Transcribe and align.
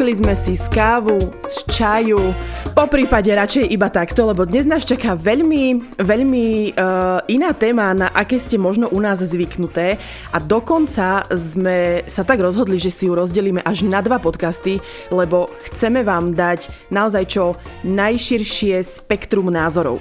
Zvykli 0.00 0.16
sme 0.16 0.32
si 0.32 0.56
z 0.56 0.64
kávu, 0.72 1.20
z 1.44 1.76
čaju, 1.76 2.32
po 2.72 2.88
prípade 2.88 3.28
radšej 3.36 3.68
iba 3.68 3.92
takto, 3.92 4.32
lebo 4.32 4.48
dnes 4.48 4.64
nás 4.64 4.80
čaká 4.80 5.12
veľmi, 5.12 5.92
veľmi 6.00 6.72
uh, 6.72 7.20
iná 7.28 7.52
téma, 7.52 7.92
na 7.92 8.08
aké 8.08 8.40
ste 8.40 8.56
možno 8.56 8.88
u 8.88 8.96
nás 8.96 9.20
zvyknuté 9.20 10.00
a 10.32 10.40
dokonca 10.40 11.28
sme 11.36 12.00
sa 12.08 12.24
tak 12.24 12.40
rozhodli, 12.40 12.80
že 12.80 12.88
si 12.88 13.04
ju 13.04 13.12
rozdelíme 13.12 13.60
až 13.60 13.84
na 13.84 14.00
dva 14.00 14.16
podcasty, 14.16 14.80
lebo 15.12 15.52
chceme 15.68 16.00
vám 16.00 16.32
dať 16.32 16.72
naozaj 16.88 17.24
čo 17.28 17.60
najširšie 17.84 18.80
spektrum 18.80 19.52
názorov. 19.52 20.00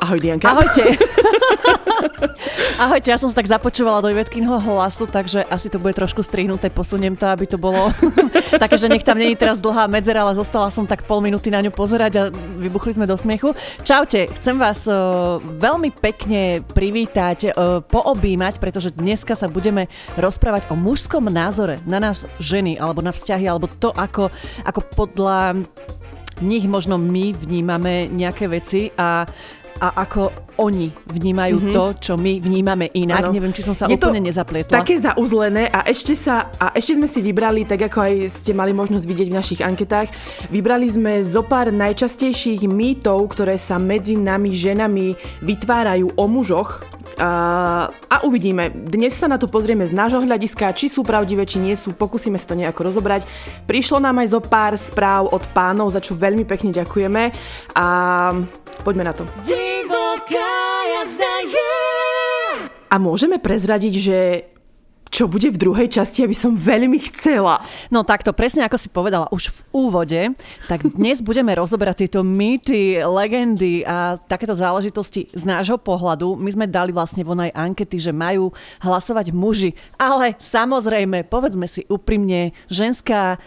Ahoj 0.00 0.16
Dianka. 0.16 0.48
Ahojte. 0.48 0.96
Ahojte, 2.84 3.12
ja 3.12 3.18
som 3.20 3.28
sa 3.28 3.36
tak 3.38 3.50
započúvala 3.50 4.00
do 4.00 4.08
Ivetkinho 4.10 4.60
hlasu, 4.60 5.04
takže 5.06 5.44
asi 5.46 5.68
to 5.68 5.80
bude 5.80 5.96
trošku 5.96 6.24
strihnuté, 6.24 6.72
posuniem 6.72 7.14
to, 7.16 7.28
aby 7.28 7.44
to 7.46 7.60
bolo 7.60 7.92
také, 8.62 8.76
že 8.80 8.88
nech 8.88 9.04
tam 9.04 9.20
není 9.20 9.36
teraz 9.36 9.60
dlhá 9.60 9.86
medzera, 9.86 10.24
ale 10.24 10.36
zostala 10.36 10.72
som 10.72 10.88
tak 10.88 11.04
pol 11.04 11.20
minúty 11.20 11.52
na 11.52 11.60
ňu 11.60 11.72
pozerať 11.72 12.12
a 12.16 12.22
vybuchli 12.32 12.96
sme 12.96 13.06
do 13.08 13.16
smiechu. 13.16 13.52
Čaute, 13.84 14.28
chcem 14.40 14.56
vás 14.56 14.84
uh, 14.88 15.38
veľmi 15.40 15.92
pekne 15.94 16.64
privítať, 16.64 17.52
uh, 17.52 17.80
poobímať, 17.84 18.58
pretože 18.58 18.94
dneska 18.94 19.36
sa 19.36 19.50
budeme 19.50 19.88
rozprávať 20.16 20.70
o 20.72 20.74
mužskom 20.76 21.28
názore 21.28 21.80
na 21.84 22.00
nás 22.00 22.24
ženy, 22.40 22.76
alebo 22.80 23.04
na 23.04 23.12
vzťahy, 23.12 23.44
alebo 23.46 23.68
to, 23.68 23.92
ako, 23.92 24.32
ako 24.64 24.80
podľa 24.96 25.64
nich 26.40 26.64
možno 26.64 26.96
my 26.96 27.36
vnímame 27.36 28.08
nejaké 28.08 28.48
veci 28.48 28.88
a 28.96 29.28
a 29.80 30.04
ako 30.04 30.52
oni 30.60 30.92
vnímajú 31.08 31.56
mm-hmm. 31.56 31.74
to, 31.74 31.84
čo 31.96 32.12
my 32.20 32.36
vnímame 32.36 32.92
inak. 32.92 33.32
Ano. 33.32 33.32
Neviem, 33.32 33.56
či 33.56 33.64
som 33.64 33.72
sa 33.72 33.88
Je 33.88 33.96
úplne 33.96 34.20
nezaplietla. 34.20 34.84
také 34.84 35.00
zauzlené 35.00 35.72
a 35.72 35.88
ešte, 35.88 36.12
sa, 36.12 36.52
a 36.60 36.76
ešte 36.76 37.00
sme 37.00 37.08
si 37.08 37.24
vybrali, 37.24 37.64
tak 37.64 37.88
ako 37.88 37.98
aj 38.04 38.14
ste 38.28 38.52
mali 38.52 38.76
možnosť 38.76 39.04
vidieť 39.08 39.28
v 39.32 39.38
našich 39.40 39.60
anketách, 39.64 40.12
vybrali 40.52 40.84
sme 40.84 41.24
zo 41.24 41.40
pár 41.40 41.72
najčastejších 41.72 42.68
mýtov, 42.68 43.32
ktoré 43.32 43.56
sa 43.56 43.80
medzi 43.80 44.20
nami 44.20 44.52
ženami 44.52 45.16
vytvárajú 45.40 46.12
o 46.12 46.24
mužoch. 46.28 46.84
A, 47.20 48.16
uvidíme. 48.24 48.72
Dnes 48.72 49.12
sa 49.12 49.28
na 49.28 49.36
to 49.36 49.44
pozrieme 49.44 49.84
z 49.84 49.92
nášho 49.92 50.24
hľadiska, 50.24 50.72
či 50.72 50.88
sú 50.88 51.04
pravdivé, 51.04 51.44
či 51.44 51.60
nie 51.60 51.76
sú. 51.76 51.92
Pokúsime 51.92 52.40
sa 52.40 52.48
to 52.48 52.56
nejako 52.56 52.88
rozobrať. 52.88 53.28
Prišlo 53.68 54.00
nám 54.00 54.24
aj 54.24 54.28
zo 54.32 54.40
pár 54.40 54.72
správ 54.80 55.28
od 55.28 55.44
pánov, 55.52 55.92
za 55.92 56.00
čo 56.00 56.16
veľmi 56.16 56.48
pekne 56.48 56.72
ďakujeme. 56.72 57.22
A 57.76 57.86
Poďme 58.80 59.04
na 59.04 59.12
to. 59.12 59.28
A 62.90 62.96
môžeme 62.98 63.36
prezradiť, 63.38 63.94
že 64.00 64.18
čo 65.10 65.26
bude 65.26 65.50
v 65.50 65.58
druhej 65.58 65.90
časti, 65.90 66.22
aby 66.22 66.32
som 66.32 66.54
veľmi 66.54 66.96
chcela. 67.10 67.60
No 67.90 68.06
takto, 68.06 68.30
presne 68.30 68.62
ako 68.64 68.78
si 68.78 68.88
povedala 68.88 69.26
už 69.34 69.50
v 69.50 69.60
úvode, 69.74 70.20
tak 70.70 70.86
dnes 70.86 71.18
budeme 71.28 71.50
rozoberať 71.52 72.06
tieto 72.06 72.22
mýty, 72.22 73.02
legendy 73.02 73.82
a 73.82 74.16
takéto 74.16 74.54
záležitosti 74.54 75.26
z 75.34 75.42
nášho 75.42 75.76
pohľadu. 75.76 76.38
My 76.38 76.50
sme 76.54 76.70
dali 76.70 76.94
vlastne 76.94 77.26
von 77.26 77.42
aj 77.42 77.52
ankety, 77.52 77.98
že 77.98 78.14
majú 78.14 78.54
hlasovať 78.80 79.34
muži, 79.34 79.74
ale 79.98 80.38
samozrejme, 80.38 81.26
povedzme 81.26 81.66
si 81.66 81.82
úprimne, 81.90 82.54
ženská 82.70 83.42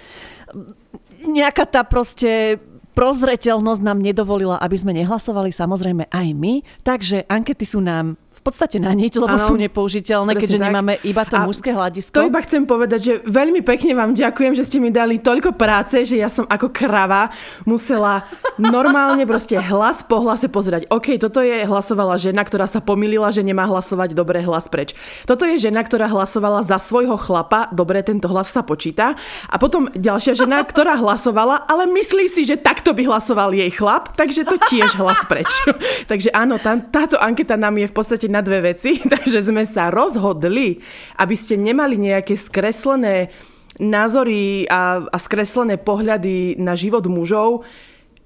nejaká 1.23 1.63
tá 1.63 1.87
proste 1.87 2.59
prozreteľnosť 2.93 3.81
nám 3.81 3.99
nedovolila, 3.99 4.61
aby 4.61 4.77
sme 4.77 4.93
nehlasovali 4.93 5.49
samozrejme 5.49 6.13
aj 6.13 6.27
my, 6.37 6.61
takže 6.85 7.25
ankety 7.25 7.65
sú 7.65 7.81
nám 7.81 8.21
podstate 8.43 8.77
na 8.77 8.91
nič, 8.91 9.15
lebo 9.15 9.39
ano, 9.39 9.47
sú 9.47 9.55
nepoužiteľné, 9.55 10.35
keďže 10.35 10.59
tak. 10.59 10.65
nemáme 10.67 10.93
iba 11.07 11.23
to 11.23 11.39
a 11.39 11.47
mužské 11.47 11.71
hľadisko. 11.71 12.19
To 12.19 12.27
iba 12.27 12.43
chcem 12.43 12.67
povedať, 12.67 12.99
že 12.99 13.13
veľmi 13.23 13.63
pekne 13.63 13.95
vám 13.95 14.11
ďakujem, 14.11 14.53
že 14.59 14.67
ste 14.67 14.83
mi 14.83 14.91
dali 14.91 15.23
toľko 15.23 15.55
práce, 15.55 16.03
že 16.03 16.19
ja 16.19 16.27
som 16.27 16.43
ako 16.51 16.67
krava 16.75 17.31
musela 17.63 18.27
normálne 18.59 19.23
proste 19.23 19.55
hlas 19.55 20.03
po 20.03 20.19
hlase 20.19 20.51
pozerať. 20.51 20.91
OK, 20.91 21.15
toto 21.15 21.39
je 21.39 21.63
hlasovala 21.63 22.19
žena, 22.19 22.43
ktorá 22.43 22.67
sa 22.67 22.83
pomýlila, 22.83 23.31
že 23.31 23.47
nemá 23.47 23.63
hlasovať 23.63 24.11
dobre 24.11 24.43
hlas 24.43 24.67
preč. 24.67 24.91
Toto 25.23 25.47
je 25.47 25.55
žena, 25.55 25.79
ktorá 25.79 26.11
hlasovala 26.11 26.61
za 26.67 26.75
svojho 26.77 27.15
chlapa, 27.15 27.71
dobre, 27.71 28.03
tento 28.03 28.27
hlas 28.27 28.51
sa 28.51 28.61
počíta. 28.61 29.15
A 29.47 29.55
potom 29.55 29.87
ďalšia 29.95 30.35
žena, 30.35 30.59
ktorá 30.67 30.99
hlasovala, 30.99 31.63
ale 31.63 31.87
myslí 31.87 32.27
si, 32.27 32.43
že 32.43 32.59
takto 32.59 32.91
by 32.91 33.07
hlasoval 33.07 33.55
jej 33.55 33.71
chlap, 33.71 34.11
takže 34.19 34.43
to 34.43 34.59
tiež 34.67 34.99
hlas 34.99 35.23
preč. 35.31 35.47
takže 36.11 36.27
áno, 36.35 36.59
tá, 36.59 36.75
táto 36.77 37.15
anketa 37.15 37.55
nám 37.55 37.79
je 37.79 37.87
v 37.87 37.95
podstate 37.95 38.27
na 38.33 38.41
dve 38.41 38.73
veci, 38.73 38.97
takže 39.13 39.45
sme 39.45 39.69
sa 39.69 39.93
rozhodli, 39.93 40.81
aby 41.21 41.35
ste 41.37 41.61
nemali 41.61 42.01
nejaké 42.01 42.33
skreslené 42.33 43.29
názory 43.77 44.65
a, 44.69 45.05
a 45.05 45.17
skreslené 45.21 45.77
pohľady 45.77 46.57
na 46.57 46.73
život 46.73 47.05
mužov, 47.05 47.65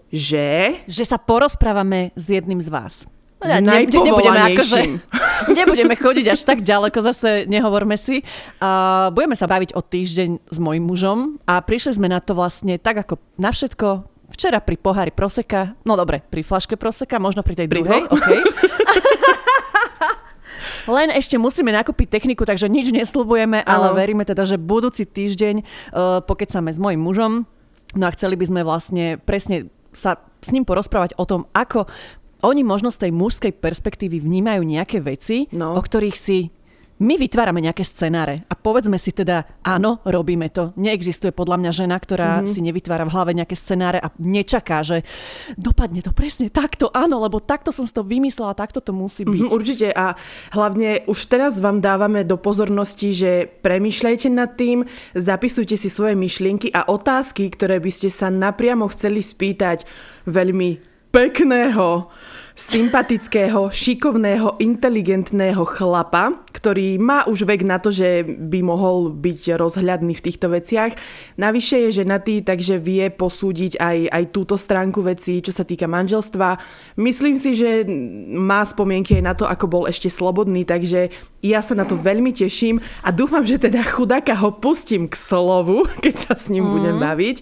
že... 0.08 0.80
Že 0.88 1.04
sa 1.04 1.18
porozprávame 1.20 2.16
s 2.16 2.28
jedným 2.28 2.64
z 2.64 2.72
vás. 2.72 3.04
Ja, 3.38 3.62
ne, 3.62 3.86
nebudeme, 3.86 4.58
akože, 4.58 4.98
nebudeme 5.62 5.94
chodiť 5.94 6.26
až 6.34 6.42
tak 6.42 6.66
ďaleko, 6.66 6.98
zase 7.06 7.46
nehovorme 7.46 7.94
si. 7.94 8.26
Uh, 8.58 9.14
budeme 9.14 9.38
sa 9.38 9.46
baviť 9.46 9.78
o 9.78 9.82
týždeň 9.86 10.50
s 10.50 10.58
mojim 10.58 10.82
mužom 10.82 11.38
a 11.46 11.62
prišli 11.62 12.02
sme 12.02 12.10
na 12.10 12.18
to 12.18 12.34
vlastne 12.34 12.82
tak 12.82 13.06
ako 13.06 13.22
na 13.38 13.54
všetko 13.54 14.10
včera 14.34 14.58
pri 14.58 14.76
pohári 14.82 15.14
proseka, 15.14 15.78
no 15.86 15.94
dobre, 15.94 16.26
pri 16.26 16.42
flaške 16.42 16.82
proseka, 16.82 17.22
možno 17.22 17.46
pri 17.46 17.62
tej 17.62 17.68
druhej, 17.70 18.10
okay. 18.10 18.42
Len 20.88 21.12
ešte 21.12 21.36
musíme 21.36 21.76
nakúpiť 21.76 22.08
techniku, 22.08 22.48
takže 22.48 22.72
nič 22.72 22.96
neslubujeme, 22.96 23.60
ale 23.64 23.92
veríme 23.94 24.24
teda, 24.24 24.48
že 24.48 24.56
budúci 24.56 25.04
týždeň 25.04 25.56
uh, 25.62 26.24
pokecame 26.24 26.72
s 26.72 26.80
mojim 26.80 27.04
mužom. 27.04 27.44
No 27.96 28.04
a 28.08 28.14
chceli 28.16 28.40
by 28.40 28.46
sme 28.48 28.62
vlastne 28.64 29.20
presne 29.20 29.72
sa 29.96 30.20
s 30.44 30.50
ním 30.54 30.64
porozprávať 30.68 31.16
o 31.18 31.26
tom, 31.26 31.50
ako 31.56 31.90
oni 32.46 32.62
možno 32.62 32.94
z 32.94 33.08
tej 33.08 33.12
mužskej 33.16 33.54
perspektívy 33.58 34.22
vnímajú 34.22 34.62
nejaké 34.62 35.02
veci, 35.02 35.50
no. 35.50 35.74
o 35.74 35.82
ktorých 35.82 36.18
si 36.18 36.54
my 36.98 37.14
vytvárame 37.18 37.62
nejaké 37.62 37.86
scenáre 37.86 38.42
a 38.50 38.54
povedzme 38.58 38.98
si 38.98 39.14
teda, 39.14 39.46
áno, 39.62 40.02
robíme 40.02 40.50
to. 40.50 40.74
Neexistuje 40.82 41.30
podľa 41.30 41.62
mňa 41.62 41.72
žena, 41.72 41.96
ktorá 41.98 42.42
mm-hmm. 42.42 42.50
si 42.50 42.60
nevytvára 42.66 43.06
v 43.06 43.14
hlave 43.14 43.32
nejaké 43.38 43.54
scenáre 43.54 44.02
a 44.02 44.10
nečaká, 44.18 44.82
že 44.82 45.06
dopadne 45.56 46.02
to 46.02 46.10
presne 46.10 46.50
takto, 46.50 46.90
áno, 46.90 47.22
lebo 47.22 47.38
takto 47.38 47.70
som 47.70 47.86
si 47.86 47.94
to 47.94 48.02
vymyslela, 48.02 48.58
takto 48.58 48.82
to 48.82 48.98
musí 48.98 49.24
byť. 49.30 49.42
Mm-hmm, 49.46 49.54
určite 49.54 49.88
a 49.94 50.18
hlavne 50.58 51.06
už 51.06 51.20
teraz 51.30 51.62
vám 51.62 51.86
dávame 51.86 52.26
do 52.26 52.42
pozornosti, 52.42 53.14
že 53.14 53.32
premýšľajte 53.62 54.28
nad 54.34 54.58
tým, 54.58 54.82
zapisujte 55.14 55.78
si 55.78 55.94
svoje 55.94 56.18
myšlienky 56.18 56.74
a 56.74 56.90
otázky, 56.90 57.54
ktoré 57.54 57.78
by 57.78 57.92
ste 57.94 58.10
sa 58.10 58.34
napriamo 58.34 58.90
chceli 58.90 59.22
spýtať 59.22 59.86
veľmi 60.26 60.98
pekného 61.14 62.10
sympatického, 62.58 63.70
šikovného, 63.70 64.58
inteligentného 64.58 65.62
chlapa, 65.62 66.42
ktorý 66.50 66.98
má 66.98 67.30
už 67.30 67.46
vek 67.46 67.62
na 67.62 67.78
to, 67.78 67.94
že 67.94 68.26
by 68.26 68.66
mohol 68.66 69.14
byť 69.14 69.62
rozhľadný 69.62 70.18
v 70.18 70.26
týchto 70.26 70.50
veciach. 70.50 70.98
Navyše 71.38 71.86
je 71.86 72.02
ženatý, 72.02 72.42
takže 72.42 72.82
vie 72.82 73.14
posúdiť 73.14 73.78
aj, 73.78 73.98
aj 74.10 74.24
túto 74.34 74.58
stránku 74.58 75.06
veci, 75.06 75.38
čo 75.46 75.54
sa 75.54 75.62
týka 75.62 75.86
manželstva. 75.86 76.58
Myslím 76.98 77.38
si, 77.38 77.54
že 77.54 77.86
má 78.34 78.66
spomienky 78.66 79.22
aj 79.22 79.24
na 79.24 79.38
to, 79.38 79.46
ako 79.46 79.66
bol 79.70 79.84
ešte 79.86 80.10
slobodný, 80.10 80.66
takže 80.66 81.14
ja 81.46 81.62
sa 81.62 81.78
na 81.78 81.86
to 81.86 81.94
veľmi 81.94 82.34
teším 82.34 82.82
a 83.06 83.14
dúfam, 83.14 83.46
že 83.46 83.62
teda 83.62 83.86
chudáka 83.86 84.34
ho 84.34 84.50
pustím 84.58 85.06
k 85.06 85.14
slovu, 85.14 85.86
keď 86.04 86.16
sa 86.26 86.34
s 86.34 86.50
ním 86.50 86.66
mm. 86.66 86.74
budem 86.74 86.98
baviť. 86.98 87.38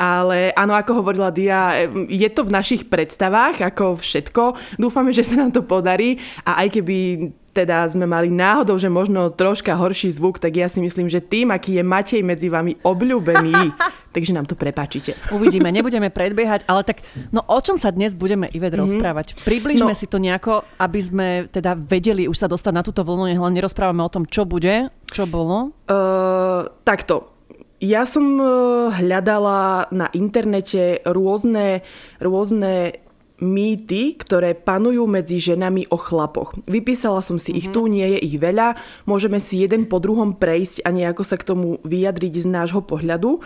Ale 0.00 0.56
áno, 0.56 0.72
ako 0.72 1.04
hovorila 1.04 1.28
Dia, 1.28 1.84
je 2.08 2.28
to 2.32 2.48
v 2.48 2.56
našich 2.56 2.88
predstavách, 2.88 3.60
ako 3.60 4.00
všetko. 4.00 4.56
Dúfame, 4.80 5.12
že 5.12 5.28
sa 5.28 5.36
nám 5.36 5.52
to 5.52 5.60
podarí 5.60 6.16
a 6.48 6.64
aj 6.64 6.80
keby 6.80 7.28
teda 7.50 7.82
sme 7.90 8.06
mali 8.06 8.30
náhodou, 8.30 8.78
že 8.78 8.86
možno 8.86 9.28
troška 9.34 9.74
horší 9.74 10.14
zvuk, 10.14 10.38
tak 10.38 10.54
ja 10.54 10.70
si 10.70 10.78
myslím, 10.78 11.10
že 11.10 11.18
tým, 11.18 11.50
aký 11.50 11.82
je 11.82 11.84
Matej 11.84 12.22
medzi 12.22 12.46
vami 12.46 12.78
obľúbený, 12.80 13.74
takže 14.14 14.32
nám 14.32 14.46
to 14.46 14.54
prepáčite. 14.54 15.18
Uvidíme, 15.34 15.68
nebudeme 15.74 16.08
predbiehať, 16.08 16.64
ale 16.70 16.86
tak 16.86 17.02
no 17.34 17.42
o 17.42 17.58
čom 17.58 17.74
sa 17.74 17.90
dnes 17.90 18.14
budeme 18.14 18.46
Ivet 18.54 18.72
mm-hmm. 18.72 18.82
rozprávať? 18.86 19.26
Približme 19.42 19.92
no. 19.92 19.98
si 19.98 20.06
to 20.06 20.22
nejako, 20.22 20.62
aby 20.78 21.00
sme 21.02 21.28
teda 21.50 21.74
vedeli 21.74 22.30
už 22.30 22.38
sa 22.38 22.46
dostať 22.46 22.72
na 22.72 22.82
túto 22.86 23.02
vlnu, 23.02 23.34
len 23.34 23.54
nerozprávame 23.54 24.00
o 24.06 24.10
tom, 24.10 24.24
čo 24.24 24.46
bude, 24.46 24.86
čo 25.10 25.26
bolo. 25.26 25.74
Uh, 25.90 26.70
takto, 26.86 27.34
ja 27.80 28.04
som 28.04 28.36
e, 28.36 28.44
hľadala 28.92 29.88
na 29.88 30.12
internete 30.12 31.00
rôzne, 31.08 31.80
rôzne 32.20 33.00
mýty, 33.40 34.20
ktoré 34.20 34.52
panujú 34.52 35.08
medzi 35.08 35.40
ženami 35.40 35.88
o 35.88 35.96
chlapoch. 35.96 36.52
Vypísala 36.68 37.24
som 37.24 37.40
si 37.40 37.56
mm-hmm. 37.56 37.60
ich 37.64 37.66
mhm. 37.66 37.74
tu, 37.74 37.80
nie 37.88 38.06
je 38.06 38.18
ich 38.20 38.36
veľa. 38.36 38.76
Môžeme 39.08 39.40
si 39.40 39.64
jeden 39.64 39.88
po 39.88 39.96
druhom 39.96 40.36
prejsť 40.36 40.84
a 40.84 40.92
nejako 40.92 41.24
sa 41.24 41.40
k 41.40 41.48
tomu 41.48 41.80
vyjadriť 41.82 42.44
z 42.44 42.46
nášho 42.46 42.84
pohľadu. 42.84 43.40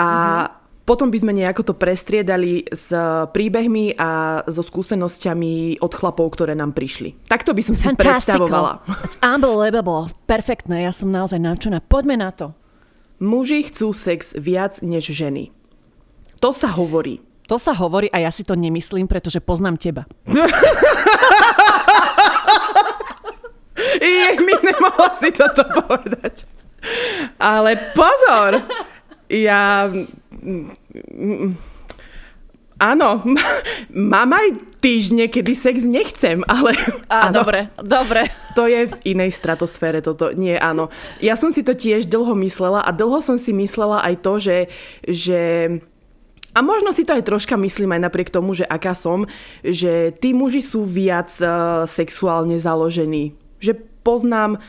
A 0.00 0.08
mm-hmm. 0.08 0.62
Potom 0.84 1.08
by 1.08 1.16
sme 1.16 1.32
nejako 1.32 1.72
to 1.72 1.74
prestriedali 1.80 2.68
s 2.68 2.92
príbehmi 3.32 3.96
a 3.96 4.44
so 4.44 4.60
skúsenosťami 4.60 5.80
od 5.80 5.92
chlapov, 5.96 6.36
ktoré 6.36 6.52
nám 6.52 6.76
prišli. 6.76 7.16
Takto 7.24 7.56
by 7.56 7.62
som 7.64 7.72
si 7.72 7.88
predstavovala. 7.96 8.84
It's 9.00 9.16
unbelievable. 9.24 10.12
Perfektné, 10.28 10.84
ja 10.84 10.92
som 10.92 11.08
naozaj 11.08 11.40
naučená. 11.40 11.80
Poďme 11.80 12.20
na 12.20 12.36
to. 12.36 12.52
Muži 13.22 13.62
chcú 13.70 13.94
sex 13.94 14.34
viac 14.34 14.82
než 14.82 15.14
ženy. 15.14 15.54
To 16.42 16.50
sa 16.50 16.68
hovorí. 16.74 17.22
To 17.46 17.60
sa 17.60 17.76
hovorí 17.76 18.08
a 18.08 18.24
ja 18.24 18.30
si 18.32 18.40
to 18.42 18.56
nemyslím, 18.56 19.04
pretože 19.04 19.40
poznám 19.40 19.76
teba. 19.76 20.08
Je 24.00 24.28
mi 24.40 24.54
nemohla 24.64 25.12
si 25.14 25.28
toto 25.32 25.64
povedať. 25.84 26.48
Ale 27.36 27.76
pozor! 27.92 28.64
Ja... 29.28 29.88
Áno, 32.78 33.22
mám 34.14 34.30
aj 34.34 34.46
týždne, 34.82 35.30
kedy 35.30 35.52
sex 35.54 35.76
nechcem, 35.86 36.42
ale... 36.44 36.76
Á, 37.12 37.30
áno, 37.30 37.40
dobre, 37.40 37.72
dobre. 37.80 38.28
To 38.58 38.66
je 38.66 38.90
v 38.90 38.94
inej 39.16 39.32
stratosfére, 39.34 40.02
toto 40.04 40.34
nie, 40.34 40.58
áno. 40.58 40.90
Ja 41.22 41.38
som 41.38 41.54
si 41.54 41.62
to 41.62 41.72
tiež 41.72 42.10
dlho 42.10 42.34
myslela 42.44 42.82
a 42.82 42.90
dlho 42.92 43.22
som 43.22 43.38
si 43.40 43.54
myslela 43.54 44.02
aj 44.02 44.14
to, 44.20 44.32
že, 44.42 44.58
že 45.06 45.40
a 46.54 46.62
možno 46.62 46.94
si 46.94 47.02
to 47.02 47.18
aj 47.18 47.26
troška 47.26 47.58
myslím 47.58 47.98
aj 47.98 48.00
napriek 48.06 48.30
tomu, 48.30 48.54
že 48.54 48.62
aká 48.62 48.94
som, 48.94 49.26
že 49.66 50.14
tí 50.22 50.30
muži 50.30 50.62
sú 50.62 50.86
viac 50.86 51.30
uh, 51.42 51.82
sexuálne 51.82 52.62
založení. 52.62 53.34
Že 53.58 53.82
poznám 54.06 54.62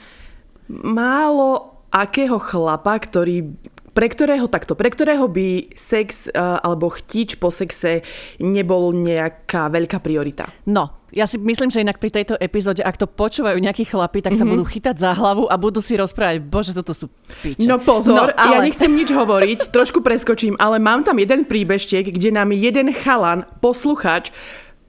málo 0.66 1.78
akého 1.94 2.42
chlapa, 2.42 2.98
ktorý 2.98 3.54
pre 3.96 4.12
ktorého 4.12 4.52
takto, 4.52 4.76
pre 4.76 4.92
ktorého 4.92 5.32
by 5.32 5.72
sex 5.80 6.28
uh, 6.28 6.60
alebo 6.60 6.92
chtič 6.92 7.40
po 7.40 7.48
sexe 7.48 8.04
nebol 8.44 8.92
nejaká 8.92 9.72
veľká 9.72 10.04
priorita. 10.04 10.52
No, 10.68 11.08
ja 11.16 11.24
si 11.24 11.40
myslím, 11.40 11.72
že 11.72 11.80
inak 11.80 12.04
pri 12.04 12.12
tejto 12.12 12.36
epizóde, 12.36 12.84
ak 12.84 13.00
to 13.00 13.08
počúvajú 13.08 13.56
nejakí 13.56 13.88
chlapi, 13.88 14.20
tak 14.20 14.36
mm-hmm. 14.36 14.44
sa 14.44 14.46
mhm. 14.46 14.52
budú 14.52 14.64
chytať 14.68 14.96
za 15.00 15.12
hlavu 15.16 15.48
a 15.48 15.56
budú 15.56 15.80
si 15.80 15.96
rozprávať, 15.96 16.44
bože, 16.44 16.76
toto 16.76 16.92
sú 16.92 17.08
piče. 17.40 17.64
No 17.64 17.80
pozor, 17.80 18.36
no, 18.36 18.36
ale... 18.36 18.52
ja 18.52 18.60
nechcem 18.60 18.92
nič 18.92 19.16
hovoriť, 19.16 19.60
trošku 19.76 20.04
preskočím, 20.04 20.60
ale 20.60 20.76
mám 20.84 21.08
tam 21.08 21.16
jeden 21.16 21.48
príbežtek, 21.48 22.12
kde 22.12 22.36
nám 22.36 22.52
jeden 22.52 22.92
chalan, 22.92 23.48
posluchač, 23.64 24.36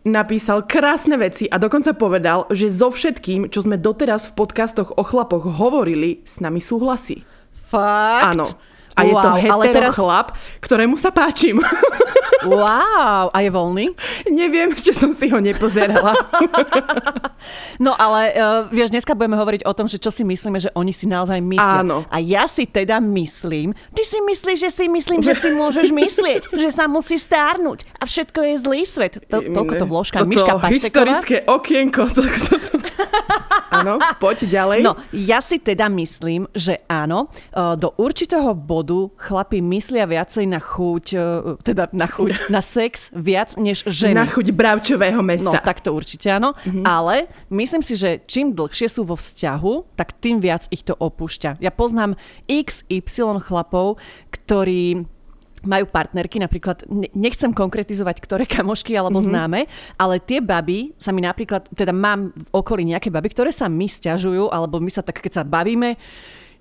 napísal 0.03 0.67
krásne 0.67 1.15
veci 1.15 1.47
a 1.47 1.63
dokonca 1.63 1.95
povedal, 1.95 2.51
že 2.51 2.75
so 2.75 2.91
všetkým, 2.91 3.55
čo 3.55 3.63
sme 3.63 3.79
doteraz 3.79 4.31
v 4.31 4.39
podcastoch 4.39 4.99
o 4.99 5.03
chlapoch 5.07 5.47
hovorili, 5.47 6.27
s 6.27 6.43
nami 6.43 6.59
súhlasí. 6.59 7.23
Fakt? 7.71 8.35
Áno. 8.35 8.47
A 8.97 9.05
wow, 9.05 9.09
je 9.09 9.15
to 9.21 9.31
hetero 9.37 9.93
teraz... 9.93 9.93
chlap, 9.93 10.29
ktorému 10.65 10.97
sa 10.97 11.13
páčim. 11.13 11.61
Wow, 12.45 13.33
a 13.33 13.39
je 13.41 13.51
voľný? 13.51 13.87
Neviem, 14.29 14.77
ešte 14.77 14.93
som 14.93 15.17
si 15.17 15.33
ho 15.33 15.41
nepozerala. 15.41 16.13
no 17.85 17.97
ale 17.97 18.37
uh, 18.37 18.69
vieš, 18.69 18.93
dneska 18.93 19.17
budeme 19.17 19.41
hovoriť 19.41 19.65
o 19.65 19.73
tom, 19.73 19.89
že 19.89 19.97
čo 19.97 20.13
si 20.13 20.21
myslíme, 20.27 20.61
že 20.61 20.69
oni 20.77 20.93
si 20.93 21.09
naozaj 21.09 21.41
myslia. 21.41 21.81
Áno. 21.81 22.05
A 22.13 22.21
ja 22.21 22.45
si 22.45 22.69
teda 22.69 23.01
myslím, 23.01 23.73
ty 23.97 24.03
si 24.05 24.21
myslíš, 24.21 24.59
že 24.69 24.71
si 24.71 24.87
myslím, 24.91 25.21
že 25.25 25.33
si 25.33 25.49
môžeš 25.55 25.89
myslieť, 25.95 26.43
že 26.63 26.69
sa 26.69 26.85
musí 26.91 27.17
stárnuť 27.17 27.89
a 27.97 28.05
všetko 28.05 28.39
je 28.53 28.55
zlý 28.61 28.83
svet. 28.85 29.23
To, 29.33 29.41
toľko 29.41 29.75
to 29.81 29.87
vložka. 29.89 30.17
Toto 30.21 30.31
Miška 30.31 30.55
historické 30.69 31.37
okienko. 31.49 32.09
To, 32.13 32.23
to, 32.23 32.55
to. 32.61 32.77
Áno, 33.71 33.99
poď 34.23 34.47
ďalej. 34.47 34.81
No, 34.83 34.97
ja 35.13 35.43
si 35.43 35.59
teda 35.59 35.91
myslím, 35.93 36.47
že 36.55 36.81
áno, 36.87 37.29
uh, 37.29 37.75
do 37.75 37.93
určitého 37.99 38.55
bodu 38.55 39.11
chlapi 39.19 39.61
myslia 39.61 40.07
viacej 40.07 40.45
na 40.49 40.61
chuť, 40.63 41.05
uh, 41.17 41.59
teda 41.61 41.91
na 41.93 42.07
chuť, 42.07 42.31
na 42.53 42.61
sex 42.61 43.11
viac 43.13 43.57
než 43.59 43.87
ženy. 43.87 44.17
Na 44.17 44.27
chuť 44.29 44.53
bravčového 44.53 45.21
mesta. 45.21 45.59
No, 45.59 45.65
tak 45.65 45.83
to 45.83 45.93
určite 45.93 46.29
áno. 46.31 46.55
Mm-hmm. 46.63 46.85
Ale 46.85 47.31
myslím 47.51 47.83
si, 47.83 47.95
že 47.99 48.23
čím 48.25 48.53
dlhšie 48.53 48.89
sú 48.89 49.03
vo 49.05 49.17
vzťahu, 49.19 49.99
tak 49.99 50.17
tým 50.19 50.39
viac 50.41 50.69
ich 50.71 50.85
to 50.85 50.95
opúšťa. 50.97 51.61
Ja 51.61 51.73
poznám 51.73 52.15
XY 52.47 53.43
chlapov, 53.43 53.99
ktorí 54.31 55.09
majú 55.67 55.91
partnerky, 55.91 56.39
napríklad, 56.39 56.87
nechcem 57.17 57.51
konkretizovať, 57.51 58.23
ktoré 58.23 58.45
kamošky 58.47 58.95
alebo 58.95 59.19
mm-hmm. 59.19 59.35
známe, 59.35 59.61
ale 59.99 60.23
tie 60.23 60.39
baby 60.39 60.95
sa 60.95 61.11
mi 61.11 61.25
napríklad, 61.27 61.67
teda 61.75 61.91
mám 61.91 62.31
v 62.31 62.49
okolí 62.55 62.87
nejaké 62.87 63.11
baby, 63.11 63.35
ktoré 63.35 63.51
sa 63.51 63.67
mi 63.67 63.91
stiažujú, 63.91 64.53
alebo 64.55 64.79
my 64.79 64.91
sa 64.93 65.03
tak, 65.03 65.19
keď 65.19 65.43
sa 65.43 65.45
bavíme, 65.45 65.99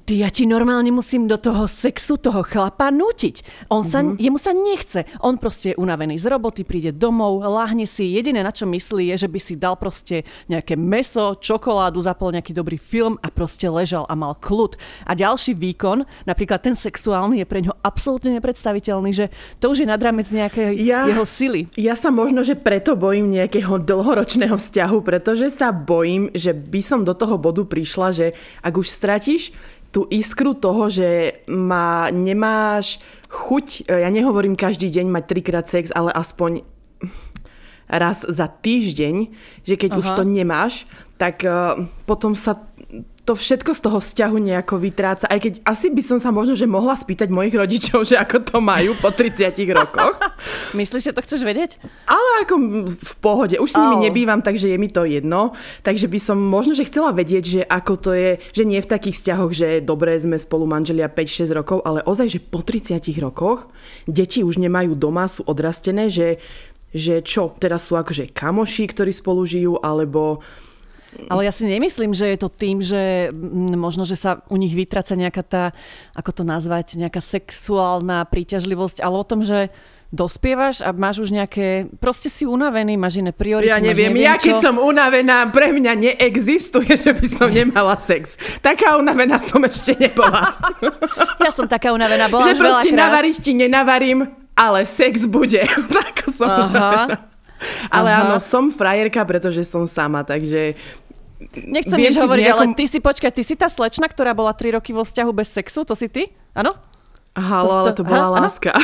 Ty, 0.05 0.21
ja 0.21 0.29
ti 0.29 0.45
normálne 0.45 0.93
musím 0.93 1.25
do 1.25 1.33
toho 1.33 1.65
sexu 1.65 2.21
toho 2.21 2.45
chlapa 2.45 2.93
nútiť. 2.93 3.41
On 3.73 3.81
sa, 3.81 4.05
mm-hmm. 4.05 4.21
jemu 4.21 4.37
sa 4.37 4.53
nechce. 4.53 5.01
On 5.25 5.33
proste 5.33 5.73
je 5.73 5.79
unavený 5.81 6.21
z 6.21 6.29
roboty, 6.29 6.61
príde 6.61 6.93
domov, 6.93 7.41
láhne 7.41 7.89
si. 7.89 8.13
Jediné, 8.13 8.45
na 8.45 8.53
čo 8.53 8.69
myslí, 8.69 9.09
je, 9.09 9.25
že 9.25 9.29
by 9.33 9.39
si 9.41 9.57
dal 9.57 9.73
proste 9.73 10.21
nejaké 10.45 10.77
meso, 10.77 11.33
čokoládu, 11.41 12.05
zapol 12.05 12.29
nejaký 12.37 12.53
dobrý 12.53 12.77
film 12.77 13.17
a 13.25 13.33
proste 13.33 13.65
ležal 13.65 14.05
a 14.05 14.13
mal 14.13 14.37
kľud. 14.37 14.77
A 15.09 15.17
ďalší 15.17 15.57
výkon, 15.57 16.05
napríklad 16.29 16.61
ten 16.61 16.77
sexuálny, 16.77 17.41
je 17.41 17.49
pre 17.49 17.65
ňo 17.65 17.73
absolútne 17.81 18.29
nepredstaviteľný, 18.37 19.09
že 19.09 19.33
to 19.57 19.73
už 19.73 19.81
je 19.81 19.87
nad 19.89 19.97
rámec 19.97 20.29
nejakej 20.29 20.85
ja, 20.85 21.09
jeho 21.09 21.25
sily. 21.25 21.65
Ja 21.81 21.97
sa 21.97 22.13
možno, 22.13 22.45
že 22.45 22.53
preto 22.53 22.93
bojím 22.93 23.33
nejakého 23.33 23.81
dlhoročného 23.81 24.53
vzťahu, 24.53 25.01
pretože 25.01 25.49
sa 25.49 25.73
bojím, 25.73 26.29
že 26.37 26.53
by 26.53 26.81
som 26.85 27.01
do 27.01 27.17
toho 27.17 27.41
bodu 27.41 27.65
prišla, 27.65 28.13
že 28.13 28.37
ak 28.61 28.77
už 28.77 28.85
stratíš 28.85 29.49
tú 29.95 30.03
iskru 30.11 30.51
toho, 30.51 30.91
že 30.91 31.39
má, 31.47 32.11
nemáš 32.11 32.99
chuť, 33.31 33.87
ja 33.87 34.11
nehovorím 34.11 34.59
každý 34.59 34.91
deň 34.91 35.07
mať 35.07 35.23
trikrát 35.23 35.65
sex, 35.71 35.87
ale 35.95 36.11
aspoň 36.11 36.67
raz 37.87 38.27
za 38.27 38.51
týždeň, 38.51 39.31
že 39.63 39.75
keď 39.79 39.95
Aha. 39.95 39.99
už 40.03 40.07
to 40.19 40.23
nemáš, 40.27 40.83
tak 41.15 41.47
uh, 41.47 41.87
potom 42.03 42.35
sa 42.35 42.59
to 43.25 43.33
všetko 43.33 43.73
z 43.73 43.81
toho 43.81 43.97
vzťahu 43.97 44.37
nejako 44.37 44.77
vytráca, 44.77 45.25
aj 45.25 45.39
keď 45.41 45.53
asi 45.65 45.89
by 45.89 46.01
som 46.05 46.21
sa 46.21 46.29
možno, 46.29 46.53
že 46.53 46.69
mohla 46.69 46.93
spýtať 46.93 47.33
mojich 47.33 47.57
rodičov, 47.57 48.05
že 48.05 48.21
ako 48.21 48.37
to 48.45 48.57
majú 48.61 48.93
po 49.01 49.09
30 49.09 49.57
rokoch. 49.73 50.13
Myslíš, 50.77 51.09
že 51.09 51.15
to 51.17 51.25
chceš 51.25 51.41
vedieť? 51.41 51.81
Ale 52.05 52.45
ako 52.45 52.53
v 52.93 53.13
pohode. 53.17 53.57
Už 53.57 53.73
s 53.73 53.81
nimi 53.81 53.97
oh. 53.97 54.03
nebývam, 54.05 54.45
takže 54.45 54.69
je 54.69 54.77
mi 54.77 54.93
to 54.93 55.09
jedno. 55.09 55.57
Takže 55.81 56.05
by 56.05 56.19
som 56.21 56.37
možno, 56.37 56.77
že 56.77 56.85
chcela 56.85 57.09
vedieť, 57.17 57.43
že 57.43 57.61
ako 57.65 57.93
to 57.97 58.11
je, 58.13 58.37
že 58.53 58.61
nie 58.61 58.77
v 58.77 58.91
takých 58.93 59.17
vzťahoch, 59.17 59.51
že 59.57 59.81
dobre 59.81 60.13
sme 60.21 60.37
spolu 60.37 60.69
manželia 60.69 61.09
5-6 61.09 61.49
rokov, 61.49 61.81
ale 61.81 62.05
ozaj, 62.05 62.29
že 62.29 62.39
po 62.45 62.61
30 62.61 63.01
rokoch 63.17 63.73
deti 64.05 64.45
už 64.45 64.61
nemajú 64.61 64.93
doma, 64.93 65.25
sú 65.25 65.41
odrastené, 65.49 66.13
že 66.13 66.37
že 66.95 67.19
čo, 67.19 67.51
teraz 67.59 67.91
sú 67.91 67.99
akože 67.99 68.31
kamoši, 68.31 68.87
ktorí 68.87 69.11
spolu 69.11 69.43
žijú, 69.43 69.75
alebo 69.83 70.39
ale 71.29 71.45
ja 71.47 71.53
si 71.53 71.65
nemyslím, 71.65 72.11
že 72.11 72.31
je 72.33 72.39
to 72.39 72.49
tým, 72.49 72.83
že 72.83 73.31
možno, 73.75 74.03
že 74.03 74.19
sa 74.19 74.43
u 74.51 74.57
nich 74.59 74.75
vytraca 74.75 75.15
nejaká 75.15 75.43
tá, 75.43 75.63
ako 76.13 76.41
to 76.41 76.43
nazvať, 76.43 76.99
nejaká 76.99 77.19
sexuálna 77.19 78.27
príťažlivosť, 78.27 79.01
ale 79.01 79.15
o 79.15 79.25
tom, 79.25 79.41
že 79.41 79.73
dospievaš 80.15 80.79
a 80.79 80.95
máš 80.95 81.27
už 81.27 81.29
nejaké, 81.35 81.91
proste 81.99 82.31
si 82.31 82.47
unavený, 82.47 82.95
máš 82.95 83.19
iné 83.19 83.35
priority. 83.35 83.67
Ja 83.67 83.83
neviem, 83.83 84.15
neviem 84.15 84.31
ja 84.31 84.39
keď 84.39 84.55
čo... 84.61 84.71
som 84.71 84.75
unavená, 84.79 85.49
pre 85.51 85.75
mňa 85.75 85.93
neexistuje, 85.97 86.93
že 86.95 87.11
by 87.11 87.27
som 87.27 87.47
nemala 87.51 87.99
sex. 87.99 88.39
Taká 88.63 88.95
unavená 88.95 89.41
som 89.41 89.59
ešte 89.65 89.97
nebola. 89.99 90.55
Ja 91.45 91.53
som 91.53 91.69
taká 91.69 91.93
unavená, 91.93 92.25
bola 92.25 92.49
Že 92.49 92.57
proste 92.57 92.89
navariť 92.89 93.35
ti 93.37 93.53
nenavarím, 93.53 94.25
ale 94.57 94.87
sex 94.87 95.29
bude. 95.29 95.61
tak 95.99 96.25
som 96.31 96.49
Aha. 96.49 97.29
Ale 97.89 98.09
Aha. 98.11 98.21
áno, 98.25 98.35
som 98.41 98.73
frajerka, 98.73 99.21
pretože 99.23 99.63
som 99.63 99.85
sama, 99.85 100.25
takže 100.25 100.75
Nechcem 101.55 101.99
nič 101.99 102.15
hovoriť, 102.15 102.43
nejakom... 102.47 102.71
ale 102.71 102.79
ty 102.79 102.87
si, 102.87 103.03
počkaj, 103.03 103.31
ty 103.35 103.43
si 103.43 103.59
tá 103.59 103.67
slečna, 103.67 104.07
ktorá 104.07 104.31
bola 104.31 104.55
3 104.55 104.79
roky 104.79 104.95
vo 104.95 105.03
vzťahu 105.03 105.31
bez 105.35 105.51
sexu? 105.51 105.83
To 105.83 105.91
si 105.91 106.07
ty? 106.07 106.31
Áno? 106.55 106.71
Halo, 107.35 107.67
to, 107.67 107.79
ale 107.83 107.91
to 107.91 108.03
bola 108.07 108.27
ha, 108.31 108.35
láska. 108.39 108.71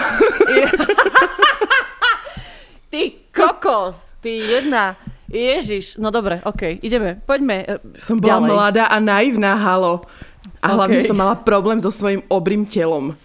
ty 2.91 3.24
kokos, 3.31 4.03
ty 4.20 4.43
jedna. 4.43 5.00
Ježiš, 5.31 5.96
no 5.96 6.12
dobre, 6.12 6.43
ok, 6.43 6.84
ideme, 6.84 7.24
poďme 7.24 7.63
uh, 7.63 7.79
Som 7.96 8.20
bola 8.20 8.43
ďalej. 8.43 8.50
mladá 8.51 8.84
a 8.91 9.00
naivná, 9.00 9.55
halo. 9.55 10.03
A 10.60 10.75
hlavne 10.75 11.00
okay. 11.00 11.08
som 11.08 11.15
mala 11.15 11.39
problém 11.39 11.79
so 11.79 11.88
svojím 11.88 12.20
obrým 12.27 12.67
telom. 12.67 13.15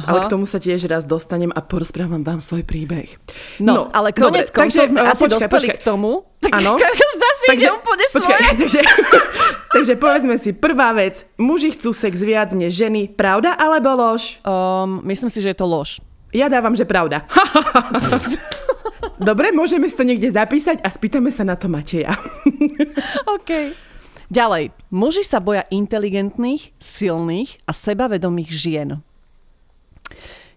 Aha. 0.00 0.08
Ale 0.08 0.18
k 0.24 0.32
tomu 0.32 0.44
sa 0.48 0.56
tiež 0.56 0.88
raz 0.88 1.04
dostanem 1.04 1.52
a 1.52 1.60
porozprávam 1.60 2.24
vám 2.24 2.40
svoj 2.40 2.64
príbeh. 2.64 3.20
No, 3.60 3.72
no 3.72 3.82
ale 3.92 4.16
konec 4.16 4.48
dobre, 4.48 4.56
koncov 4.56 4.84
sme 4.88 5.00
asi 5.04 5.22
počkaj, 5.24 5.32
dospeli 5.36 5.66
počkaj. 5.68 5.76
k 5.76 5.82
tomu. 5.84 6.10
Áno. 6.48 6.72
Každá 7.04 7.28
si 7.40 7.46
takže, 7.52 7.68
úplne 7.72 8.04
počkaj, 8.08 8.38
svoje. 8.40 8.56
Takže, 8.64 8.80
takže 9.74 9.94
povedzme 10.00 10.34
si, 10.40 10.50
prvá 10.54 10.94
vec. 10.96 11.26
Muži 11.36 11.74
chcú 11.74 11.92
sex 11.92 12.22
viac 12.22 12.54
než 12.56 12.72
ženy. 12.72 13.12
Pravda 13.12 13.52
alebo 13.58 13.92
lož? 13.92 14.40
Um, 14.46 15.04
myslím 15.04 15.28
si, 15.28 15.44
že 15.44 15.52
je 15.52 15.58
to 15.58 15.66
lož. 15.68 16.00
Ja 16.34 16.50
dávam, 16.50 16.74
že 16.74 16.82
pravda. 16.82 17.26
Dobre, 19.22 19.54
môžeme 19.54 19.86
si 19.86 19.94
to 19.94 20.02
niekde 20.02 20.34
zapísať 20.34 20.82
a 20.82 20.90
spýtame 20.90 21.30
sa 21.30 21.46
na 21.46 21.54
to 21.54 21.70
Mateja. 21.70 22.18
OK. 23.30 23.70
Ďalej. 24.34 24.74
Muži 24.90 25.22
sa 25.22 25.38
boja 25.38 25.62
inteligentných, 25.70 26.74
silných 26.82 27.62
a 27.68 27.72
sebavedomých 27.76 28.50
žien. 28.50 28.90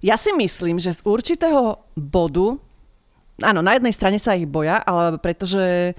Ja 0.02 0.16
si 0.16 0.34
myslím, 0.34 0.78
že 0.78 0.94
z 0.94 1.02
určitého 1.02 1.82
bodu, 1.98 2.62
áno, 3.42 3.60
na 3.66 3.78
jednej 3.78 3.94
strane 3.94 4.18
sa 4.22 4.38
ich 4.38 4.46
boja, 4.46 4.82
ale 4.82 5.18
pretože 5.18 5.96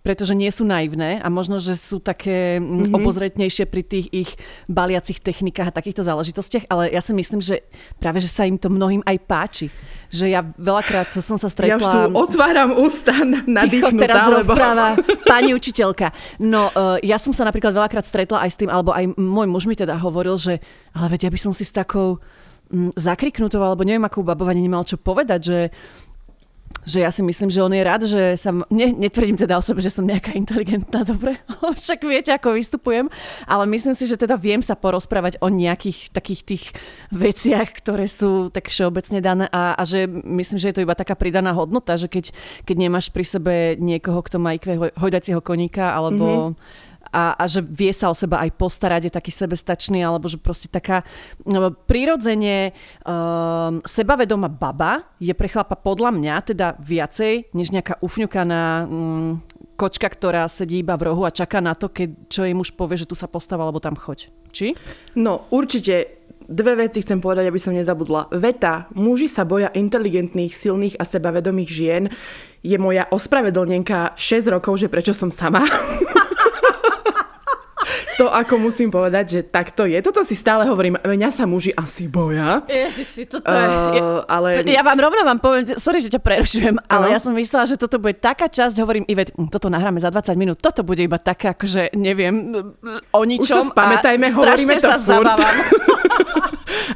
pretože 0.00 0.32
nie 0.32 0.48
sú 0.48 0.64
naivné 0.64 1.20
a 1.20 1.28
možno, 1.28 1.60
že 1.60 1.76
sú 1.76 2.00
také 2.00 2.58
mm-hmm. 2.58 2.94
obozretnejšie 2.96 3.64
pri 3.68 3.82
tých 3.84 4.06
ich 4.10 4.30
baliacich 4.64 5.20
technikách 5.20 5.70
a 5.70 5.76
takýchto 5.76 6.02
záležitostiach, 6.02 6.66
ale 6.72 6.90
ja 6.90 7.04
si 7.04 7.12
myslím, 7.12 7.44
že 7.44 7.62
práve, 8.00 8.18
že 8.24 8.32
sa 8.32 8.48
im 8.48 8.56
to 8.56 8.72
mnohým 8.72 9.04
aj 9.04 9.16
páči. 9.28 9.66
Že 10.08 10.24
ja 10.32 10.40
veľakrát 10.56 11.12
som 11.20 11.36
sa 11.36 11.52
stretla... 11.52 11.76
Ja 11.76 11.78
už 11.78 11.86
tu 11.86 12.00
otváram 12.16 12.70
ústa 12.80 13.12
nadýchnutá, 13.44 14.02
teraz 14.08 14.24
lebo... 14.28 14.36
rozpráva 14.40 14.86
pani 15.28 15.52
učiteľka. 15.52 16.10
No, 16.40 16.72
uh, 16.72 16.96
ja 17.04 17.20
som 17.20 17.36
sa 17.36 17.44
napríklad 17.44 17.76
veľakrát 17.76 18.08
stretla 18.08 18.40
aj 18.46 18.50
s 18.54 18.58
tým, 18.58 18.70
alebo 18.72 18.94
aj 18.94 19.14
môj 19.20 19.46
muž 19.50 19.64
mi 19.68 19.76
teda 19.76 20.00
hovoril, 20.00 20.40
že 20.40 20.64
ale 20.96 21.12
veď 21.12 21.28
ja 21.28 21.30
by 21.30 21.38
som 21.38 21.52
si 21.52 21.66
s 21.66 21.72
takou 21.74 22.18
zakriknutou, 22.96 23.60
alebo 23.60 23.84
neviem, 23.84 24.04
akú 24.04 24.24
babovanie 24.24 24.64
nemal 24.64 24.82
čo 24.86 24.96
povedať, 24.96 25.40
že 25.42 25.58
že 26.84 27.00
ja 27.00 27.08
si 27.08 27.24
myslím, 27.24 27.48
že 27.48 27.64
on 27.64 27.72
je 27.72 27.82
rád, 27.86 28.02
že 28.04 28.36
sa... 28.36 28.52
Ne, 28.68 28.92
netvrdím 28.92 29.40
teda 29.40 29.56
o 29.56 29.64
sebe, 29.64 29.80
že 29.80 29.88
som 29.88 30.04
nejaká 30.04 30.36
inteligentná, 30.36 31.00
dobre? 31.12 31.40
Však 31.80 32.04
viete, 32.04 32.30
ako 32.34 32.60
vystupujem. 32.60 33.08
Ale 33.48 33.64
myslím 33.72 33.96
si, 33.96 34.04
že 34.04 34.20
teda 34.20 34.36
viem 34.36 34.60
sa 34.60 34.76
porozprávať 34.76 35.40
o 35.40 35.48
nejakých 35.48 36.12
takých 36.12 36.40
tých 36.44 36.64
veciach, 37.08 37.72
ktoré 37.80 38.04
sú 38.04 38.52
tak 38.52 38.68
všeobecne 38.68 39.24
dané 39.24 39.46
a, 39.48 39.72
a 39.78 39.82
že 39.88 40.04
myslím, 40.10 40.60
že 40.60 40.68
je 40.70 40.76
to 40.76 40.84
iba 40.84 40.92
taká 40.92 41.16
pridaná 41.16 41.56
hodnota, 41.56 41.96
že 41.96 42.12
keď, 42.12 42.36
keď 42.68 42.76
nemáš 42.76 43.08
pri 43.08 43.24
sebe 43.24 43.54
niekoho, 43.80 44.20
kto 44.20 44.36
má 44.36 44.52
IQ 44.52 44.92
hojdacieho 45.00 45.40
koníka 45.40 45.96
alebo 45.96 46.52
mm-hmm 46.52 46.92
a, 47.14 47.38
a 47.38 47.44
že 47.46 47.62
vie 47.62 47.94
sa 47.94 48.10
o 48.10 48.18
seba 48.18 48.42
aj 48.42 48.58
postarať, 48.58 49.06
je 49.06 49.12
taký 49.14 49.30
sebestačný, 49.30 50.02
alebo 50.02 50.26
že 50.26 50.42
proste 50.42 50.66
taká 50.66 51.06
no, 51.46 51.70
prirodzene 51.70 52.74
um, 53.06 53.78
sebavedomá 53.86 54.50
baba 54.50 55.06
je 55.22 55.30
pre 55.30 55.46
chlapa 55.46 55.78
podľa 55.78 56.10
mňa 56.10 56.34
teda 56.50 56.74
viacej, 56.82 57.54
než 57.54 57.70
nejaká 57.70 58.02
ufňukaná 58.02 58.90
um, 58.90 59.38
kočka, 59.78 60.10
ktorá 60.10 60.50
sedí 60.50 60.82
iba 60.82 60.98
v 60.98 61.14
rohu 61.14 61.22
a 61.22 61.34
čaká 61.34 61.62
na 61.62 61.78
to, 61.78 61.86
keď 61.86 62.08
čo 62.26 62.42
jej 62.42 62.54
muž 62.54 62.74
povie, 62.74 62.98
že 62.98 63.06
tu 63.06 63.14
sa 63.14 63.30
postáva, 63.30 63.62
alebo 63.62 63.78
tam 63.78 63.94
choď. 63.94 64.34
Či? 64.50 64.74
No, 65.14 65.46
určite 65.54 66.24
Dve 66.44 66.76
veci 66.76 67.00
chcem 67.00 67.24
povedať, 67.24 67.48
aby 67.48 67.56
som 67.56 67.72
nezabudla. 67.72 68.28
Veta, 68.36 68.84
muži 68.92 69.32
sa 69.32 69.48
boja 69.48 69.72
inteligentných, 69.72 70.52
silných 70.52 71.00
a 71.00 71.04
sebavedomých 71.08 71.70
žien 71.72 72.12
je 72.60 72.76
moja 72.76 73.08
ospravedlnenka 73.08 74.12
6 74.12 74.52
rokov, 74.52 74.76
že 74.76 74.92
prečo 74.92 75.16
som 75.16 75.32
sama. 75.32 75.64
to 78.18 78.30
ako 78.30 78.58
musím 78.58 78.88
povedať, 78.90 79.24
že 79.28 79.40
takto 79.46 79.84
je. 79.84 79.98
Toto 80.00 80.22
si 80.22 80.38
stále 80.38 80.66
hovorím, 80.66 80.98
mňa 81.00 81.30
sa 81.30 81.44
muži 81.44 81.74
asi 81.74 82.06
boja. 82.06 82.62
Ježiši, 82.66 83.22
toto 83.26 83.48
je... 83.50 83.66
Uh, 84.00 84.22
ale... 84.26 84.62
Ja 84.66 84.82
vám 84.86 84.98
rovno 84.98 85.22
vám 85.26 85.38
poviem, 85.38 85.76
sorry, 85.76 86.02
že 86.02 86.10
ťa 86.14 86.22
prerušujem, 86.22 86.76
ale 86.86 87.14
ja 87.14 87.18
som 87.18 87.34
myslela, 87.34 87.64
že 87.66 87.76
toto 87.78 87.98
bude 87.98 88.16
taká 88.18 88.46
časť, 88.46 88.78
hovorím 88.80 89.04
Ivet, 89.10 89.34
hm, 89.34 89.50
toto 89.50 89.66
nahráme 89.68 89.98
za 89.98 90.10
20 90.10 90.34
minút, 90.38 90.58
toto 90.62 90.86
bude 90.86 91.02
iba 91.02 91.18
také, 91.18 91.52
akože 91.52 91.94
neviem, 91.94 92.54
o 93.10 93.20
ničom. 93.22 93.44
Už 93.44 93.50
sa 93.50 93.72
spamätajme, 93.74 94.26
hovoríme 94.32 94.74
to 94.78 94.90
sa 94.94 94.98
furt. 94.98 95.38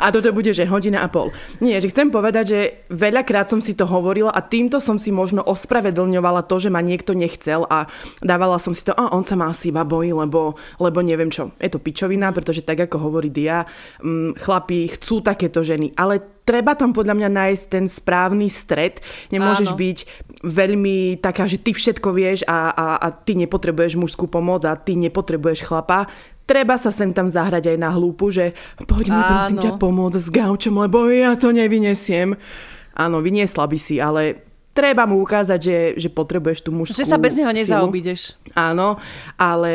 a 0.02 0.10
toto 0.12 0.30
bude, 0.32 0.50
že 0.52 0.68
hodina 0.68 1.04
a 1.04 1.08
pol. 1.08 1.32
Nie, 1.62 1.80
že 1.80 1.90
chcem 1.90 2.12
povedať, 2.12 2.44
že 2.46 2.60
veľakrát 2.92 3.48
som 3.48 3.62
si 3.62 3.72
to 3.74 3.88
hovorila 3.88 4.32
a 4.32 4.44
týmto 4.44 4.78
som 4.78 4.96
si 5.00 5.14
možno 5.14 5.44
ospravedlňovala 5.44 6.46
to, 6.46 6.56
že 6.58 6.72
ma 6.72 6.84
niekto 6.84 7.16
nechcel 7.16 7.64
a 7.68 7.88
dávala 8.20 8.60
som 8.60 8.76
si 8.76 8.84
to, 8.84 8.92
a 8.94 9.12
on 9.14 9.24
sa 9.24 9.34
ma 9.38 9.50
asi 9.50 9.70
iba 9.72 9.82
bojí, 9.86 10.12
lebo, 10.12 10.58
lebo 10.78 10.98
neviem 11.00 11.32
čo. 11.32 11.54
Je 11.58 11.70
to 11.72 11.82
pičovina, 11.82 12.30
pretože 12.34 12.64
tak 12.64 12.88
ako 12.88 13.10
hovorí 13.10 13.32
Dia, 13.32 13.64
hm, 14.02 14.36
chlapí 14.38 14.88
chcú 14.98 15.20
takéto 15.24 15.64
ženy, 15.64 15.92
ale 15.96 16.38
treba 16.48 16.72
tam 16.72 16.96
podľa 16.96 17.12
mňa 17.12 17.28
nájsť 17.28 17.64
ten 17.68 17.84
správny 17.84 18.48
stred. 18.48 19.04
Nemôžeš 19.28 19.76
Áno. 19.76 19.76
byť 19.76 19.98
veľmi 20.48 21.20
taká, 21.20 21.44
že 21.44 21.60
ty 21.60 21.76
všetko 21.76 22.08
vieš 22.16 22.48
a, 22.48 22.72
a, 22.72 22.86
a 22.96 23.06
ty 23.12 23.36
nepotrebuješ 23.36 24.00
mužskú 24.00 24.32
pomoc 24.32 24.64
a 24.64 24.72
ty 24.72 24.96
nepotrebuješ 24.96 25.68
chlapa 25.68 26.08
treba 26.48 26.80
sa 26.80 26.88
sem 26.88 27.12
tam 27.12 27.28
zahrať 27.28 27.76
aj 27.76 27.78
na 27.78 27.92
hlúpu, 27.92 28.32
že 28.32 28.56
poď 28.88 29.12
mi 29.12 29.20
prosím 29.20 29.56
ťa 29.60 29.76
pomôcť 29.76 30.16
s 30.16 30.28
gaučom, 30.32 30.80
lebo 30.80 31.12
ja 31.12 31.36
to 31.36 31.52
nevyniesiem. 31.52 32.32
Áno, 32.96 33.20
vyniesla 33.20 33.68
by 33.68 33.78
si, 33.78 34.00
ale 34.00 34.48
treba 34.78 35.10
mu 35.10 35.18
ukázať, 35.26 35.58
že, 35.58 35.78
že 35.98 36.08
potrebuješ 36.08 36.62
tú 36.62 36.70
mužskú 36.70 36.94
Že 36.94 37.10
sa 37.10 37.18
bez 37.18 37.34
neho 37.34 37.50
nezaobídeš. 37.50 38.38
Áno, 38.54 39.02
ale 39.34 39.74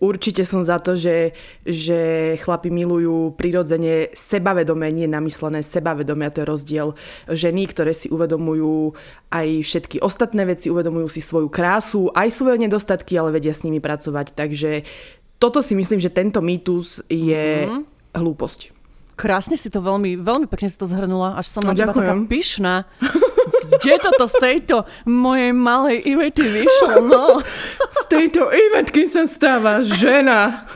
určite 0.00 0.40
som 0.48 0.64
za 0.64 0.80
to, 0.80 0.96
že, 0.96 1.36
že 1.68 2.32
chlapi 2.40 2.72
milujú 2.72 3.36
prirodzene 3.36 4.08
sebavedomé, 4.16 4.88
nie 4.88 5.04
namyslené 5.04 5.60
sebavedomé, 5.60 6.28
a 6.28 6.32
to 6.32 6.40
je 6.40 6.48
rozdiel 6.48 6.88
ženy, 7.28 7.68
ktoré 7.68 7.92
si 7.92 8.08
uvedomujú 8.08 8.96
aj 9.28 9.48
všetky 9.68 10.00
ostatné 10.00 10.48
veci, 10.48 10.72
uvedomujú 10.72 11.12
si 11.12 11.20
svoju 11.20 11.52
krásu, 11.52 12.08
aj 12.16 12.32
svoje 12.32 12.56
nedostatky, 12.64 13.20
ale 13.20 13.36
vedia 13.36 13.52
s 13.52 13.68
nimi 13.68 13.84
pracovať. 13.84 14.32
Takže 14.32 14.88
toto 15.38 15.62
si 15.62 15.78
myslím, 15.78 16.02
že 16.02 16.10
tento 16.10 16.42
mýtus 16.42 17.06
je 17.06 17.66
mm-hmm. 17.66 17.82
hlúposť. 18.18 18.74
Krásne 19.18 19.58
si 19.58 19.66
to 19.66 19.82
veľmi, 19.82 20.14
veľmi 20.18 20.46
pekne 20.46 20.70
si 20.70 20.78
to 20.78 20.86
zhrnula, 20.86 21.34
až 21.34 21.50
som 21.50 21.66
no, 21.66 21.70
na 21.70 21.74
teba 21.74 21.90
taká 21.90 22.14
pyšná. 22.26 22.86
Kde 23.78 23.94
toto 23.98 24.30
z 24.30 24.36
tejto 24.38 24.76
mojej 25.06 25.50
malej 25.50 26.02
Ivety 26.06 26.46
vyšlo? 26.46 27.02
No. 27.02 27.42
Z 27.98 28.02
tejto 28.10 28.48
Ivetky 28.48 29.10
sa 29.10 29.26
stáva 29.26 29.82
žena. 29.82 30.66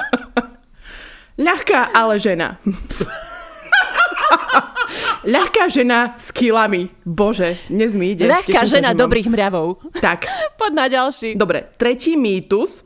Ľahká, 1.40 1.92
ale 1.92 2.20
žena. 2.20 2.60
Ľahká 5.24 5.68
žena 5.68 6.16
s 6.16 6.32
kilami. 6.32 6.88
Bože, 7.04 7.60
dnes 7.68 7.96
mi 7.96 8.16
ide. 8.16 8.28
Ľahká 8.28 8.64
žena 8.64 8.96
sa, 8.96 8.98
dobrých 8.98 9.28
mravov. 9.28 9.80
Tak. 10.00 10.24
Poď 10.56 10.72
na 10.72 10.86
ďalší. 10.88 11.36
Dobre, 11.36 11.68
tretí 11.76 12.16
mýtus 12.16 12.84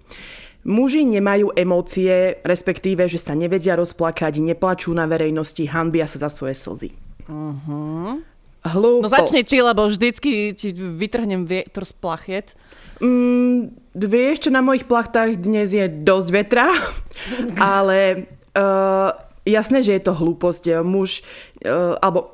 Muži 0.64 1.04
nemajú 1.04 1.52
emócie, 1.52 2.40
respektíve, 2.40 3.04
že 3.04 3.20
sa 3.20 3.36
nevedia 3.36 3.76
rozplakať, 3.76 4.40
neplačú 4.40 4.96
na 4.96 5.04
verejnosti, 5.04 5.60
hanbia 5.68 6.08
sa 6.08 6.24
za 6.24 6.32
svoje 6.32 6.56
slzy. 6.56 6.90
Uh-huh. 7.28 8.24
No 8.64 9.04
začni 9.04 9.44
ty, 9.44 9.60
lebo 9.60 9.92
vždycky 9.92 10.56
ti 10.56 10.72
vytrhnem 10.72 11.44
vietor 11.44 11.84
z 11.84 11.92
plachiet. 12.00 12.56
Mm, 12.96 13.76
vieš, 13.92 14.48
čo 14.48 14.50
na 14.50 14.64
mojich 14.64 14.88
plachtách 14.88 15.36
dnes 15.36 15.68
je 15.76 15.84
dosť 15.84 16.28
vetra, 16.32 16.72
ale 17.60 18.24
uh, 18.56 19.12
jasné, 19.44 19.84
že 19.84 20.00
je 20.00 20.02
to 20.02 20.16
hlúposť. 20.16 20.80
Muž, 20.80 21.20
uh, 21.60 22.00
alebo 22.00 22.33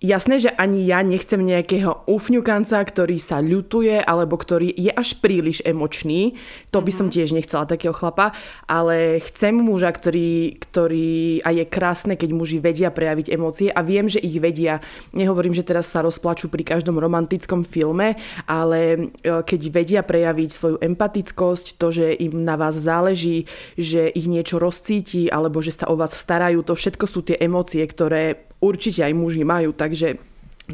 Jasné, 0.00 0.40
že 0.40 0.48
ani 0.56 0.88
ja 0.88 1.04
nechcem 1.04 1.44
nejakého 1.44 2.08
ufňukanca, 2.08 2.80
ktorý 2.80 3.20
sa 3.20 3.44
ľutuje 3.44 4.00
alebo 4.00 4.40
ktorý 4.40 4.72
je 4.72 4.88
až 4.88 5.20
príliš 5.20 5.60
emočný. 5.60 6.40
To 6.72 6.80
by 6.80 6.88
som 6.88 7.12
mhm. 7.12 7.20
tiež 7.20 7.36
nechcela 7.36 7.68
takého 7.68 7.92
chlapa, 7.92 8.32
ale 8.64 9.20
chcem 9.20 9.52
muža, 9.60 9.92
ktorý, 9.92 10.56
ktorý 10.56 11.44
a 11.44 11.52
je 11.52 11.68
krásne, 11.68 12.16
keď 12.16 12.32
muži 12.32 12.64
vedia 12.64 12.88
prejaviť 12.88 13.28
emócie 13.28 13.68
a 13.68 13.84
viem, 13.84 14.08
že 14.08 14.24
ich 14.24 14.40
vedia. 14.40 14.80
Nehovorím, 15.12 15.52
že 15.52 15.68
teraz 15.68 15.92
sa 15.92 16.00
rozplačú 16.00 16.48
pri 16.48 16.64
každom 16.64 16.96
romantickom 16.96 17.60
filme, 17.60 18.16
ale 18.48 19.12
e, 19.20 19.44
keď 19.44 19.60
vedia 19.68 20.00
prejaviť 20.00 20.48
svoju 20.48 20.76
empatickosť, 20.80 21.76
to, 21.76 21.92
že 21.92 22.16
im 22.24 22.40
na 22.40 22.56
vás 22.56 22.72
záleží, 22.72 23.44
že 23.76 24.08
ich 24.08 24.24
niečo 24.24 24.56
rozcíti 24.56 25.28
alebo 25.28 25.60
že 25.60 25.76
sa 25.76 25.92
o 25.92 25.94
vás 26.00 26.16
starajú, 26.16 26.64
to 26.64 26.72
všetko 26.72 27.04
sú 27.04 27.20
tie 27.20 27.36
emócie, 27.36 27.84
ktoré 27.84 28.48
určite 28.60 29.00
aj 29.02 29.12
muži 29.16 29.42
majú, 29.42 29.72
takže 29.90 30.22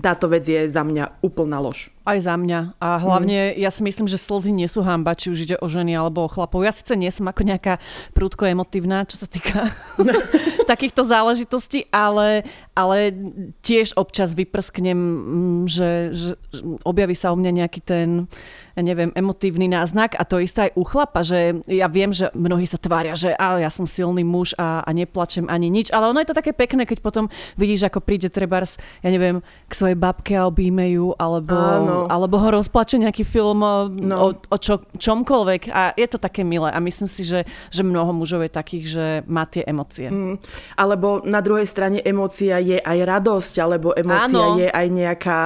táto 0.04 0.28
vec 0.28 0.44
je 0.44 0.68
za 0.68 0.84
mňa 0.84 1.24
úplná 1.24 1.56
lož. 1.56 1.88
Aj 2.06 2.18
za 2.22 2.38
mňa. 2.38 2.78
A 2.78 3.02
hlavne 3.02 3.50
mm. 3.52 3.58
ja 3.58 3.70
si 3.74 3.82
myslím, 3.82 4.06
že 4.06 4.22
slzy 4.22 4.54
nie 4.54 4.70
sú 4.70 4.86
hamba, 4.86 5.18
či 5.18 5.34
už 5.34 5.38
ide 5.42 5.56
o 5.58 5.66
ženy 5.66 5.98
alebo 5.98 6.22
o 6.22 6.30
chlapov. 6.30 6.62
Ja 6.62 6.70
síce 6.70 6.94
nie 6.94 7.10
som 7.10 7.26
ako 7.26 7.42
nejaká 7.42 7.82
prúdko 8.14 8.46
emotívna, 8.46 9.02
čo 9.10 9.18
sa 9.18 9.26
týka 9.26 9.74
takýchto 10.70 11.02
záležitostí, 11.02 11.90
ale, 11.90 12.46
ale 12.78 13.10
tiež 13.66 13.98
občas 13.98 14.38
vyprsknem, 14.38 14.94
mm, 14.94 15.62
že, 15.66 15.90
že 16.14 16.30
objaví 16.86 17.18
sa 17.18 17.34
u 17.34 17.36
mňa 17.36 17.50
nejaký 17.66 17.80
ten 17.82 18.30
ja 18.76 18.84
neviem, 18.84 19.08
emotívny 19.16 19.72
náznak 19.72 20.12
a 20.20 20.22
to 20.28 20.36
isté 20.36 20.68
aj 20.68 20.72
u 20.76 20.84
chlapa, 20.84 21.24
že 21.24 21.64
ja 21.64 21.88
viem, 21.88 22.12
že 22.12 22.28
mnohí 22.36 22.68
sa 22.68 22.76
tvária, 22.76 23.16
že 23.16 23.32
ale 23.32 23.64
ja 23.64 23.72
som 23.72 23.88
silný 23.88 24.20
muž 24.20 24.52
a, 24.60 24.84
a 24.84 24.90
neplačem 24.92 25.48
ani 25.48 25.72
nič, 25.72 25.88
ale 25.88 26.12
ono 26.12 26.20
je 26.20 26.28
to 26.28 26.36
také 26.36 26.52
pekné, 26.52 26.84
keď 26.84 27.00
potom 27.00 27.32
vidíš, 27.56 27.88
ako 27.88 28.04
príde 28.04 28.28
trebárs, 28.28 28.76
ja 29.00 29.08
neviem, 29.08 29.40
k 29.40 29.72
svojej 29.72 29.96
babke 29.96 30.36
a 30.36 30.44
obíme 30.44 30.92
ju, 30.92 31.16
alebo, 31.16 31.56
alebo 32.04 32.36
ho 32.36 32.48
rozplače 32.60 33.00
nejaký 33.00 33.24
film 33.24 33.64
no. 34.04 34.16
o, 34.20 34.28
o 34.36 34.56
čo, 34.60 34.84
čomkoľvek 34.92 35.72
a 35.72 35.96
je 35.96 36.06
to 36.10 36.18
také 36.20 36.44
milé 36.44 36.68
a 36.68 36.78
myslím 36.82 37.08
si, 37.08 37.24
že, 37.24 37.48
že 37.72 37.80
mnoho 37.80 38.12
mužov 38.12 38.44
je 38.44 38.52
takých, 38.52 38.84
že 38.84 39.06
má 39.24 39.48
tie 39.48 39.64
emócie. 39.64 40.12
Mm. 40.12 40.36
Alebo 40.76 41.24
na 41.24 41.40
druhej 41.40 41.64
strane 41.64 42.04
emócia 42.04 42.60
je 42.60 42.76
aj 42.76 42.98
radosť, 43.06 43.54
alebo 43.62 43.96
emócia 43.96 44.44
Áno. 44.44 44.60
je 44.60 44.68
aj 44.68 44.86
nejaká 44.92 45.40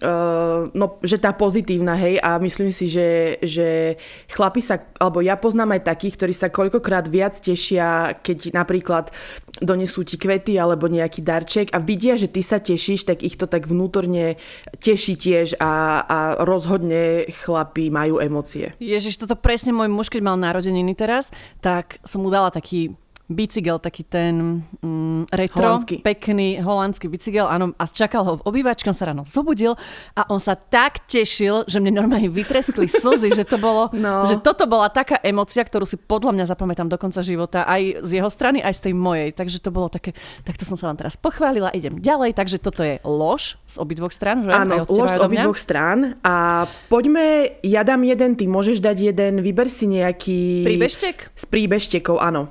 Uh, 0.00 0.72
no, 0.72 0.96
že 1.04 1.20
tá 1.20 1.36
pozitívna, 1.36 1.92
hej, 2.00 2.16
a 2.22 2.40
myslím 2.40 2.72
si, 2.72 2.88
že, 2.88 3.36
že 3.44 4.00
chlapi 4.32 4.64
sa, 4.64 4.80
alebo 4.96 5.20
ja 5.20 5.36
poznám 5.36 5.76
aj 5.76 5.92
takých, 5.92 6.14
ktorí 6.16 6.34
sa 6.34 6.48
koľkokrát 6.48 7.10
viac 7.12 7.36
tešia, 7.36 8.16
keď 8.24 8.56
napríklad 8.56 9.12
donesú 9.60 10.06
ti 10.06 10.16
kvety 10.16 10.56
alebo 10.56 10.88
nejaký 10.88 11.20
darček 11.20 11.76
a 11.76 11.78
vidia, 11.82 12.16
že 12.16 12.32
ty 12.32 12.40
sa 12.40 12.62
tešíš, 12.62 13.04
tak 13.04 13.20
ich 13.20 13.36
to 13.36 13.44
tak 13.44 13.68
vnútorne 13.68 14.40
teší 14.80 15.14
tiež 15.18 15.60
a, 15.60 16.02
a 16.02 16.18
rozhodne 16.40 17.28
chlapi 17.44 17.92
majú 17.92 18.16
emócie. 18.22 18.72
Ježiš, 18.80 19.20
toto 19.20 19.36
presne 19.36 19.76
môj 19.76 19.92
muž, 19.92 20.08
keď 20.08 20.22
mal 20.24 20.40
narodeniny 20.40 20.96
teraz, 20.96 21.28
tak 21.60 22.00
som 22.06 22.24
mu 22.24 22.32
dala 22.32 22.48
taký 22.48 22.96
bicykel, 23.26 23.78
taký 23.78 24.02
ten 24.04 24.60
mm, 24.82 25.32
retro, 25.32 25.62
Holandský. 25.78 26.02
pekný 26.02 26.60
holandský 26.60 27.06
bicykel, 27.08 27.46
áno, 27.46 27.72
a 27.78 27.84
čakal 27.86 28.22
ho 28.26 28.32
v 28.38 28.44
obývačke, 28.44 28.90
on 28.90 28.96
sa 28.96 29.08
ráno 29.08 29.22
zobudil 29.24 29.78
a 30.12 30.26
on 30.28 30.36
sa 30.36 30.52
tak 30.54 31.06
tešil, 31.06 31.64
že 31.64 31.78
mne 31.78 32.02
normálne 32.02 32.28
vytreskli 32.28 32.84
slzy, 32.90 33.32
že 33.32 33.44
to 33.48 33.56
bolo, 33.56 33.88
No. 33.96 34.26
že 34.26 34.36
toto 34.42 34.66
bola 34.66 34.90
taká 34.90 35.22
emocia, 35.22 35.62
ktorú 35.62 35.86
si 35.86 35.94
podľa 35.96 36.34
mňa 36.34 36.44
zapamätám 36.50 36.90
do 36.90 36.98
konca 36.98 37.22
života, 37.22 37.62
aj 37.64 38.02
z 38.02 38.10
jeho 38.20 38.28
strany, 38.28 38.58
aj 38.60 38.74
z 38.76 38.80
tej 38.90 38.94
mojej, 38.98 39.28
takže 39.30 39.62
to 39.62 39.70
bolo 39.70 39.86
také, 39.88 40.12
takto 40.42 40.66
som 40.66 40.74
sa 40.76 40.90
vám 40.90 40.98
teraz 41.00 41.14
pochválila, 41.16 41.70
idem 41.72 42.02
ďalej, 42.02 42.34
takže 42.34 42.58
toto 42.58 42.82
je 42.82 42.98
lož 43.06 43.56
z 43.70 43.76
obidvoch 43.78 44.12
strán, 44.12 44.44
že? 44.44 44.50
Áno, 44.50 44.76
lož 44.82 45.08
z 45.14 45.20
obidvoch 45.22 45.56
strán 45.56 46.18
a 46.20 46.66
poďme, 46.90 47.56
ja 47.62 47.86
dám 47.86 48.02
jeden, 48.04 48.34
ty 48.36 48.44
môžeš 48.44 48.82
dať 48.82 49.14
jeden, 49.14 49.40
vyber 49.40 49.70
si 49.70 49.86
nejaký... 49.88 50.66
Príbeštek? 50.66 51.32
S 51.32 51.44
príbeštekov, 51.48 52.18
áno. 52.20 52.50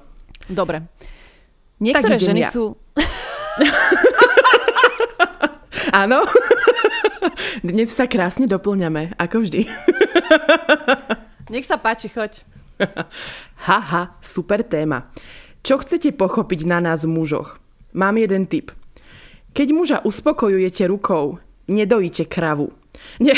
Dobre. 0.50 0.90
Niektoré 1.82 2.18
idem 2.18 2.28
ženy 2.34 2.42
ja. 2.46 2.52
sú... 2.54 2.78
Áno. 5.92 6.24
Dnes 7.68 7.92
sa 7.92 8.08
krásne 8.08 8.48
doplňame, 8.48 9.12
ako 9.20 9.44
vždy. 9.44 9.68
Nech 11.52 11.68
sa 11.68 11.76
páči, 11.76 12.08
choď. 12.08 12.48
Haha, 13.68 14.16
super 14.24 14.64
téma. 14.64 15.12
Čo 15.62 15.84
chcete 15.84 16.16
pochopiť 16.16 16.66
na 16.66 16.82
nás 16.82 17.06
mužoch? 17.06 17.60
Mám 17.94 18.18
jeden 18.18 18.48
tip. 18.48 18.72
Keď 19.52 19.68
muža 19.76 19.98
uspokojujete 20.02 20.88
rukou, 20.88 21.44
nedojíte 21.68 22.26
kravu. 22.26 22.72
Nie. 23.20 23.36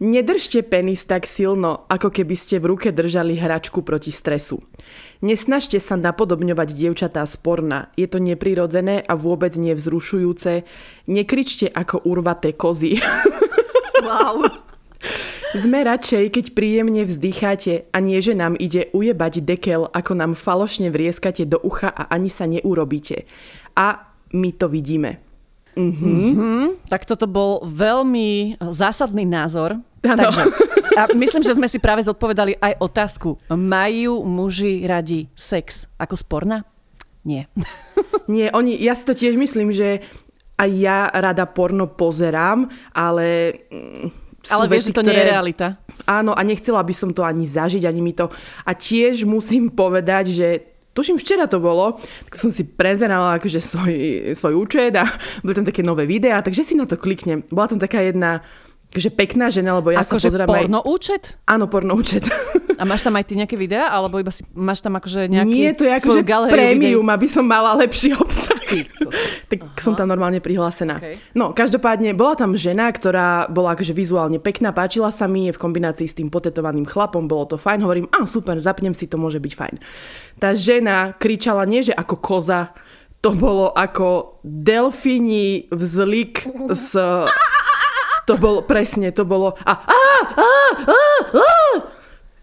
Nedržte 0.00 0.64
penis 0.64 1.04
tak 1.04 1.28
silno, 1.28 1.84
ako 1.92 2.08
keby 2.08 2.32
ste 2.32 2.56
v 2.56 2.72
ruke 2.72 2.88
držali 2.88 3.36
hračku 3.36 3.84
proti 3.84 4.08
stresu. 4.08 4.64
Nesnažte 5.20 5.76
sa 5.76 6.00
napodobňovať 6.00 6.72
dievčatá 6.72 7.20
sporna, 7.28 7.92
je 8.00 8.08
to 8.08 8.16
neprirodzené 8.16 9.04
a 9.04 9.12
vôbec 9.12 9.52
nevzrušujúce. 9.60 10.64
Nekričte 11.04 11.68
ako 11.68 12.00
urvaté 12.08 12.56
kozy. 12.56 12.96
Wow. 14.00 14.48
Sme 15.60 15.84
radšej, 15.84 16.32
keď 16.32 16.44
príjemne 16.56 17.04
vzdycháte 17.04 17.92
a 17.92 17.98
nie, 18.00 18.22
že 18.24 18.32
nám 18.32 18.56
ide 18.56 18.88
ujebať 18.96 19.44
dekel, 19.44 19.84
ako 19.92 20.16
nám 20.16 20.32
falošne 20.32 20.88
vrieskate 20.88 21.44
do 21.44 21.60
ucha 21.60 21.92
a 21.92 22.08
ani 22.08 22.32
sa 22.32 22.48
neurobíte. 22.48 23.28
A 23.76 24.16
my 24.32 24.50
to 24.56 24.72
vidíme. 24.72 25.20
Tak 26.86 27.02
toto 27.06 27.26
bol 27.30 27.66
veľmi 27.66 28.58
zásadný 28.58 29.26
názor. 29.26 29.78
Áno. 30.00 30.32
Takže, 30.32 30.42
a 30.96 31.02
myslím, 31.12 31.42
že 31.44 31.56
sme 31.56 31.68
si 31.68 31.76
práve 31.76 32.00
zodpovedali 32.00 32.56
aj 32.56 32.80
otázku. 32.80 33.36
Majú 33.52 34.24
muži 34.24 34.84
radi 34.88 35.28
sex 35.36 35.84
ako 36.00 36.16
sporna? 36.16 36.64
Nie. 37.24 37.52
Nie, 38.30 38.48
oni, 38.54 38.78
ja 38.78 38.94
si 38.94 39.04
to 39.04 39.12
tiež 39.12 39.34
myslím, 39.36 39.74
že 39.74 40.00
aj 40.56 40.70
ja 40.70 41.10
rada 41.10 41.44
porno 41.50 41.90
pozerám, 41.90 42.70
ale... 42.94 43.58
mm, 43.68 44.06
Ale 44.54 44.64
vieš, 44.70 44.88
veci, 44.88 44.90
že 44.92 44.96
to 44.96 45.04
nie 45.04 45.18
je 45.18 45.26
realita. 45.26 45.66
Áno, 46.06 46.32
a 46.32 46.40
nechcela 46.46 46.80
by 46.80 46.94
som 46.94 47.10
to 47.10 47.26
ani 47.26 47.44
zažiť, 47.44 47.84
ani 47.84 48.00
mi 48.00 48.12
to... 48.14 48.30
A 48.64 48.72
tiež 48.72 49.26
musím 49.26 49.68
povedať, 49.68 50.30
že 50.32 50.48
tuším, 50.94 51.16
včera 51.18 51.46
to 51.50 51.58
bolo, 51.58 51.96
tak 52.28 52.34
som 52.38 52.50
si 52.52 52.64
prezerala 52.66 53.38
akože 53.40 53.60
svoj, 53.60 53.94
svoj 54.36 54.54
účet 54.56 54.92
a 54.96 55.06
boli 55.44 55.54
tam 55.56 55.66
také 55.66 55.82
nové 55.82 56.04
videá, 56.06 56.40
takže 56.44 56.62
si 56.66 56.74
na 56.76 56.86
to 56.86 56.96
kliknem. 57.00 57.44
Bola 57.50 57.70
tam 57.70 57.80
taká 57.80 58.00
jedna 58.04 58.44
akože 58.90 59.10
pekná 59.14 59.46
žena, 59.54 59.78
lebo 59.78 59.94
ja 59.94 60.02
akože 60.02 60.26
sa 60.26 60.34
pozerám 60.34 60.48
aj... 60.50 60.54
porno 60.66 60.80
účet? 60.82 61.22
Áno, 61.46 61.70
porno 61.70 61.94
účet. 61.94 62.26
A 62.80 62.82
máš 62.82 63.06
tam 63.06 63.14
aj 63.14 63.24
ty 63.28 63.38
nejaké 63.38 63.54
videá? 63.54 63.92
Alebo 63.92 64.18
iba 64.18 64.34
si, 64.34 64.42
máš 64.50 64.82
tam 64.82 64.98
akože 64.98 65.30
nejaký 65.30 65.52
Nie, 65.52 65.70
to 65.76 65.86
je 65.86 65.92
akože 65.94 66.26
prémium, 66.50 67.06
aby 67.06 67.28
som 67.30 67.46
mala 67.46 67.76
lepší 67.78 68.16
obsah. 68.18 68.60
tak 69.50 69.60
som 69.78 69.94
tam 69.94 70.10
normálne 70.10 70.38
prihlásená. 70.38 70.98
Okay. 70.98 71.18
No, 71.34 71.52
každopádne 71.52 72.14
bola 72.14 72.38
tam 72.38 72.54
žena, 72.54 72.90
ktorá 72.90 73.50
bola 73.50 73.74
akože 73.74 73.94
vizuálne 73.94 74.38
pekná, 74.38 74.70
páčila 74.70 75.10
sa 75.10 75.26
mi, 75.26 75.50
je 75.50 75.54
v 75.54 75.62
kombinácii 75.62 76.06
s 76.06 76.16
tým 76.16 76.30
potetovaným 76.30 76.86
chlapom, 76.86 77.26
bolo 77.26 77.46
to 77.50 77.56
fajn, 77.58 77.82
hovorím, 77.82 78.06
a 78.14 78.26
super, 78.26 78.58
zapnem 78.62 78.94
si, 78.94 79.10
to 79.10 79.18
môže 79.18 79.42
byť 79.42 79.52
fajn. 79.54 79.74
Tá 80.38 80.54
žena 80.54 81.14
kričala 81.18 81.66
nie, 81.66 81.82
že 81.82 81.94
ako 81.94 82.16
koza, 82.22 82.72
to 83.20 83.36
bolo 83.36 83.68
ako 83.76 84.40
delfíni 84.46 85.68
vzlik 85.68 86.48
z... 86.72 86.96
To 88.30 88.38
bolo, 88.38 88.62
presne, 88.62 89.10
to 89.10 89.26
bolo... 89.26 89.58
A, 89.66 89.74
a, 89.74 90.02
a, 90.38 90.50
a, 90.86 91.02
a, 91.34 91.50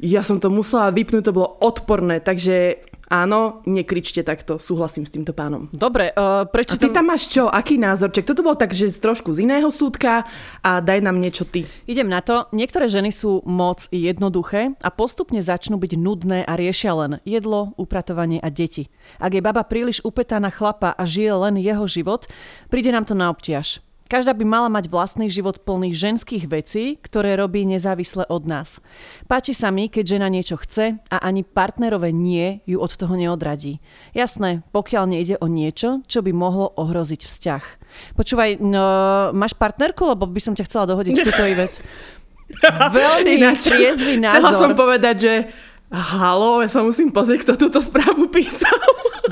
ja 0.04 0.20
som 0.20 0.36
to 0.36 0.52
musela 0.52 0.92
vypnúť, 0.92 1.32
to 1.32 1.32
bolo 1.32 1.56
odporné, 1.64 2.20
takže 2.20 2.84
áno, 3.08 3.64
nekričte 3.64 4.20
takto, 4.20 4.60
súhlasím 4.60 5.08
s 5.08 5.16
týmto 5.16 5.32
pánom. 5.32 5.72
Dobre, 5.72 6.12
uh, 6.12 6.44
prečo 6.44 6.76
ty 6.76 6.92
tam 6.92 7.08
máš 7.08 7.32
čo? 7.32 7.48
Aký 7.48 7.80
názorček? 7.80 8.28
Toto 8.28 8.44
bolo 8.44 8.60
tak, 8.60 8.76
že 8.76 8.92
z 8.92 9.00
trošku 9.00 9.32
z 9.32 9.48
iného 9.48 9.72
súdka 9.72 10.28
a 10.60 10.84
daj 10.84 11.00
nám 11.00 11.24
niečo 11.24 11.48
ty. 11.48 11.64
Idem 11.88 12.12
na 12.12 12.20
to. 12.20 12.52
Niektoré 12.52 12.92
ženy 12.92 13.16
sú 13.16 13.40
moc 13.48 13.88
jednoduché 13.88 14.76
a 14.84 14.92
postupne 14.92 15.40
začnú 15.40 15.80
byť 15.80 15.96
nudné 15.96 16.44
a 16.44 16.60
riešia 16.60 16.92
len 17.00 17.24
jedlo, 17.24 17.72
upratovanie 17.80 18.44
a 18.44 18.52
deti. 18.52 18.92
Ak 19.24 19.32
je 19.32 19.40
baba 19.40 19.64
príliš 19.64 20.04
upätá 20.04 20.44
na 20.44 20.52
chlapa 20.52 20.92
a 20.92 21.08
žije 21.08 21.48
len 21.48 21.56
jeho 21.56 21.88
život, 21.88 22.28
príde 22.68 22.92
nám 22.92 23.08
to 23.08 23.16
na 23.16 23.32
obťaž. 23.32 23.87
Každá 24.08 24.32
by 24.32 24.44
mala 24.48 24.72
mať 24.72 24.88
vlastný 24.88 25.28
život 25.28 25.62
plný 25.68 25.92
ženských 25.92 26.48
vecí, 26.48 26.96
ktoré 27.04 27.36
robí 27.36 27.68
nezávisle 27.68 28.24
od 28.32 28.48
nás. 28.48 28.80
Páči 29.28 29.52
sa 29.52 29.68
mi, 29.68 29.92
keď 29.92 30.18
žena 30.18 30.28
niečo 30.32 30.56
chce 30.56 31.00
a 31.12 31.18
ani 31.20 31.44
partnerové 31.44 32.16
nie 32.16 32.64
ju 32.64 32.80
od 32.80 32.96
toho 32.96 33.20
neodradí. 33.20 33.84
Jasné, 34.16 34.64
pokiaľ 34.72 35.04
nejde 35.12 35.36
o 35.44 35.52
niečo, 35.52 36.02
čo 36.08 36.24
by 36.24 36.32
mohlo 36.32 36.72
ohroziť 36.80 37.22
vzťah. 37.28 37.64
Počúvaj, 38.16 38.64
no, 38.64 38.84
máš 39.36 39.54
partnerku, 39.60 40.08
lebo 40.08 40.24
by 40.24 40.40
som 40.40 40.56
ťa 40.56 40.66
chcela 40.72 40.88
dohodiť 40.88 41.14
túto 41.28 41.44
vec. 41.44 41.74
Veľmi 42.96 43.44
Ináč, 43.44 43.68
triezvy 43.68 44.24
Chcela 44.24 44.56
som 44.56 44.72
názor. 44.72 44.80
povedať, 44.80 45.16
že 45.20 45.34
halo, 45.92 46.64
ja 46.64 46.70
sa 46.72 46.84
musím 46.84 47.12
pozrieť, 47.12 47.44
kto 47.44 47.68
túto 47.68 47.80
správu 47.84 48.28
písal. 48.32 48.76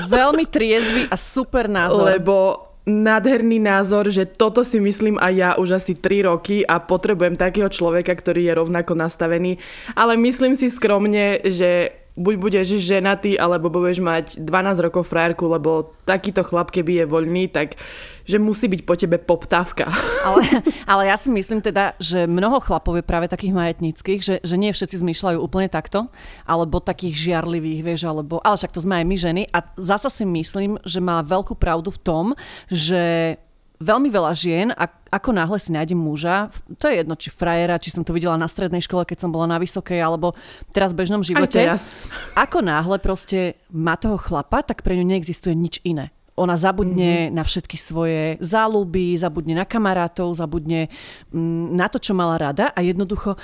Veľmi 0.08 0.44
triezvy 0.44 1.08
a 1.08 1.16
super 1.16 1.68
názor. 1.68 2.04
Lebo 2.04 2.65
nádherný 2.86 3.58
názor, 3.58 4.08
že 4.14 4.24
toto 4.24 4.62
si 4.62 4.78
myslím 4.78 5.18
aj 5.18 5.32
ja 5.34 5.50
už 5.58 5.82
asi 5.82 5.98
3 5.98 6.30
roky 6.30 6.62
a 6.62 6.78
potrebujem 6.78 7.34
takého 7.34 7.66
človeka, 7.66 8.14
ktorý 8.14 8.46
je 8.46 8.54
rovnako 8.54 8.94
nastavený. 8.94 9.58
Ale 9.98 10.14
myslím 10.14 10.54
si 10.54 10.70
skromne, 10.70 11.42
že 11.42 11.92
buď 12.16 12.34
budeš 12.40 12.80
ženatý, 12.80 13.36
alebo 13.36 13.68
budeš 13.68 14.00
mať 14.00 14.40
12 14.40 14.86
rokov 14.88 15.04
frajerku, 15.12 15.44
lebo 15.52 15.92
takýto 16.08 16.40
chlap, 16.40 16.72
keby 16.72 17.04
je 17.04 17.06
voľný, 17.10 17.44
tak 17.52 17.76
že 18.26 18.42
musí 18.42 18.66
byť 18.66 18.82
po 18.82 18.94
tebe 18.98 19.16
poptávka. 19.22 19.88
Ale, 20.26 20.42
ale 20.90 21.02
ja 21.06 21.14
si 21.14 21.30
myslím 21.30 21.62
teda, 21.62 21.94
že 22.02 22.26
mnoho 22.26 22.58
chlapov 22.58 22.98
je 22.98 23.06
práve 23.06 23.30
takých 23.30 23.54
majetníckých, 23.54 24.20
že, 24.26 24.34
že 24.42 24.58
nie 24.58 24.74
všetci 24.74 24.98
zmýšľajú 24.98 25.38
úplne 25.38 25.70
takto, 25.70 26.10
alebo 26.42 26.82
takých 26.82 27.14
žiarlivých, 27.14 27.86
vieš, 27.86 28.10
alebo, 28.10 28.42
ale 28.42 28.58
však 28.58 28.74
to 28.74 28.82
sme 28.82 28.98
aj 28.98 29.06
my 29.06 29.16
ženy. 29.22 29.42
A 29.54 29.70
zasa 29.78 30.10
si 30.10 30.26
myslím, 30.26 30.82
že 30.82 30.98
má 30.98 31.22
veľkú 31.22 31.54
pravdu 31.54 31.94
v 31.94 32.02
tom, 32.02 32.24
že 32.66 33.38
veľmi 33.80 34.08
veľa 34.08 34.32
žien, 34.32 34.68
ak, 34.72 35.12
ako 35.12 35.30
náhle 35.36 35.58
si 35.60 35.70
nájdem 35.70 36.00
muža, 36.00 36.48
to 36.80 36.88
je 36.88 37.04
jedno, 37.04 37.14
či 37.16 37.28
frajera, 37.28 37.78
či 37.78 37.92
som 37.92 38.02
to 38.02 38.16
videla 38.16 38.40
na 38.40 38.48
strednej 38.48 38.80
škole, 38.80 39.04
keď 39.04 39.26
som 39.26 39.30
bola 39.32 39.46
na 39.46 39.60
vysokej, 39.60 40.00
alebo 40.00 40.32
teraz 40.72 40.96
v 40.96 41.04
bežnom 41.04 41.20
Aj 41.20 41.28
živote. 41.28 41.60
teraz. 41.60 41.92
Ako 42.34 42.64
náhle 42.64 42.96
proste 42.98 43.60
má 43.68 44.00
toho 44.00 44.16
chlapa, 44.16 44.64
tak 44.64 44.80
pre 44.80 44.96
ňu 44.96 45.04
neexistuje 45.04 45.52
nič 45.52 45.84
iné. 45.84 46.15
Ona 46.36 46.56
zabudne 46.60 47.28
mm-hmm. 47.28 47.34
na 47.34 47.42
všetky 47.42 47.76
svoje 47.80 48.36
záľuby, 48.44 49.16
zabudne 49.16 49.56
na 49.56 49.64
kamarátov, 49.64 50.36
zabudne 50.36 50.92
mm, 51.32 51.72
na 51.72 51.88
to, 51.88 51.96
čo 51.96 52.12
mala 52.12 52.36
rada 52.36 52.70
a 52.76 52.80
jednoducho 52.84 53.40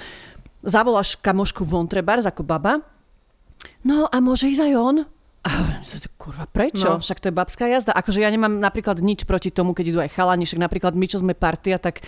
zavoláš 0.63 1.19
kamošku 1.19 1.67
von 1.67 1.91
trebárs 1.91 2.29
ako 2.29 2.47
baba. 2.47 2.85
No 3.83 4.07
a 4.07 4.17
môže 4.23 4.51
ísť 4.51 4.63
aj 4.71 4.75
on? 4.79 4.97
A 5.43 5.83
kurva, 6.15 6.47
prečo? 6.47 6.87
No. 6.87 7.03
Však 7.03 7.19
to 7.19 7.27
je 7.27 7.35
babská 7.35 7.67
jazda. 7.67 7.91
Akože 7.91 8.23
ja 8.23 8.31
nemám 8.31 8.63
napríklad 8.63 9.03
nič 9.03 9.27
proti 9.27 9.51
tomu, 9.51 9.75
keď 9.75 9.85
idú 9.91 9.99
aj 9.99 10.15
chalani, 10.15 10.47
však 10.47 10.63
napríklad 10.63 10.95
my, 10.95 11.07
čo 11.11 11.19
sme 11.19 11.35
partia, 11.35 11.83
tak 11.83 12.07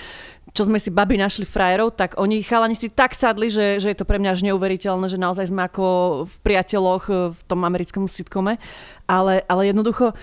čo 0.55 0.70
sme 0.70 0.79
si 0.79 0.94
babi 0.94 1.18
našli 1.18 1.42
frajerov, 1.42 1.99
tak 1.99 2.14
oni 2.14 2.47
chalani 2.47 2.79
si 2.79 2.94
tak 2.94 3.18
sadli, 3.18 3.51
že, 3.51 3.83
že 3.83 3.90
je 3.90 3.99
to 3.99 4.07
pre 4.07 4.23
mňa 4.23 4.38
až 4.38 4.47
neuveriteľné, 4.47 5.11
že 5.11 5.18
naozaj 5.18 5.51
sme 5.51 5.66
ako 5.66 5.85
v 6.31 6.35
priateľoch 6.47 7.35
v 7.35 7.40
tom 7.51 7.66
americkom 7.66 8.07
sitkome. 8.07 8.62
Ale, 9.11 9.42
ale 9.51 9.75
jednoducho, 9.75 10.14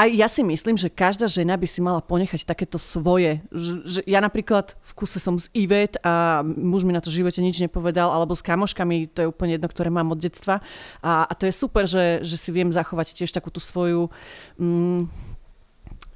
a 0.00 0.08
ja 0.08 0.32
si 0.32 0.40
myslím, 0.40 0.80
že 0.80 0.88
každá 0.88 1.28
žena 1.28 1.60
by 1.60 1.68
si 1.68 1.84
mala 1.84 2.00
ponechať 2.00 2.48
takéto 2.48 2.80
svoje. 2.80 3.44
Že, 3.52 3.72
že 3.84 4.00
ja 4.08 4.24
napríklad 4.24 4.72
v 4.80 4.92
kuse 4.96 5.20
som 5.20 5.36
z 5.36 5.52
Ivet 5.52 6.00
a 6.00 6.40
muž 6.40 6.88
mi 6.88 6.96
na 6.96 7.04
to 7.04 7.12
živote 7.12 7.36
nič 7.44 7.60
nepovedal, 7.60 8.08
alebo 8.08 8.32
s 8.32 8.40
kamoškami, 8.40 9.12
to 9.12 9.18
je 9.20 9.28
úplne 9.28 9.60
jedno, 9.60 9.68
ktoré 9.68 9.92
mám 9.92 10.08
od 10.08 10.16
detstva. 10.16 10.64
A, 11.04 11.28
a 11.28 11.32
to 11.36 11.44
je 11.44 11.52
super, 11.52 11.84
že, 11.84 12.24
že 12.24 12.40
si 12.40 12.48
viem 12.48 12.72
zachovať 12.72 13.12
tiež 13.12 13.28
takú 13.28 13.52
tú 13.52 13.60
svoju... 13.60 14.08
Mm, 14.56 15.12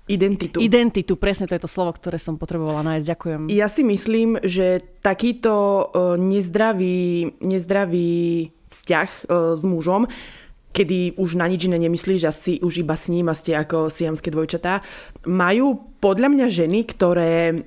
Identitu. 0.05 0.61
Identitu, 0.61 1.17
presne 1.17 1.49
to 1.49 1.57
je 1.57 1.65
to 1.65 1.69
slovo, 1.69 1.97
ktoré 1.97 2.21
som 2.21 2.37
potrebovala 2.37 2.85
nájsť. 2.85 3.09
Ďakujem. 3.09 3.41
Ja 3.49 3.73
si 3.73 3.81
myslím, 3.89 4.37
že 4.45 4.85
takýto 5.01 5.53
uh, 5.53 6.21
nezdravý, 6.21 7.33
nezdravý 7.41 8.53
vzťah 8.69 9.09
uh, 9.09 9.57
s 9.57 9.63
mužom 9.65 10.05
kedy 10.75 11.15
už 11.15 11.39
na 11.39 11.47
nič 11.47 11.71
iné 11.71 11.79
nemyslíš 11.79 12.23
a 12.27 12.35
si 12.35 12.59
už 12.59 12.83
iba 12.83 12.99
s 12.99 13.07
ním 13.07 13.31
a 13.31 13.39
ste 13.39 13.55
ako 13.55 13.95
siamské 13.95 14.35
dvojčatá, 14.35 14.83
majú 15.31 15.79
podľa 16.03 16.29
mňa 16.35 16.47
ženy, 16.51 16.83
ktoré 16.91 17.63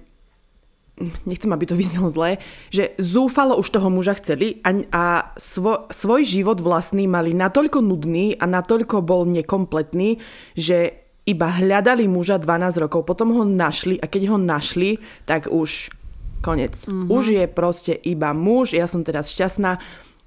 nechcem, 1.29 1.53
aby 1.53 1.65
to 1.69 1.77
vyznelo 1.77 2.09
zle, 2.09 2.41
že 2.73 2.97
zúfalo 2.97 3.55
už 3.61 3.69
toho 3.69 3.87
muža 3.93 4.17
chceli 4.17 4.59
a, 4.65 4.73
a 4.89 5.05
svo, 5.37 5.85
svoj 5.93 6.25
život 6.25 6.57
vlastný 6.57 7.05
mali 7.05 7.37
natoľko 7.37 7.85
nudný 7.85 8.33
a 8.35 8.49
natoľko 8.49 9.05
bol 9.05 9.29
nekompletný, 9.29 10.17
že 10.57 11.07
iba 11.27 11.47
hľadali 11.53 12.09
muža 12.09 12.41
12 12.41 12.81
rokov, 12.81 13.05
potom 13.05 13.35
ho 13.35 13.43
našli 13.45 13.99
a 14.01 14.09
keď 14.09 14.33
ho 14.33 14.37
našli, 14.41 14.97
tak 15.29 15.51
už 15.51 15.93
konec. 16.41 16.87
Mm-hmm. 16.87 17.11
Už 17.11 17.23
je 17.33 17.45
proste 17.49 17.93
iba 17.93 18.31
muž, 18.31 18.73
ja 18.73 18.87
som 18.89 19.03
teraz 19.03 19.29
šťastná, 19.33 19.77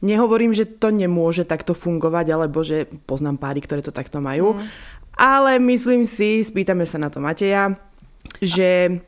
Nehovorím, 0.01 0.57
že 0.57 0.65
to 0.65 0.89
nemôže 0.89 1.45
takto 1.45 1.77
fungovať, 1.77 2.27
alebo 2.33 2.65
že 2.65 2.89
poznám 3.05 3.37
páry, 3.37 3.61
ktoré 3.61 3.85
to 3.85 3.93
takto 3.93 4.25
majú. 4.25 4.57
Mm. 4.57 4.65
Ale 5.21 5.61
myslím 5.61 6.09
si, 6.09 6.41
spýtame 6.41 6.89
sa 6.89 6.97
na 6.97 7.13
to 7.13 7.21
Mateja, 7.21 7.77
že 8.41 9.01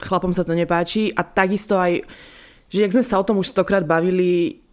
chlapom 0.00 0.32
sa 0.32 0.40
to 0.40 0.56
nepáči 0.56 1.12
a 1.12 1.20
takisto 1.20 1.76
aj, 1.76 2.00
že 2.72 2.78
jak 2.88 2.94
sme 2.96 3.04
sa 3.04 3.20
o 3.20 3.26
tom 3.26 3.36
už 3.44 3.52
stokrát 3.52 3.84
bavili, 3.84 4.63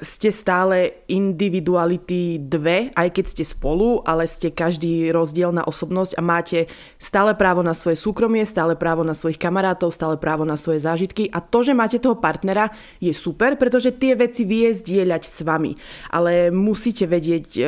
ste 0.00 0.28
stále 0.32 1.04
individuality 1.10 2.40
dve, 2.40 2.88
aj 2.96 3.08
keď 3.12 3.24
ste 3.26 3.44
spolu, 3.44 4.00
ale 4.08 4.24
ste 4.24 4.54
každý 4.54 5.12
rozdielna 5.12 5.68
osobnosť 5.68 6.16
a 6.16 6.22
máte 6.24 6.58
stále 6.96 7.36
právo 7.36 7.60
na 7.60 7.76
svoje 7.76 8.00
súkromie, 8.00 8.48
stále 8.48 8.74
právo 8.74 9.04
na 9.04 9.12
svojich 9.12 9.36
kamarátov, 9.36 9.92
stále 9.92 10.16
právo 10.16 10.48
na 10.48 10.56
svoje 10.56 10.80
zážitky 10.80 11.28
a 11.28 11.44
to, 11.44 11.60
že 11.60 11.76
máte 11.76 12.00
toho 12.00 12.16
partnera 12.16 12.72
je 12.98 13.12
super, 13.12 13.60
pretože 13.60 13.92
tie 13.96 14.16
veci 14.16 14.48
vie 14.48 14.72
zdieľať 14.72 15.22
s 15.28 15.38
vami. 15.44 15.76
Ale 16.08 16.48
musíte 16.48 17.04
vedieť 17.04 17.46
uh, 17.60 17.66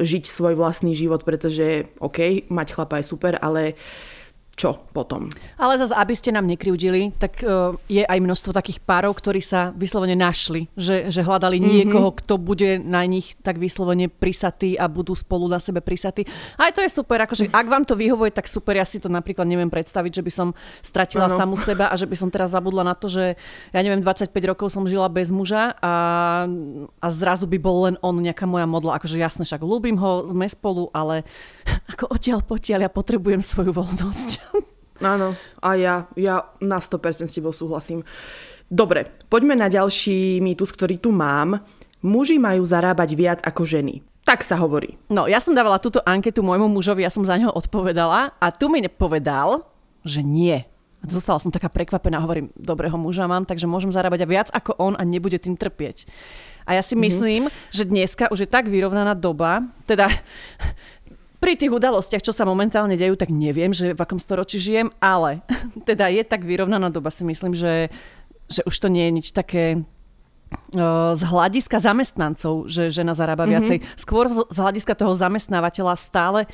žiť 0.00 0.24
svoj 0.24 0.56
vlastný 0.56 0.96
život, 0.96 1.22
pretože 1.22 1.92
OK, 2.00 2.48
mať 2.48 2.68
chlapa 2.72 3.00
je 3.00 3.06
super, 3.06 3.36
ale 3.36 3.76
uh, 3.76 4.13
čo 4.54 4.78
potom. 4.94 5.26
Ale 5.58 5.78
zase, 5.82 5.94
aby 5.98 6.14
ste 6.14 6.30
nám 6.30 6.46
nekryudili, 6.46 7.10
tak 7.18 7.42
uh, 7.42 7.74
je 7.90 8.06
aj 8.06 8.18
množstvo 8.22 8.54
takých 8.54 8.78
párov, 8.78 9.18
ktorí 9.18 9.42
sa 9.42 9.74
vyslovene 9.74 10.14
našli, 10.14 10.70
že, 10.78 11.10
že 11.10 11.26
hľadali 11.26 11.58
mm-hmm. 11.58 11.74
niekoho, 11.74 12.14
kto 12.14 12.38
bude 12.38 12.78
na 12.78 13.02
nich 13.02 13.34
tak 13.42 13.58
vyslovene 13.58 14.06
prisatý 14.06 14.78
a 14.78 14.86
budú 14.86 15.18
spolu 15.18 15.50
na 15.50 15.58
sebe 15.58 15.82
prisatí. 15.82 16.22
Aj 16.54 16.70
to 16.70 16.80
je 16.80 16.90
super, 16.90 17.18
akože 17.26 17.50
ak 17.50 17.66
vám 17.66 17.82
to 17.82 17.98
vyhovuje, 17.98 18.30
tak 18.30 18.46
super, 18.46 18.78
ja 18.78 18.86
si 18.86 19.02
to 19.02 19.10
napríklad 19.10 19.44
neviem 19.50 19.68
predstaviť, 19.68 20.22
že 20.22 20.22
by 20.22 20.32
som 20.32 20.48
stratila 20.80 21.26
ano. 21.26 21.34
samu 21.34 21.56
seba 21.58 21.90
a 21.90 21.94
že 21.98 22.06
by 22.06 22.14
som 22.14 22.30
teraz 22.30 22.54
zabudla 22.54 22.86
na 22.86 22.94
to, 22.94 23.10
že 23.10 23.34
ja 23.74 23.80
neviem, 23.82 23.98
25 23.98 24.30
rokov 24.54 24.70
som 24.70 24.86
žila 24.86 25.10
bez 25.10 25.34
muža 25.34 25.74
a, 25.82 25.94
a 27.02 27.06
zrazu 27.10 27.50
by 27.50 27.58
bol 27.58 27.90
len 27.90 27.98
on 27.98 28.14
nejaká 28.22 28.46
moja 28.46 28.70
modla. 28.70 29.02
Akože 29.02 29.18
jasne, 29.18 29.42
však 29.42 29.66
ľúbim 29.66 29.98
ho, 29.98 30.22
sme 30.30 30.46
spolu, 30.46 30.94
ale 30.94 31.26
ako 31.92 32.14
odtiaľ 32.14 32.40
potiaľ 32.46 32.86
ja 32.86 32.90
potrebujem 32.92 33.42
svoju 33.42 33.74
voľnosť. 33.74 34.43
Áno, 35.04 35.36
a 35.60 35.76
ja, 35.76 36.08
ja 36.16 36.48
na 36.64 36.80
100% 36.80 37.28
s 37.28 37.36
tebou 37.36 37.52
súhlasím. 37.52 38.00
Dobre, 38.72 39.12
poďme 39.28 39.54
na 39.54 39.68
ďalší 39.68 40.40
mýtus, 40.40 40.72
ktorý 40.72 40.96
tu 40.96 41.12
mám. 41.12 41.60
Muži 42.00 42.40
majú 42.40 42.64
zarábať 42.64 43.10
viac 43.12 43.38
ako 43.44 43.68
ženy. 43.68 44.00
Tak 44.24 44.40
sa 44.40 44.56
hovorí. 44.56 44.96
No, 45.12 45.28
ja 45.28 45.36
som 45.36 45.52
dávala 45.52 45.76
túto 45.76 46.00
anketu 46.00 46.40
môjmu 46.40 46.72
mužovi, 46.72 47.04
ja 47.04 47.12
som 47.12 47.28
za 47.28 47.36
neho 47.36 47.52
odpovedala 47.52 48.32
a 48.40 48.46
tu 48.48 48.72
mi 48.72 48.80
nepovedal, 48.80 49.68
že 50.00 50.24
nie. 50.24 50.64
Zostala 51.04 51.36
som 51.36 51.52
taká 51.52 51.68
prekvapená, 51.68 52.16
hovorím, 52.24 52.48
dobrého 52.56 52.96
muža 52.96 53.28
mám, 53.28 53.44
takže 53.44 53.68
môžem 53.68 53.92
zarábať 53.92 54.24
viac 54.24 54.48
ako 54.48 54.72
on 54.80 54.96
a 54.96 55.04
nebude 55.04 55.36
tým 55.36 55.52
trpieť. 55.52 56.08
A 56.64 56.80
ja 56.80 56.82
si 56.82 56.96
mm-hmm. 56.96 57.04
myslím, 57.04 57.42
že 57.68 57.84
dneska 57.84 58.32
už 58.32 58.48
je 58.48 58.48
tak 58.48 58.72
vyrovnaná 58.72 59.12
doba, 59.12 59.68
teda 59.84 60.08
pri 61.44 61.60
tých 61.60 61.76
udalostiach, 61.76 62.24
čo 62.24 62.32
sa 62.32 62.48
momentálne 62.48 62.96
dejú, 62.96 63.20
tak 63.20 63.28
neviem, 63.28 63.76
že 63.76 63.92
v 63.92 64.00
akom 64.00 64.16
storočí 64.16 64.56
žijem, 64.56 64.88
ale 64.96 65.44
teda 65.88 66.08
je 66.08 66.24
tak 66.24 66.48
vyrovnaná 66.48 66.88
doba, 66.88 67.12
si 67.12 67.20
myslím, 67.28 67.52
že, 67.52 67.92
že 68.48 68.64
už 68.64 68.72
to 68.72 68.88
nie 68.88 69.04
je 69.12 69.16
nič 69.20 69.28
také 69.36 69.84
z 71.12 71.22
hľadiska 71.26 71.82
zamestnancov, 71.82 72.70
že 72.70 72.88
žena 72.88 73.12
zarába 73.12 73.44
mm-hmm. 73.44 73.52
viacej. 73.58 73.78
Skôr 73.98 74.30
z 74.30 74.54
hľadiska 74.56 74.94
toho 74.94 75.12
zamestnávateľa 75.18 75.98
stále 75.98 76.46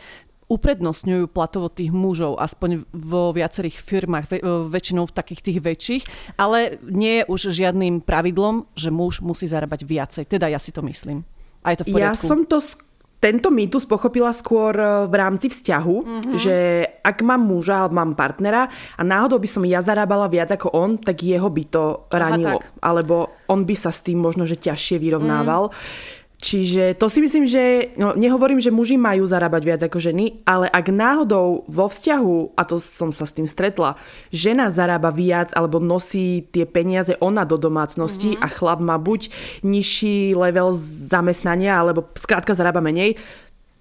uprednostňujú 0.50 1.30
platovo 1.30 1.70
tých 1.70 1.94
mužov, 1.94 2.40
aspoň 2.42 2.82
vo 2.90 3.30
viacerých 3.30 3.78
firmách, 3.78 4.42
väčšinou 4.66 5.06
v 5.06 5.14
takých 5.14 5.40
tých 5.46 5.58
väčších, 5.62 6.02
ale 6.34 6.82
nie 6.82 7.22
je 7.22 7.28
už 7.30 7.54
žiadnym 7.54 8.02
pravidlom, 8.02 8.66
že 8.74 8.90
muž 8.90 9.22
musí 9.22 9.46
zarábať 9.46 9.86
viacej. 9.86 10.24
Teda 10.26 10.50
ja 10.50 10.58
si 10.58 10.74
to 10.74 10.82
myslím. 10.82 11.22
A 11.62 11.76
je 11.76 11.84
to 11.84 11.86
v 11.86 11.94
poriadku. 11.94 12.24
Ja 12.24 12.30
som 12.34 12.42
to 12.48 12.58
sk- 12.58 12.82
tento 13.20 13.52
mýtus 13.52 13.84
pochopila 13.84 14.32
skôr 14.32 14.72
e, 14.72 15.04
v 15.04 15.14
rámci 15.14 15.52
vzťahu, 15.52 15.96
mm-hmm. 16.00 16.36
že 16.40 16.88
ak 17.04 17.20
mám 17.20 17.44
muža 17.44 17.84
alebo 17.84 18.00
mám 18.00 18.16
partnera 18.16 18.72
a 18.96 19.02
náhodou 19.04 19.36
by 19.36 19.48
som 19.48 19.62
ja 19.68 19.84
zarábala 19.84 20.26
viac 20.32 20.48
ako 20.56 20.72
on, 20.72 20.96
tak 20.96 21.20
jeho 21.20 21.52
by 21.52 21.64
to 21.68 22.08
ranilo. 22.08 22.64
Aha, 22.64 22.80
alebo 22.80 23.44
on 23.52 23.68
by 23.68 23.76
sa 23.76 23.92
s 23.92 24.00
tým 24.00 24.16
možno, 24.16 24.48
že 24.48 24.56
ťažšie 24.56 24.96
vyrovnával. 24.96 25.68
Mm. 25.68 26.18
Čiže 26.40 26.96
to 26.96 27.12
si 27.12 27.20
myslím, 27.20 27.44
že 27.44 27.92
no, 28.00 28.16
nehovorím, 28.16 28.64
že 28.64 28.72
muži 28.72 28.96
majú 28.96 29.28
zarábať 29.28 29.62
viac 29.62 29.80
ako 29.84 30.00
ženy, 30.00 30.40
ale 30.48 30.72
ak 30.72 30.88
náhodou 30.88 31.68
vo 31.68 31.86
vzťahu, 31.86 32.56
a 32.56 32.64
to 32.64 32.80
som 32.80 33.12
sa 33.12 33.28
s 33.28 33.36
tým 33.36 33.44
stretla, 33.44 34.00
žena 34.32 34.72
zarába 34.72 35.12
viac 35.12 35.52
alebo 35.52 35.76
nosí 35.76 36.48
tie 36.48 36.64
peniaze 36.64 37.12
ona 37.20 37.44
do 37.44 37.60
domácnosti 37.60 38.34
mm-hmm. 38.34 38.44
a 38.44 38.48
chlap 38.48 38.80
má 38.80 38.96
buď 38.96 39.28
nižší 39.60 40.32
level 40.32 40.72
zamestnania 40.80 41.76
alebo 41.76 42.08
skrátka 42.16 42.56
zarába 42.56 42.80
menej, 42.80 43.20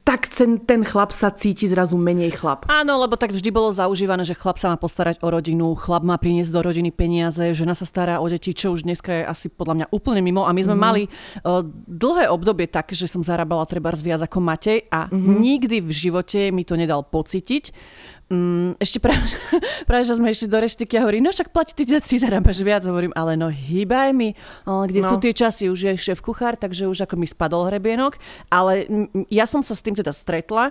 tak 0.09 0.25
ten, 0.25 0.57
ten 0.57 0.81
chlap 0.81 1.13
sa 1.13 1.29
cíti 1.29 1.69
zrazu 1.69 1.93
menej 1.93 2.33
chlap. 2.33 2.65
Áno, 2.65 2.97
lebo 2.97 3.13
tak 3.13 3.29
vždy 3.29 3.53
bolo 3.53 3.69
zaužívané, 3.69 4.25
že 4.25 4.33
chlap 4.33 4.57
sa 4.57 4.73
má 4.73 4.77
postarať 4.81 5.21
o 5.21 5.29
rodinu, 5.29 5.77
chlap 5.77 6.01
má 6.01 6.17
priniesť 6.17 6.49
do 6.49 6.65
rodiny 6.65 6.89
peniaze, 6.89 7.53
žena 7.53 7.77
sa 7.77 7.85
stará 7.85 8.17
o 8.17 8.25
deti, 8.25 8.57
čo 8.57 8.73
už 8.73 8.89
dneska 8.89 9.13
je 9.13 9.23
asi 9.29 9.53
podľa 9.53 9.73
mňa 9.77 9.87
úplne 9.93 10.25
mimo. 10.25 10.49
A 10.49 10.51
my 10.57 10.65
sme 10.65 10.73
mm. 10.73 10.81
mali 10.81 11.03
uh, 11.05 11.61
dlhé 11.85 12.25
obdobie 12.33 12.65
tak, 12.65 12.89
že 12.89 13.05
som 13.05 13.21
zarábala 13.21 13.69
treba 13.69 13.93
viac 13.93 14.25
ako 14.25 14.41
Matej 14.41 14.89
a 14.89 15.13
mm-hmm. 15.13 15.35
nikdy 15.45 15.77
v 15.85 15.91
živote 15.93 16.39
mi 16.49 16.65
to 16.65 16.73
nedal 16.73 17.05
pocítiť. 17.05 17.69
Mm, 18.29 18.77
ešte 18.77 19.01
práve, 19.01 19.25
práve, 19.89 20.05
že 20.05 20.21
sme 20.21 20.29
išli 20.29 20.45
do 20.45 20.61
reštiky 20.61 21.01
a 21.01 21.03
hovorí, 21.03 21.17
no 21.17 21.33
však 21.33 21.49
plať, 21.49 21.73
ty, 21.73 21.89
ty 21.89 22.15
zarábaš 22.21 22.61
viac. 22.61 22.85
Hovorím, 22.85 23.09
ale 23.17 23.33
no 23.33 23.49
hýbaj 23.49 24.13
mi, 24.13 24.37
kde 24.65 25.01
no. 25.01 25.09
sú 25.09 25.17
tie 25.17 25.33
časy, 25.33 25.65
už 25.67 25.79
je 25.89 25.93
šéf 25.97 26.21
kuchár, 26.21 26.53
takže 26.53 26.85
už 26.85 27.09
ako 27.09 27.17
mi 27.17 27.25
spadol 27.25 27.65
hrebienok. 27.65 28.21
Ale 28.53 28.85
ja 29.33 29.49
som 29.49 29.65
sa 29.65 29.73
s 29.73 29.81
tým 29.81 29.97
teda 29.97 30.13
stretla 30.13 30.69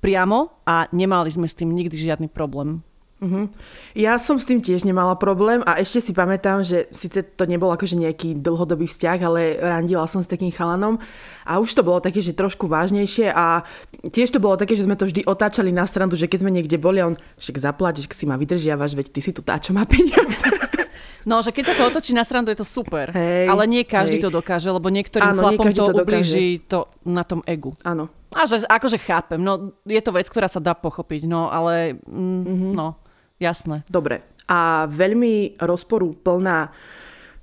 priamo 0.00 0.60
a 0.64 0.88
nemali 0.92 1.28
sme 1.28 1.44
s 1.44 1.56
tým 1.56 1.68
nikdy 1.72 1.96
žiadny 1.96 2.28
problém. 2.32 2.80
Uh-huh. 3.20 3.52
Ja 3.92 4.16
som 4.16 4.40
s 4.40 4.48
tým 4.48 4.64
tiež 4.64 4.88
nemala 4.88 5.12
problém 5.12 5.60
a 5.68 5.76
ešte 5.76 6.08
si 6.08 6.12
pamätám, 6.16 6.64
že 6.64 6.88
síce 6.88 7.20
to 7.20 7.44
nebol 7.44 7.68
akože 7.68 8.00
nejaký 8.00 8.40
dlhodobý 8.40 8.88
vzťah, 8.88 9.18
ale 9.20 9.60
randila 9.60 10.08
som 10.08 10.24
s 10.24 10.32
takým 10.32 10.48
chalanom 10.48 10.96
a 11.44 11.60
už 11.60 11.76
to 11.76 11.84
bolo 11.84 12.00
také, 12.00 12.24
že 12.24 12.32
trošku 12.32 12.64
vážnejšie 12.64 13.28
a 13.28 13.68
tiež 14.08 14.32
to 14.32 14.40
bolo 14.40 14.56
také, 14.56 14.72
že 14.72 14.88
sme 14.88 14.96
to 14.96 15.04
vždy 15.04 15.28
otáčali 15.28 15.68
na 15.68 15.84
strandu, 15.84 16.16
že 16.16 16.32
keď 16.32 16.48
sme 16.48 16.50
niekde 16.50 16.80
boli, 16.80 17.04
on 17.04 17.20
však 17.36 17.60
zaplať, 17.60 18.00
že 18.00 18.08
si 18.16 18.24
ma 18.24 18.40
vydržiavaš, 18.40 18.96
veď 18.96 19.06
ty 19.12 19.20
si 19.20 19.36
tu 19.36 19.44
tá, 19.44 19.60
čo 19.60 19.76
má 19.76 19.84
peniaze. 19.84 20.48
No, 21.28 21.44
že 21.44 21.52
keď 21.52 21.64
sa 21.68 21.74
to 21.76 21.82
otočí 21.92 22.16
na 22.16 22.24
strandu, 22.24 22.48
je 22.48 22.64
to 22.64 22.64
super. 22.64 23.12
Hej, 23.12 23.44
ale 23.52 23.68
nie 23.68 23.84
každý 23.84 24.16
hej. 24.16 24.24
to 24.24 24.30
dokáže, 24.32 24.72
lebo 24.72 24.88
niektorým 24.88 25.36
Áno, 25.36 25.52
chlapom 25.52 25.68
to, 25.68 25.84
to 25.92 26.00
ublíži 26.00 26.64
to 26.64 26.88
na 27.04 27.28
tom 27.28 27.44
egu. 27.44 27.76
Áno. 27.84 28.08
A 28.32 28.48
že 28.48 28.64
akože 28.64 28.96
chápem, 28.96 29.36
no 29.36 29.76
je 29.84 30.00
to 30.00 30.16
vec, 30.16 30.30
ktorá 30.32 30.48
sa 30.48 30.62
dá 30.62 30.72
pochopiť, 30.72 31.28
no 31.28 31.52
ale 31.52 32.00
mm, 32.08 32.40
mm-hmm. 32.46 32.72
no 32.72 32.96
Jasné. 33.40 33.88
Dobre. 33.88 34.20
A 34.46 34.84
veľmi 34.84 35.56
rozporu 35.64 36.12
plná 36.12 36.68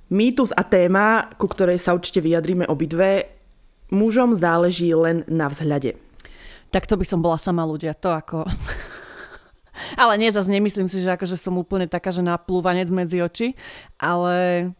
mýtus 0.08 0.54
a 0.54 0.62
téma, 0.62 1.28
ku 1.36 1.50
ktorej 1.50 1.82
sa 1.82 1.92
určite 1.92 2.22
vyjadríme 2.22 2.64
obidve, 2.70 3.28
mužom 3.90 4.32
záleží 4.32 4.94
len 4.94 5.26
na 5.26 5.50
vzhľade. 5.50 5.98
Tak 6.70 6.86
to 6.86 6.94
by 7.00 7.04
som 7.04 7.18
bola 7.18 7.40
sama 7.40 7.66
ľudia, 7.66 7.96
to 7.98 8.12
ako... 8.12 8.46
ale 10.02 10.14
nie, 10.20 10.30
zase 10.30 10.52
nemyslím 10.52 10.86
si, 10.86 11.02
že 11.02 11.12
akože 11.16 11.34
som 11.34 11.56
úplne 11.58 11.90
taká, 11.90 12.12
že 12.12 12.22
naplúvanec 12.22 12.88
medzi 12.92 13.18
oči, 13.24 13.56
ale 13.96 14.70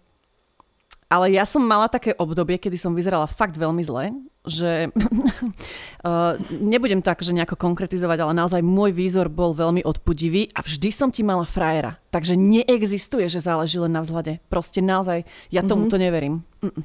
ale 1.08 1.32
ja 1.32 1.48
som 1.48 1.64
mala 1.64 1.88
také 1.88 2.12
obdobie, 2.12 2.60
kedy 2.60 2.76
som 2.76 2.92
vyzerala 2.92 3.24
fakt 3.24 3.56
veľmi 3.56 3.80
zle, 3.80 4.12
že 4.44 4.92
uh, 4.92 6.36
nebudem 6.72 7.00
tak, 7.00 7.24
že 7.24 7.32
nejako 7.32 7.56
konkretizovať, 7.56 8.28
ale 8.28 8.32
naozaj 8.36 8.60
môj 8.60 8.92
výzor 8.92 9.32
bol 9.32 9.56
veľmi 9.56 9.80
odpudivý 9.88 10.52
a 10.52 10.60
vždy 10.60 10.88
som 10.92 11.08
ti 11.08 11.24
mala 11.24 11.48
frajera. 11.48 11.96
Takže 12.12 12.36
neexistuje, 12.36 13.24
že 13.32 13.40
záleží 13.40 13.80
len 13.80 13.96
na 13.96 14.04
vzhľade. 14.04 14.44
Proste 14.52 14.84
naozaj, 14.84 15.24
ja 15.48 15.64
tomu 15.64 15.88
mm-hmm. 15.88 15.92
to 15.92 15.96
neverím. 15.96 16.34
Mm-mm. 16.60 16.84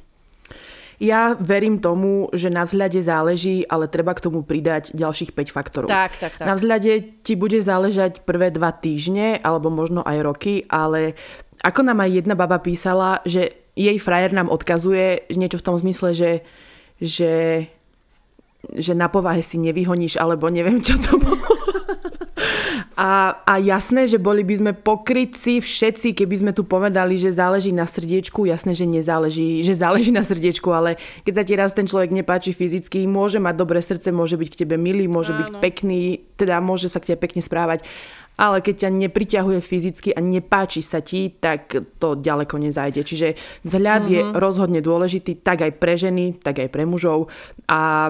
Ja 1.04 1.36
verím 1.36 1.84
tomu, 1.84 2.32
že 2.32 2.48
na 2.48 2.64
vzhľade 2.64 3.02
záleží, 3.04 3.68
ale 3.68 3.92
treba 3.92 4.16
k 4.16 4.24
tomu 4.24 4.46
pridať 4.46 4.96
ďalších 4.96 5.36
5 5.36 5.52
faktorov. 5.52 5.90
Tak, 5.92 6.16
tak, 6.16 6.40
tak. 6.40 6.46
Na 6.48 6.56
vzhľade 6.56 7.20
ti 7.26 7.34
bude 7.36 7.60
záležať 7.60 8.24
prvé 8.24 8.54
dva 8.56 8.72
týždne, 8.72 9.36
alebo 9.42 9.68
možno 9.68 10.00
aj 10.06 10.18
roky, 10.24 10.64
ale 10.72 11.18
ako 11.60 11.82
nám 11.92 12.04
aj 12.08 12.24
jedna 12.24 12.36
baba 12.40 12.62
písala, 12.62 13.20
že 13.28 13.63
jej 13.74 13.98
frajer 14.00 14.34
nám 14.34 14.50
odkazuje 14.50 15.28
niečo 15.34 15.60
v 15.60 15.66
tom 15.66 15.76
zmysle, 15.78 16.14
že, 16.14 16.32
že, 17.02 17.34
že 18.74 18.94
na 18.94 19.10
povahe 19.10 19.42
si 19.42 19.58
nevyhoníš, 19.60 20.22
alebo 20.22 20.50
neviem, 20.50 20.80
čo 20.80 20.98
to 21.02 21.18
bolo. 21.20 21.43
A, 22.94 23.42
a 23.42 23.54
jasné, 23.58 24.06
že 24.06 24.22
boli 24.22 24.46
by 24.46 24.56
sme 24.60 24.72
pokryci 24.78 25.64
všetci, 25.64 26.14
keby 26.14 26.36
sme 26.46 26.52
tu 26.54 26.62
povedali, 26.62 27.18
že 27.18 27.34
záleží 27.34 27.74
na 27.74 27.90
srdiečku. 27.90 28.46
Jasné, 28.46 28.78
že 28.78 28.86
nezáleží, 28.86 29.66
že 29.66 29.74
záleží 29.74 30.14
na 30.14 30.22
srdiečku, 30.22 30.70
ale 30.70 31.02
keď 31.26 31.34
sa 31.34 31.44
ti 31.44 31.54
raz 31.58 31.74
ten 31.74 31.90
človek 31.90 32.14
nepáči 32.14 32.54
fyzicky, 32.54 33.10
môže 33.10 33.42
mať 33.42 33.56
dobré 33.58 33.82
srdce, 33.82 34.14
môže 34.14 34.38
byť 34.38 34.50
k 34.54 34.60
tebe 34.66 34.76
milý, 34.78 35.10
môže 35.10 35.34
Áno. 35.34 35.42
byť 35.42 35.50
pekný, 35.58 36.22
teda 36.38 36.62
môže 36.62 36.86
sa 36.92 37.02
k 37.02 37.14
tebe 37.14 37.26
pekne 37.26 37.42
správať. 37.42 37.82
Ale 38.34 38.66
keď 38.66 38.86
ťa 38.86 38.90
nepriťahuje 38.90 39.60
fyzicky 39.62 40.10
a 40.10 40.18
nepáči 40.18 40.82
sa 40.82 41.06
ti, 41.06 41.30
tak 41.30 41.70
to 42.02 42.18
ďaleko 42.18 42.58
nezajde. 42.58 43.06
Čiže 43.06 43.28
vzhľad 43.62 44.10
mm-hmm. 44.10 44.16
je 44.18 44.22
mhm. 44.26 44.34
rozhodne 44.42 44.82
dôležitý 44.82 45.38
tak 45.42 45.62
aj 45.62 45.78
pre 45.78 45.94
ženy, 45.98 46.42
tak 46.42 46.62
aj 46.62 46.70
pre 46.74 46.90
mužov. 46.90 47.30
A 47.70 48.10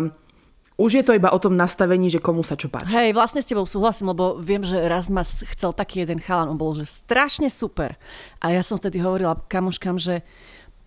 už 0.77 1.01
je 1.01 1.03
to 1.05 1.13
iba 1.13 1.29
o 1.29 1.39
tom 1.39 1.53
nastavení, 1.53 2.09
že 2.09 2.17
komu 2.17 2.41
sa 2.41 2.57
čo 2.57 2.69
páči. 2.69 2.89
Hej, 2.89 3.13
vlastne 3.13 3.41
s 3.41 3.49
tebou 3.49 3.65
súhlasím, 3.69 4.09
lebo 4.09 4.41
viem, 4.41 4.65
že 4.65 4.77
raz 4.89 5.05
ma 5.07 5.21
chcel 5.23 5.69
taký 5.73 6.05
jeden 6.05 6.17
chalan, 6.17 6.49
on 6.49 6.57
bol 6.57 6.73
že 6.73 6.89
strašne 6.89 7.47
super. 7.47 7.95
A 8.41 8.49
ja 8.49 8.65
som 8.65 8.81
vtedy 8.81 8.97
hovorila 8.97 9.38
kamoškám, 9.38 10.01
že 10.01 10.25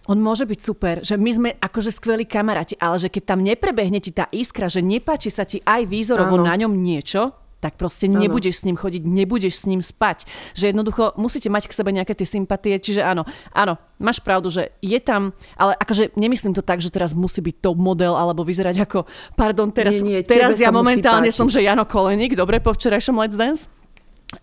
on 0.07 0.23
môže 0.23 0.47
byť 0.47 0.61
super, 0.63 0.95
že 1.03 1.19
my 1.19 1.31
sme 1.35 1.51
akože 1.59 1.91
skvelí 1.91 2.25
kamaráti, 2.27 2.79
ale 2.79 2.99
že 2.99 3.11
keď 3.11 3.23
tam 3.27 3.43
neprebehne 3.43 3.99
ti 3.99 4.15
tá 4.15 4.31
iskra, 4.31 4.71
že 4.71 4.79
nepáči 4.79 5.35
sa 5.35 5.43
ti 5.43 5.59
aj 5.67 5.83
výzorovo 5.87 6.39
Áno. 6.39 6.47
na 6.47 6.55
ňom 6.55 6.71
niečo, 6.71 7.35
tak 7.61 7.81
proste 7.81 8.07
ano. 8.07 8.21
nebudeš 8.21 8.63
s 8.63 8.65
ním 8.69 8.77
chodiť, 8.77 9.03
nebudeš 9.05 9.55
s 9.61 9.65
ním 9.65 9.81
spať. 9.81 10.29
Že 10.53 10.77
jednoducho 10.77 11.17
musíte 11.17 11.49
mať 11.49 11.73
k 11.73 11.77
sebe 11.77 11.91
nejaké 11.91 12.13
tie 12.13 12.29
sympatie, 12.29 12.77
čiže 12.77 13.01
áno, 13.01 13.25
áno, 13.57 13.81
máš 13.97 14.21
pravdu, 14.21 14.53
že 14.53 14.77
je 14.85 15.01
tam, 15.01 15.33
ale 15.57 15.73
akože 15.81 16.15
nemyslím 16.15 16.53
to 16.53 16.61
tak, 16.61 16.85
že 16.85 16.93
teraz 16.93 17.17
musí 17.17 17.41
byť 17.41 17.65
top 17.65 17.79
model 17.81 18.13
alebo 18.15 18.45
vyzerať 18.45 18.85
ako, 18.85 19.09
pardon, 19.35 19.73
teraz, 19.73 19.99
nie, 20.05 20.21
nie, 20.21 20.27
teraz 20.27 20.61
ja 20.61 20.69
momentálne 20.69 21.33
som, 21.33 21.49
že 21.49 21.65
Jano 21.65 21.89
Koleník, 21.89 22.37
dobre, 22.37 22.61
po 22.61 22.77
včerajšom 22.77 23.17
Let's 23.17 23.37
Dance, 23.41 23.73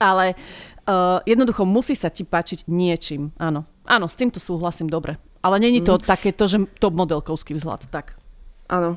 ale 0.01 0.33
uh, 0.89 1.21
jednoducho 1.23 1.63
musí 1.69 1.93
sa 1.93 2.09
ti 2.09 2.25
páčiť 2.25 2.65
niečím, 2.65 3.29
áno. 3.37 3.69
Áno, 3.83 4.07
s 4.07 4.15
týmto 4.15 4.39
súhlasím, 4.39 4.87
dobre. 4.87 5.19
Ale 5.43 5.59
není 5.59 5.83
to 5.83 5.99
mm. 5.99 6.07
takéto, 6.07 6.47
že 6.47 6.55
top 6.79 6.95
modelkovský 6.95 7.51
vzhľad, 7.59 7.91
tak. 7.91 8.15
Áno, 8.71 8.95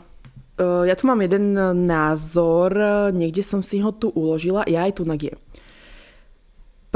ja 0.56 0.94
tu 0.96 1.04
mám 1.04 1.20
jeden 1.20 1.52
názor, 1.84 2.72
niekde 3.12 3.44
som 3.44 3.60
si 3.60 3.80
ho 3.84 3.92
tu 3.92 4.08
uložila, 4.08 4.64
ja 4.64 4.88
aj 4.88 4.92
tu 4.96 5.04
je. 5.04 5.36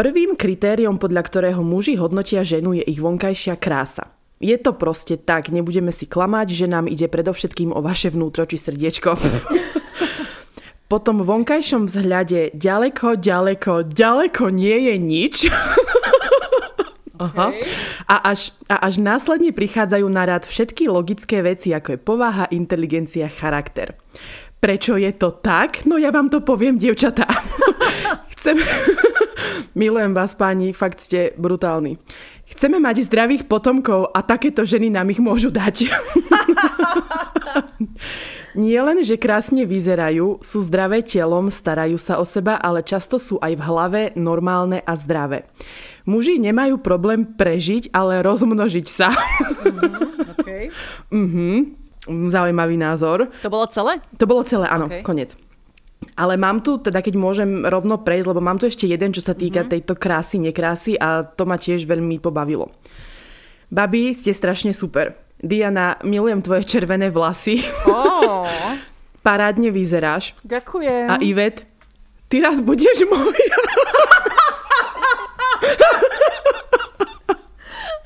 Prvým 0.00 0.32
kritériom, 0.32 0.96
podľa 0.96 1.22
ktorého 1.28 1.60
muži 1.60 2.00
hodnotia 2.00 2.40
ženu, 2.40 2.72
je 2.80 2.84
ich 2.88 3.04
vonkajšia 3.04 3.60
krása. 3.60 4.08
Je 4.40 4.56
to 4.56 4.72
proste 4.72 5.28
tak, 5.28 5.52
nebudeme 5.52 5.92
si 5.92 6.08
klamať, 6.08 6.56
že 6.56 6.64
nám 6.64 6.88
ide 6.88 7.04
predovšetkým 7.12 7.76
o 7.76 7.84
vaše 7.84 8.08
vnútro 8.08 8.48
či 8.48 8.56
srdiečko. 8.56 9.12
Po 10.90 10.98
tom 10.98 11.20
vonkajšom 11.20 11.84
vzhľade 11.84 12.56
ďaleko, 12.56 13.20
ďaleko, 13.20 13.92
ďaleko 13.92 14.44
nie 14.48 14.88
je 14.88 14.94
nič. 14.96 15.36
Aha. 17.20 17.52
A, 18.08 18.32
až, 18.32 18.56
a 18.64 18.88
až 18.88 18.96
následne 18.96 19.52
prichádzajú 19.52 20.08
na 20.08 20.24
rad 20.24 20.48
všetky 20.48 20.88
logické 20.88 21.44
veci, 21.44 21.76
ako 21.76 21.94
je 21.94 22.00
povaha, 22.00 22.48
inteligencia, 22.48 23.28
charakter. 23.28 24.00
Prečo 24.60 24.96
je 24.96 25.12
to 25.16 25.40
tak? 25.40 25.84
No 25.84 25.96
ja 25.96 26.12
vám 26.12 26.32
to 26.32 26.40
poviem, 26.40 26.80
dievčatá. 26.80 27.28
Chcem... 28.36 28.60
Milujem 29.80 30.12
vás, 30.12 30.36
páni, 30.36 30.72
fakt 30.72 31.00
ste 31.00 31.32
brutálni. 31.36 32.00
Chceme 32.50 32.82
mať 32.82 33.06
zdravých 33.06 33.46
potomkov 33.46 34.10
a 34.10 34.26
takéto 34.26 34.66
ženy 34.66 34.90
nám 34.90 35.06
ich 35.14 35.22
môžu 35.22 35.54
dať. 35.54 35.86
Nie 38.58 38.82
len, 38.82 39.06
že 39.06 39.14
krásne 39.14 39.62
vyzerajú, 39.62 40.42
sú 40.42 40.58
zdravé 40.66 41.06
telom, 41.06 41.54
starajú 41.54 41.94
sa 41.94 42.18
o 42.18 42.26
seba, 42.26 42.58
ale 42.58 42.82
často 42.82 43.22
sú 43.22 43.38
aj 43.38 43.54
v 43.54 43.62
hlave 43.62 44.02
normálne 44.18 44.82
a 44.82 44.98
zdravé. 44.98 45.46
Muži 46.08 46.40
nemajú 46.40 46.80
problém 46.80 47.24
prežiť, 47.24 47.92
ale 47.92 48.24
rozmnožiť 48.24 48.86
sa. 48.88 49.12
Uh-huh, 49.12 50.32
okay. 50.36 50.72
uh-huh. 51.12 51.68
Zaujímavý 52.08 52.80
názor. 52.80 53.28
To 53.44 53.52
bolo 53.52 53.68
celé? 53.68 54.00
To 54.16 54.24
bolo 54.24 54.42
celé, 54.42 54.64
áno, 54.66 54.88
okay. 54.88 55.04
konec. 55.04 55.36
Ale 56.16 56.40
mám 56.40 56.64
tu, 56.64 56.80
teda 56.80 57.04
keď 57.04 57.14
môžem 57.20 57.68
rovno 57.68 58.00
prejsť, 58.00 58.26
lebo 58.32 58.40
mám 58.40 58.56
tu 58.56 58.64
ešte 58.64 58.88
jeden, 58.88 59.12
čo 59.12 59.20
sa 59.20 59.36
týka 59.36 59.64
mm-hmm. 59.64 59.72
tejto 59.76 59.94
krásy, 60.00 60.40
nekrásy 60.40 60.96
a 60.96 61.28
to 61.28 61.44
ma 61.44 61.60
tiež 61.60 61.84
veľmi 61.84 62.16
pobavilo. 62.16 62.72
Babi, 63.68 64.16
ste 64.16 64.32
strašne 64.32 64.72
super. 64.72 65.14
Diana, 65.40 66.00
milujem 66.04 66.40
tvoje 66.44 66.64
červené 66.68 67.08
vlasy. 67.12 67.60
Oh. 67.88 68.48
Parádne 69.26 69.68
vyzeráš. 69.68 70.32
Ďakujem. 70.44 71.06
A 71.12 71.20
Ivet, 71.20 71.68
ty 72.32 72.40
raz 72.40 72.64
budeš 72.64 73.04
moja. 73.08 73.56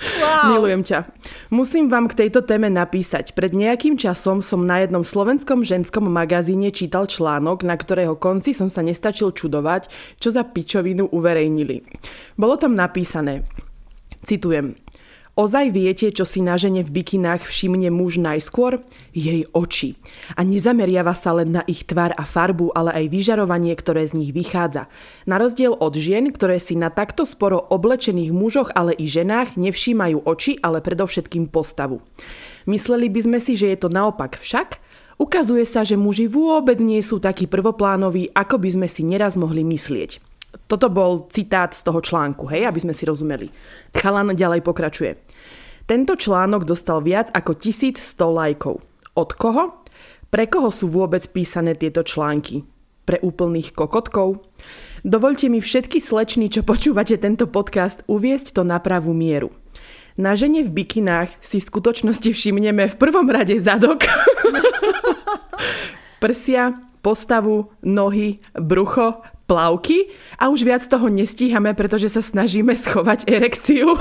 Wow. 0.04 0.56
Milujem 0.56 0.84
ťa. 0.84 1.08
Musím 1.48 1.88
vám 1.88 2.12
k 2.12 2.26
tejto 2.26 2.44
téme 2.44 2.68
napísať. 2.68 3.32
Pred 3.32 3.56
nejakým 3.56 3.96
časom 3.96 4.44
som 4.44 4.68
na 4.68 4.84
jednom 4.84 5.00
slovenskom 5.00 5.64
ženskom 5.64 6.04
magazíne 6.12 6.68
čítal 6.76 7.08
článok, 7.08 7.64
na 7.64 7.76
ktorého 7.76 8.20
konci 8.20 8.52
som 8.52 8.68
sa 8.68 8.84
nestačil 8.84 9.32
čudovať, 9.32 9.88
čo 10.20 10.28
za 10.28 10.44
pičovinu 10.44 11.08
uverejnili. 11.08 11.88
Bolo 12.36 12.60
tam 12.60 12.76
napísané, 12.76 13.48
citujem, 14.20 14.76
Ozaj 15.34 15.74
viete, 15.74 16.14
čo 16.14 16.22
si 16.22 16.38
na 16.38 16.54
žene 16.54 16.86
v 16.86 16.94
bikinách 17.02 17.50
všimne 17.50 17.90
muž 17.90 18.22
najskôr? 18.22 18.78
Jej 19.10 19.50
oči. 19.50 19.98
A 20.38 20.46
nezameriava 20.46 21.10
sa 21.10 21.34
len 21.34 21.58
na 21.58 21.66
ich 21.66 21.82
tvar 21.82 22.14
a 22.14 22.22
farbu, 22.22 22.70
ale 22.70 22.94
aj 22.94 23.10
vyžarovanie, 23.10 23.74
ktoré 23.74 24.06
z 24.06 24.14
nich 24.14 24.30
vychádza. 24.30 24.86
Na 25.26 25.42
rozdiel 25.42 25.74
od 25.74 25.98
žien, 25.98 26.30
ktoré 26.30 26.62
si 26.62 26.78
na 26.78 26.86
takto 26.86 27.26
sporo 27.26 27.58
oblečených 27.58 28.30
mužoch, 28.30 28.70
ale 28.78 28.94
i 28.94 29.10
ženách 29.10 29.58
nevšímajú 29.58 30.22
oči, 30.22 30.62
ale 30.62 30.78
predovšetkým 30.78 31.50
postavu. 31.50 31.98
Mysleli 32.70 33.10
by 33.10 33.20
sme 33.26 33.38
si, 33.42 33.58
že 33.58 33.74
je 33.74 33.78
to 33.82 33.90
naopak 33.90 34.38
však? 34.38 34.78
Ukazuje 35.18 35.66
sa, 35.66 35.82
že 35.82 35.98
muži 35.98 36.30
vôbec 36.30 36.78
nie 36.78 37.02
sú 37.02 37.18
takí 37.18 37.50
prvoplánoví, 37.50 38.30
ako 38.38 38.62
by 38.62 38.68
sme 38.70 38.86
si 38.86 39.02
neraz 39.02 39.34
mohli 39.34 39.66
myslieť. 39.66 40.33
Toto 40.64 40.88
bol 40.88 41.26
citát 41.30 41.74
z 41.74 41.82
toho 41.82 42.00
článku, 42.00 42.46
hej, 42.50 42.70
aby 42.70 42.80
sme 42.82 42.94
si 42.94 43.04
rozumeli. 43.04 43.50
Chalan 43.94 44.32
ďalej 44.32 44.62
pokračuje. 44.62 45.12
Tento 45.84 46.16
článok 46.16 46.64
dostal 46.64 47.04
viac 47.04 47.28
ako 47.34 47.60
1100 47.60 48.00
lajkov. 48.16 48.80
Od 49.14 49.30
koho? 49.36 49.84
Pre 50.32 50.44
koho 50.48 50.72
sú 50.72 50.88
vôbec 50.88 51.22
písané 51.28 51.76
tieto 51.76 52.00
články? 52.00 52.64
Pre 53.04 53.20
úplných 53.20 53.76
kokotkov? 53.76 54.48
Dovolte 55.04 55.52
mi 55.52 55.60
všetky 55.60 56.00
slečny, 56.00 56.48
čo 56.48 56.64
počúvate 56.64 57.20
tento 57.20 57.44
podcast, 57.44 58.00
uviesť 58.08 58.56
to 58.56 58.62
na 58.64 58.80
pravú 58.80 59.12
mieru. 59.12 59.52
Na 60.16 60.32
žene 60.38 60.64
v 60.64 60.72
bikinách 60.72 61.36
si 61.44 61.60
v 61.60 61.68
skutočnosti 61.68 62.32
všimneme 62.32 62.88
v 62.88 62.96
prvom 62.96 63.28
rade 63.28 63.58
zadok, 63.60 64.08
prsia, 66.24 66.80
postavu, 67.04 67.68
nohy, 67.84 68.40
brucho, 68.56 69.20
plavky 69.44 70.08
a 70.40 70.48
už 70.48 70.64
viac 70.64 70.82
toho 70.84 71.08
nestíhame, 71.08 71.76
pretože 71.76 72.08
sa 72.08 72.22
snažíme 72.24 72.72
schovať 72.72 73.28
erekciu. 73.28 73.94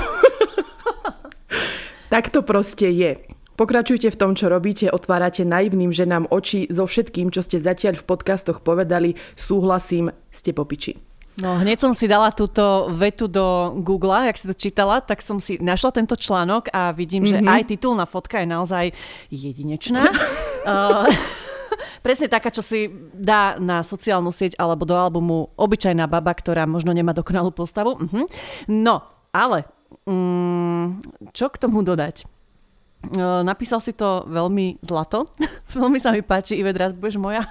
tak 2.12 2.32
to 2.32 2.40
proste 2.40 2.88
je. 2.88 3.20
Pokračujte 3.54 4.10
v 4.10 4.18
tom, 4.18 4.34
čo 4.34 4.50
robíte, 4.50 4.90
otvárate 4.90 5.46
naivným 5.46 5.94
ženám 5.94 6.26
oči 6.26 6.66
so 6.66 6.90
všetkým, 6.90 7.30
čo 7.30 7.38
ste 7.38 7.62
zatiaľ 7.62 8.02
v 8.02 8.06
podcastoch 8.06 8.58
povedali. 8.66 9.14
Súhlasím, 9.38 10.10
ste 10.34 10.50
popiči. 10.50 10.98
No 11.34 11.58
hneď 11.58 11.82
som 11.82 11.90
si 11.94 12.06
dala 12.06 12.30
túto 12.30 12.86
vetu 12.94 13.26
do 13.26 13.74
Google, 13.82 14.30
jak 14.30 14.38
si 14.38 14.46
to 14.46 14.54
čítala, 14.54 15.02
tak 15.02 15.18
som 15.18 15.42
si 15.42 15.58
našla 15.58 15.90
tento 15.90 16.14
článok 16.14 16.70
a 16.70 16.94
vidím, 16.94 17.26
mm-hmm. 17.26 17.42
že 17.42 17.46
mhm. 17.46 17.50
aj 17.50 17.62
titulná 17.74 18.04
fotka 18.06 18.38
je 18.38 18.46
naozaj 18.46 18.84
jedinečná. 19.34 20.14
uh, 20.66 21.10
presne 22.04 22.28
taká, 22.28 22.52
čo 22.52 22.60
si 22.60 22.92
dá 23.16 23.56
na 23.56 23.80
sociálnu 23.80 24.28
sieť 24.28 24.60
alebo 24.60 24.84
do 24.84 24.92
albumu 24.92 25.48
obyčajná 25.56 26.04
baba, 26.04 26.36
ktorá 26.36 26.68
možno 26.68 26.92
nemá 26.92 27.16
dokonalú 27.16 27.48
postavu. 27.48 27.96
Mhm. 27.96 28.28
No, 28.68 29.00
ale 29.32 29.64
mm, 30.04 31.00
čo 31.32 31.48
k 31.48 31.56
tomu 31.56 31.80
dodať? 31.80 32.28
napísal 33.44 33.84
si 33.84 33.92
to 33.92 34.24
veľmi 34.28 34.80
zlato. 34.80 35.28
veľmi 35.76 36.00
sa 36.00 36.08
mi 36.12 36.24
páči, 36.24 36.56
Ive, 36.56 36.72
raz 36.72 36.96
budeš 36.96 37.20
moja. 37.20 37.44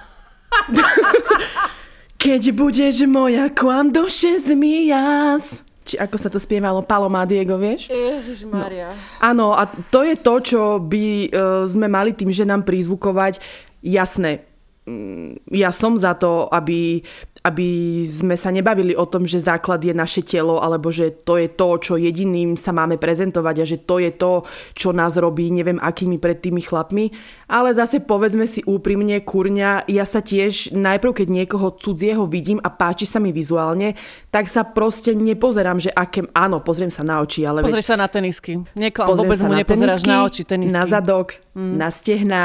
Keď 2.24 2.42
budeš 2.56 3.04
moja, 3.04 3.46
cuando 3.52 4.08
se 4.08 4.40
zmias. 4.40 5.60
Či 5.84 6.00
ako 6.00 6.16
sa 6.16 6.32
to 6.32 6.40
spievalo, 6.40 6.80
Paloma 6.80 7.28
Diego, 7.28 7.60
vieš? 7.60 7.92
Ježiš 7.92 8.48
Maria. 8.48 8.96
No. 8.96 9.20
Áno, 9.20 9.46
a 9.52 9.68
to 9.68 10.00
je 10.00 10.16
to, 10.16 10.34
čo 10.40 10.60
by 10.80 11.28
uh, 11.28 11.68
sme 11.68 11.92
mali 11.92 12.16
tým 12.16 12.32
ženám 12.32 12.64
prizvukovať. 12.64 13.44
Jasné, 13.84 14.48
mm, 14.88 15.52
ja 15.52 15.68
som 15.68 16.00
za 16.00 16.16
to, 16.16 16.48
aby 16.48 17.04
aby 17.44 18.00
sme 18.08 18.40
sa 18.40 18.48
nebavili 18.48 18.96
o 18.96 19.04
tom, 19.04 19.28
že 19.28 19.36
základ 19.36 19.84
je 19.84 19.92
naše 19.92 20.24
telo, 20.24 20.64
alebo 20.64 20.88
že 20.88 21.12
to 21.12 21.36
je 21.36 21.52
to, 21.52 21.76
čo 21.76 22.00
jediným 22.00 22.56
sa 22.56 22.72
máme 22.72 22.96
prezentovať 22.96 23.56
a 23.60 23.64
že 23.68 23.78
to 23.84 24.00
je 24.00 24.16
to, 24.16 24.48
čo 24.72 24.96
nás 24.96 25.20
robí 25.20 25.52
neviem 25.52 25.76
akými 25.76 26.16
pred 26.16 26.40
tými 26.40 26.64
chlapmi. 26.64 27.12
Ale 27.44 27.76
zase 27.76 28.00
povedzme 28.00 28.48
si 28.48 28.64
úprimne, 28.64 29.20
kurňa, 29.20 29.84
ja 29.92 30.08
sa 30.08 30.24
tiež 30.24 30.72
najprv, 30.72 31.20
keď 31.20 31.28
niekoho 31.28 31.76
cudzieho 31.76 32.24
vidím 32.24 32.64
a 32.64 32.72
páči 32.72 33.04
sa 33.04 33.20
mi 33.20 33.28
vizuálne, 33.28 33.92
tak 34.32 34.48
sa 34.48 34.64
proste 34.64 35.12
nepozerám, 35.12 35.84
že 35.84 35.92
aké, 35.92 36.24
áno, 36.32 36.64
pozriem 36.64 36.88
sa 36.88 37.04
na 37.04 37.20
oči, 37.20 37.44
ale... 37.44 37.60
Pozri 37.60 37.84
veď, 37.84 37.92
sa 37.92 38.00
na 38.00 38.08
tenisky. 38.08 38.56
Niekam 38.72 39.12
vôbec 39.12 39.36
mu 39.44 39.52
nepozeráš 39.52 40.00
tenisky, 40.00 40.16
na 40.16 40.24
oči 40.24 40.42
tenisky. 40.48 40.76
Na 40.80 40.88
zadok, 40.88 41.36
mm. 41.52 41.76
na 41.76 41.88
stehna, 41.92 42.42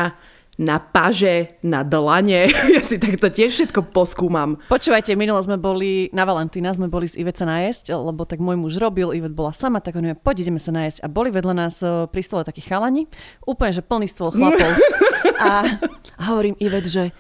na 0.59 0.75
paže, 0.75 1.55
na 1.63 1.87
dlane. 1.87 2.51
Ja 2.69 2.83
si 2.85 2.99
takto 2.99 3.31
tiež 3.31 3.55
všetko 3.55 3.95
poskúmam. 3.95 4.59
Počúvajte, 4.67 5.15
minulo 5.15 5.39
sme 5.41 5.55
boli, 5.55 6.11
na 6.11 6.27
Valentína 6.27 6.75
sme 6.75 6.91
boli 6.91 7.07
z 7.07 7.17
Ivet 7.17 7.39
sa 7.39 7.47
najesť, 7.47 7.95
lebo 7.95 8.27
tak 8.27 8.43
môj 8.43 8.59
muž 8.59 8.77
robil, 8.77 9.15
Ivet 9.15 9.33
bola 9.33 9.55
sama, 9.55 9.79
tak 9.79 9.97
on 9.97 10.13
poď 10.19 10.45
ideme 10.45 10.61
sa 10.61 10.75
najesť. 10.75 11.01
A 11.01 11.07
boli 11.09 11.31
vedľa 11.31 11.55
nás 11.55 11.81
e, 11.81 12.05
pri 12.11 12.21
stole 12.21 12.43
takí 12.45 12.61
chalani, 12.61 13.07
úplne, 13.47 13.73
že 13.73 13.81
plný 13.81 14.05
stôl 14.11 14.35
chlapov. 14.35 14.69
a, 15.49 15.65
a 16.19 16.21
hovorím 16.29 16.59
Ivet, 16.61 16.85
že 16.85 17.15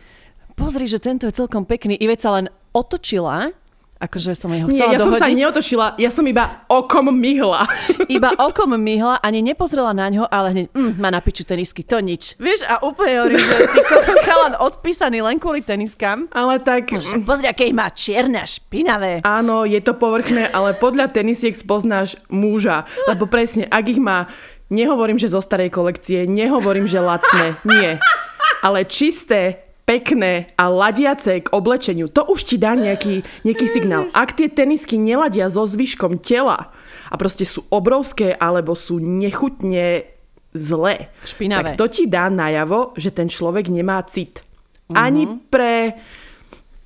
pozri, 0.53 0.85
že 0.85 0.99
tento 0.99 1.25
je 1.25 1.33
celkom 1.33 1.63
pekný. 1.63 1.95
Ivet 1.97 2.19
sa 2.19 2.35
len 2.35 2.51
otočila 2.75 3.55
Akože 3.99 4.31
som 4.31 4.47
jeho 4.55 4.71
chcela 4.71 4.95
Nie, 4.95 4.95
ja 4.95 4.99
dohodiť. 5.03 5.11
som 5.11 5.13
sa 5.19 5.27
neotočila, 5.27 5.85
ja 5.99 6.07
som 6.07 6.23
iba 6.23 6.63
okom 6.71 7.11
myhla. 7.11 7.67
Iba 8.07 8.31
okom 8.39 8.79
myhla, 8.79 9.19
ani 9.19 9.43
nepozrela 9.43 9.91
na 9.91 10.07
ňo, 10.07 10.23
ale 10.23 10.47
hneď, 10.55 10.65
mm, 10.71 10.91
má 11.03 11.11
na 11.11 11.19
piču 11.19 11.43
tenisky, 11.43 11.83
to 11.83 11.99
nič. 11.99 12.39
Vieš, 12.39 12.63
a 12.63 12.79
úplne 12.79 13.19
hovorí, 13.19 13.43
že 13.43 13.55
ty 13.75 13.79
chalan 14.23 14.55
odpísaný 14.55 15.19
len 15.19 15.35
kvôli 15.35 15.59
teniskám. 15.59 16.31
Ale 16.31 16.63
tak... 16.63 16.95
Pozri, 17.27 17.51
aké 17.51 17.67
má 17.75 17.91
čierne 17.91 18.39
a 18.39 18.47
špinavé. 18.47 19.19
Áno, 19.27 19.67
je 19.67 19.83
to 19.83 19.91
povrchné, 19.91 20.47
ale 20.55 20.79
podľa 20.79 21.11
tenisiek 21.11 21.51
spoznáš 21.51 22.15
muža. 22.31 22.87
Lebo 23.03 23.27
presne, 23.27 23.67
ak 23.67 23.83
ich 23.83 23.99
má, 23.99 24.31
nehovorím, 24.71 25.19
že 25.19 25.27
zo 25.27 25.43
starej 25.43 25.75
kolekcie, 25.75 26.23
nehovorím, 26.23 26.87
že 26.87 27.03
lacné, 27.03 27.59
nie. 27.67 27.99
Ale 28.63 28.87
čisté, 28.87 29.68
pekné 29.89 30.45
a 30.53 30.69
ladiace 30.69 31.41
k 31.41 31.49
oblečeniu, 31.49 32.13
to 32.13 32.21
už 32.29 32.45
ti 32.45 32.61
dá 32.61 32.77
nejaký, 32.77 33.25
nejaký 33.41 33.65
signál. 33.65 34.05
Ak 34.13 34.37
tie 34.37 34.45
tenisky 34.45 35.01
neladia 35.01 35.49
so 35.49 35.65
zvyškom 35.65 36.21
tela 36.21 36.69
a 37.09 37.15
proste 37.17 37.41
sú 37.41 37.65
obrovské 37.73 38.37
alebo 38.37 38.77
sú 38.77 39.01
nechutne 39.01 40.05
zlé, 40.53 41.09
Špinavé. 41.25 41.73
tak 41.73 41.81
to 41.81 41.89
ti 41.89 42.05
dá 42.05 42.29
najavo, 42.29 42.93
že 42.93 43.09
ten 43.09 43.25
človek 43.25 43.73
nemá 43.73 44.05
cit. 44.05 44.45
Uh-huh. 44.85 44.93
Ani 44.93 45.25
pre 45.49 45.97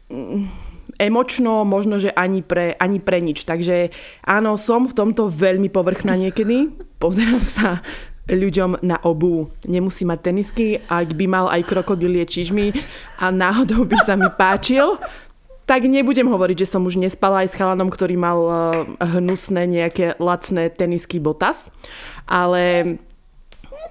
mm, 0.07 0.47
emočno, 0.95 1.67
možno, 1.67 1.99
že 1.99 2.07
ani 2.15 2.39
pre, 2.39 2.71
ani 2.79 3.03
pre 3.03 3.19
nič. 3.19 3.43
Takže 3.43 3.91
áno, 4.23 4.55
som 4.55 4.87
v 4.87 4.95
tomto 4.95 5.27
veľmi 5.27 5.67
povrchná 5.67 6.15
niekedy. 6.15 6.71
Pozerám 7.03 7.43
sa 7.43 7.83
ľuďom 8.27 8.79
na 8.83 8.99
obu. 9.03 9.51
Nemusí 9.67 10.07
mať 10.07 10.19
tenisky, 10.31 10.79
ak 10.87 11.11
by 11.15 11.25
mal 11.27 11.45
aj 11.51 11.67
krokodilie 11.67 12.23
čižmy 12.23 12.71
a 13.19 13.27
náhodou 13.33 13.83
by 13.83 13.97
sa 13.99 14.15
mi 14.15 14.31
páčil, 14.31 14.95
tak 15.63 15.87
nebudem 15.87 16.27
hovoriť, 16.27 16.67
že 16.67 16.71
som 16.75 16.83
už 16.83 16.99
nespala 16.99 17.43
aj 17.43 17.55
s 17.55 17.57
chalanom, 17.59 17.87
ktorý 17.87 18.19
mal 18.19 18.39
uh, 18.43 18.51
hnusné 18.99 19.63
nejaké 19.67 20.19
lacné 20.19 20.67
tenisky 20.67 21.23
botas, 21.23 21.71
ale 22.27 22.95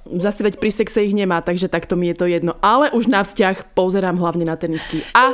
zase 0.04 0.44
veď 0.44 0.60
pri 0.60 0.70
sexe 0.72 1.00
ich 1.00 1.16
nemá, 1.16 1.40
takže 1.40 1.72
takto 1.72 1.96
mi 1.96 2.12
je 2.12 2.16
to 2.16 2.26
jedno. 2.28 2.56
Ale 2.60 2.92
už 2.92 3.08
na 3.08 3.24
vzťah 3.24 3.72
pozerám 3.72 4.20
hlavne 4.20 4.44
na 4.44 4.56
tenisky. 4.56 5.00
A 5.16 5.32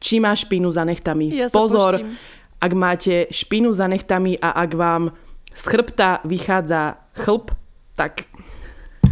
či 0.00 0.20
má 0.20 0.32
špinu 0.36 0.68
za 0.68 0.84
nechtami. 0.84 1.32
Ja 1.32 1.48
Pozor, 1.48 2.00
poštím. 2.00 2.16
ak 2.60 2.72
máte 2.76 3.14
špinu 3.32 3.72
za 3.72 3.88
nechtami 3.88 4.36
a 4.40 4.52
ak 4.52 4.70
vám 4.76 5.12
z 5.52 5.62
chrbta 5.64 6.20
vychádza 6.24 7.00
chlp, 7.16 7.52
tak 7.94 8.26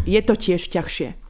je 0.06 0.20
to 0.22 0.34
tiež 0.34 0.62
ťažšie. 0.68 1.08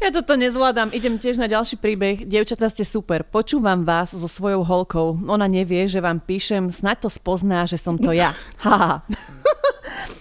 Ja 0.00 0.08
toto 0.08 0.32
nezvládam. 0.32 0.96
Idem 0.96 1.20
tiež 1.20 1.36
na 1.36 1.44
ďalší 1.44 1.76
príbeh. 1.76 2.24
Dievčatá 2.24 2.72
ste 2.72 2.88
super. 2.88 3.20
Počúvam 3.20 3.84
vás 3.84 4.16
so 4.16 4.24
svojou 4.24 4.64
holkou. 4.64 5.20
Ona 5.28 5.44
nevie, 5.44 5.84
že 5.84 6.00
vám 6.00 6.24
píšem. 6.24 6.72
Snaď 6.72 7.04
to 7.06 7.08
spozná, 7.12 7.68
že 7.68 7.76
som 7.76 8.00
to 8.00 8.10
ja. 8.10 8.32
Haha. 8.64 9.04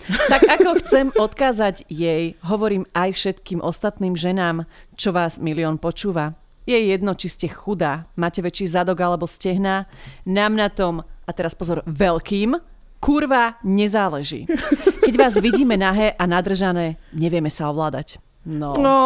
tak 0.31 0.43
ako 0.45 0.69
chcem 0.83 1.07
odkázať 1.15 1.87
jej, 1.87 2.35
hovorím 2.43 2.85
aj 2.91 3.15
všetkým 3.15 3.63
ostatným 3.63 4.19
ženám, 4.19 4.67
čo 4.99 5.15
vás 5.15 5.39
milión 5.39 5.79
počúva. 5.79 6.35
Je 6.67 6.77
jedno, 6.77 7.17
či 7.17 7.31
ste 7.31 7.47
chudá, 7.49 8.05
máte 8.13 8.43
väčší 8.43 8.69
zadok 8.69 9.01
alebo 9.01 9.25
stehná. 9.25 9.89
Nám 10.27 10.53
na 10.53 10.69
tom, 10.69 11.01
a 11.25 11.31
teraz 11.33 11.57
pozor, 11.57 11.81
veľkým, 11.87 12.57
kurva 12.99 13.57
nezáleží. 13.63 14.45
Keď 15.03 15.13
vás 15.15 15.39
vidíme 15.39 15.79
nahé 15.79 16.13
a 16.13 16.23
nadržané, 16.27 16.99
nevieme 17.15 17.49
sa 17.49 17.71
ovládať. 17.71 18.19
No. 18.45 18.75
no 18.79 18.97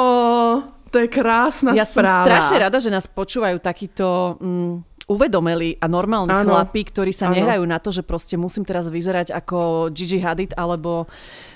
to 0.93 1.01
je 1.01 1.09
krásna 1.09 1.73
ja 1.73 1.89
správa. 1.89 2.21
som 2.21 2.25
strašne 2.29 2.57
rada, 2.61 2.77
že 2.77 2.93
nás 2.93 3.09
počúvajú 3.09 3.57
takíto 3.57 4.37
mm, 4.37 5.09
uvedomeli 5.09 5.81
a 5.81 5.89
normálni 5.89 6.29
ano. 6.29 6.53
chlapí, 6.53 6.85
ktorí 6.85 7.09
sa 7.09 7.33
ano. 7.33 7.41
nehrajú 7.41 7.63
na 7.65 7.81
to, 7.81 7.89
že 7.89 8.05
proste 8.05 8.37
musím 8.37 8.61
teraz 8.61 8.93
vyzerať 8.93 9.33
ako 9.33 9.89
Gigi 9.89 10.21
Hadid 10.21 10.53
alebo 10.53 11.09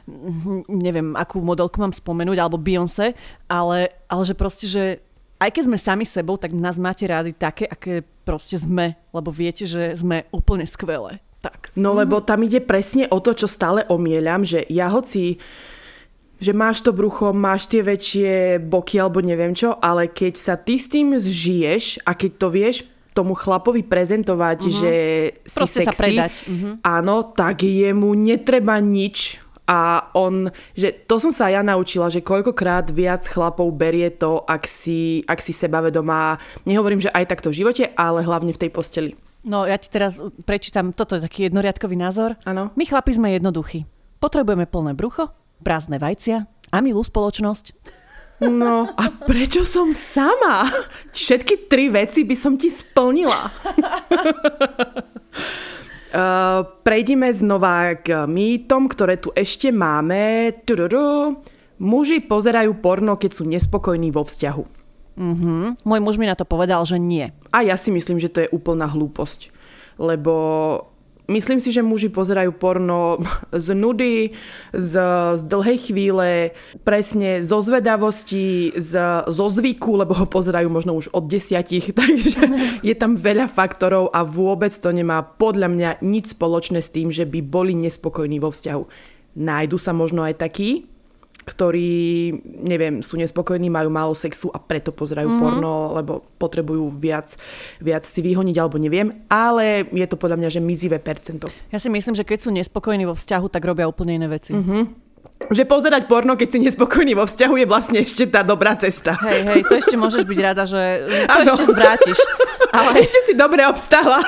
mm, 0.09 0.73
neviem, 0.73 1.13
akú 1.13 1.37
modelku 1.37 1.77
mám 1.77 1.93
spomenúť, 1.93 2.37
alebo 2.41 2.57
Beyoncé, 2.57 3.13
ale, 3.45 3.93
ale 4.09 4.23
že 4.25 4.33
proste, 4.33 4.65
že 4.65 4.83
aj 5.37 5.53
keď 5.53 5.63
sme 5.69 5.77
sami 5.77 6.05
sebou, 6.09 6.35
tak 6.41 6.49
nás 6.49 6.81
máte 6.81 7.05
rádi 7.05 7.29
také, 7.29 7.69
aké 7.69 8.01
proste 8.25 8.57
sme, 8.57 8.97
lebo 9.13 9.29
viete, 9.29 9.69
že 9.69 9.93
sme 9.93 10.25
úplne 10.33 10.65
skvelé. 10.65 11.21
Tak. 11.47 11.71
No 11.79 11.95
lebo 11.95 12.19
tam 12.19 12.43
ide 12.43 12.59
presne 12.59 13.07
o 13.07 13.23
to, 13.23 13.31
čo 13.31 13.47
stále 13.47 13.87
omieľam, 13.87 14.43
že 14.43 14.67
ja 14.67 14.91
hoci 14.91 15.39
že 16.37 16.53
máš 16.53 16.85
to 16.85 16.93
brucho, 16.93 17.33
máš 17.33 17.65
tie 17.65 17.81
väčšie 17.81 18.61
boky 18.61 19.01
alebo 19.01 19.25
neviem 19.25 19.57
čo, 19.57 19.73
ale 19.81 20.05
keď 20.05 20.33
sa 20.37 20.53
ty 20.53 20.77
s 20.77 20.85
tým 20.85 21.17
zžiješ 21.17 22.05
a 22.05 22.13
keď 22.13 22.31
to 22.37 22.47
vieš 22.53 22.75
tomu 23.17 23.33
chlapovi 23.33 23.81
prezentovať, 23.81 24.59
uh-huh. 24.61 24.77
že 24.77 24.93
si 25.41 25.57
Proste 25.57 25.81
sexy, 25.81 25.89
sa 25.89 25.93
predať. 25.97 26.33
Uh-huh. 26.45 26.77
áno, 26.85 27.33
tak 27.33 27.65
jemu 27.65 28.13
netreba 28.13 28.77
nič 28.77 29.41
a 29.67 30.13
on, 30.15 30.53
že 30.77 30.93
to 31.09 31.19
som 31.19 31.33
sa 31.33 31.51
ja 31.51 31.59
naučila, 31.59 32.07
že 32.07 32.23
koľkokrát 32.23 32.87
viac 32.93 33.25
chlapov 33.27 33.67
berie 33.75 34.07
to, 34.13 34.45
ak 34.47 34.63
si, 34.69 35.27
ak 35.27 35.43
si 35.43 35.51
sebavedomá. 35.51 36.39
Nehovorím, 36.63 37.03
že 37.03 37.11
aj 37.11 37.35
takto 37.35 37.51
v 37.51 37.65
živote, 37.65 37.91
ale 37.97 38.23
hlavne 38.23 38.55
v 38.55 38.61
tej 38.61 38.71
posteli. 38.71 39.11
No 39.47 39.63
ja 39.63 39.79
ti 39.79 39.87
teraz 39.87 40.19
prečítam, 40.43 40.91
toto 40.91 41.15
je 41.15 41.23
taký 41.23 41.47
jednoriadkový 41.47 41.95
názor. 41.95 42.35
Áno. 42.43 42.75
My 42.75 42.83
chlapi 42.83 43.15
sme 43.15 43.31
jednoduchí. 43.31 43.87
Potrebujeme 44.19 44.67
plné 44.67 44.91
brucho, 44.91 45.31
prázdne 45.63 46.03
vajcia 46.03 46.43
a 46.67 46.77
milú 46.83 46.99
spoločnosť. 46.99 47.71
No 48.43 48.91
a 48.93 49.03
prečo 49.25 49.65
som 49.65 49.89
sama? 49.95 50.69
Všetky 51.15 51.71
tri 51.71 51.89
veci 51.89 52.21
by 52.21 52.35
som 52.37 52.53
ti 52.59 52.69
splnila. 52.69 53.49
Uh, 56.13 56.61
prejdime 56.85 57.33
znova 57.33 57.97
k 57.97 58.29
mýtom, 58.29 58.85
ktoré 58.85 59.17
tu 59.17 59.33
ešte 59.33 59.73
máme. 59.73 60.53
Tuduru. 60.67 61.39
Muži 61.81 62.21
pozerajú 62.21 62.77
porno, 62.77 63.17
keď 63.17 63.31
sú 63.31 63.47
nespokojní 63.49 64.13
vo 64.13 64.21
vzťahu. 64.21 64.76
Mm-hmm. 65.17 65.81
Môj 65.81 65.99
muž 65.99 66.15
mi 66.21 66.29
na 66.29 66.37
to 66.37 66.45
povedal, 66.45 66.85
že 66.85 67.01
nie. 67.01 67.33
A 67.49 67.65
ja 67.65 67.73
si 67.73 67.89
myslím, 67.89 68.21
že 68.21 68.29
to 68.29 68.45
je 68.45 68.53
úplná 68.53 68.85
hlúposť. 68.85 69.49
Lebo 69.97 70.33
myslím 71.25 71.59
si, 71.59 71.73
že 71.73 71.81
muži 71.81 72.13
pozerajú 72.13 72.53
porno 72.55 73.17
z 73.65 73.67
nudy, 73.73 74.31
z, 74.71 74.93
z 75.37 75.41
dlhej 75.41 75.77
chvíle, 75.91 76.29
presne 76.85 77.43
zo 77.43 77.59
zvedavosti, 77.65 78.77
z, 78.77 78.93
zo 79.27 79.45
zvyku, 79.49 79.99
lebo 79.99 80.15
ho 80.15 80.25
pozerajú 80.29 80.69
možno 80.71 80.93
už 80.93 81.11
od 81.11 81.27
desiatich, 81.27 81.91
takže 81.99 82.41
je 82.81 82.95
tam 82.95 83.17
veľa 83.19 83.51
faktorov 83.51 84.13
a 84.15 84.23
vôbec 84.23 84.71
to 84.71 84.89
nemá 84.93 85.21
podľa 85.21 85.67
mňa 85.73 85.89
nič 86.05 86.37
spoločné 86.37 86.79
s 86.79 86.93
tým, 86.93 87.11
že 87.11 87.27
by 87.27 87.43
boli 87.43 87.75
nespokojní 87.75 88.37
vo 88.37 88.53
vzťahu. 88.53 88.83
Nájdu 89.37 89.77
sa 89.77 89.93
možno 89.93 90.25
aj 90.25 90.41
takí, 90.41 90.89
ktorí, 91.47 92.35
neviem, 92.43 92.99
sú 92.99 93.15
nespokojní, 93.15 93.71
majú 93.71 93.87
málo 93.87 94.11
sexu 94.11 94.51
a 94.51 94.59
preto 94.59 94.91
pozerajú 94.91 95.31
mm-hmm. 95.31 95.43
porno, 95.47 95.95
lebo 95.95 96.27
potrebujú 96.35 96.91
viac, 96.91 97.39
viac 97.79 98.03
si 98.03 98.19
vyhoniť, 98.19 98.55
alebo 98.59 98.75
neviem. 98.75 99.23
Ale 99.31 99.87
je 99.87 100.03
to 100.11 100.19
podľa 100.19 100.43
mňa, 100.43 100.49
že 100.51 100.59
mizivé 100.59 100.99
percento. 100.99 101.47
Ja 101.71 101.79
si 101.79 101.87
myslím, 101.87 102.19
že 102.19 102.27
keď 102.27 102.39
sú 102.43 102.49
nespokojní 102.51 103.07
vo 103.07 103.15
vzťahu, 103.15 103.47
tak 103.47 103.63
robia 103.63 103.87
úplne 103.87 104.19
iné 104.19 104.27
veci. 104.27 104.51
Mm-hmm. 104.51 105.07
že 105.47 105.63
pozerať 105.63 106.11
porno, 106.11 106.35
keď 106.35 106.49
si 106.51 106.59
nespokojný 106.59 107.15
vo 107.15 107.23
vzťahu, 107.23 107.55
je 107.63 107.67
vlastne 107.69 108.03
ešte 108.03 108.27
tá 108.27 108.43
dobrá 108.43 108.75
cesta. 108.75 109.15
Hej, 109.23 109.47
hej, 109.47 109.61
to 109.63 109.73
ešte 109.79 109.95
môžeš 109.95 110.27
byť 110.27 110.39
rada, 110.43 110.67
že 110.67 111.07
to 111.07 111.31
ano. 111.31 111.47
ešte 111.55 111.63
zvrátiš. 111.71 112.19
Ale 112.75 112.89
ešte 113.07 113.19
si 113.23 113.33
dobre 113.39 113.63
obstála. 113.63 114.19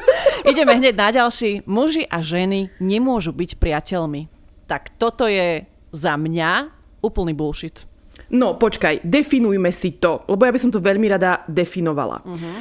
Ideme 0.50 0.78
hneď 0.78 0.94
na 0.94 1.08
ďalší. 1.10 1.66
Muži 1.66 2.06
a 2.06 2.22
ženy 2.22 2.70
nemôžu 2.78 3.34
byť 3.34 3.58
priateľmi. 3.58 4.30
Tak 4.68 4.94
toto 5.00 5.24
je 5.24 5.64
za 5.92 6.14
mňa 6.16 6.70
úplný 7.02 7.32
bullshit. 7.32 7.86
No, 8.28 8.60
počkaj, 8.60 9.00
definujme 9.06 9.72
si 9.72 9.96
to, 9.96 10.26
lebo 10.28 10.44
ja 10.44 10.52
by 10.52 10.60
som 10.60 10.68
to 10.68 10.84
veľmi 10.84 11.08
rada 11.08 11.46
definovala. 11.48 12.20
Uh-huh. 12.28 12.60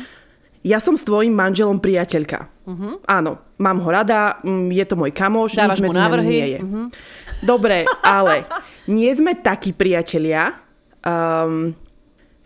Ja 0.64 0.80
som 0.80 0.96
s 0.96 1.04
tvojim 1.04 1.36
manželom 1.36 1.84
priateľka. 1.84 2.48
Uh-huh. 2.64 3.04
Áno, 3.04 3.44
mám 3.60 3.84
ho 3.84 3.90
rada, 3.92 4.40
mm, 4.44 4.72
je 4.72 4.86
to 4.88 4.96
môj 4.96 5.12
kamoš, 5.12 5.60
Dávaš 5.60 5.80
nič 5.80 5.84
medzi 5.84 6.00
návrhy. 6.00 6.28
nie 6.28 6.48
je. 6.56 6.60
Uh-huh. 6.64 6.86
Dobre, 7.44 7.84
ale 8.00 8.48
nie 8.88 9.12
sme 9.12 9.36
takí 9.36 9.76
priatelia, 9.76 10.56
um, 11.04 11.76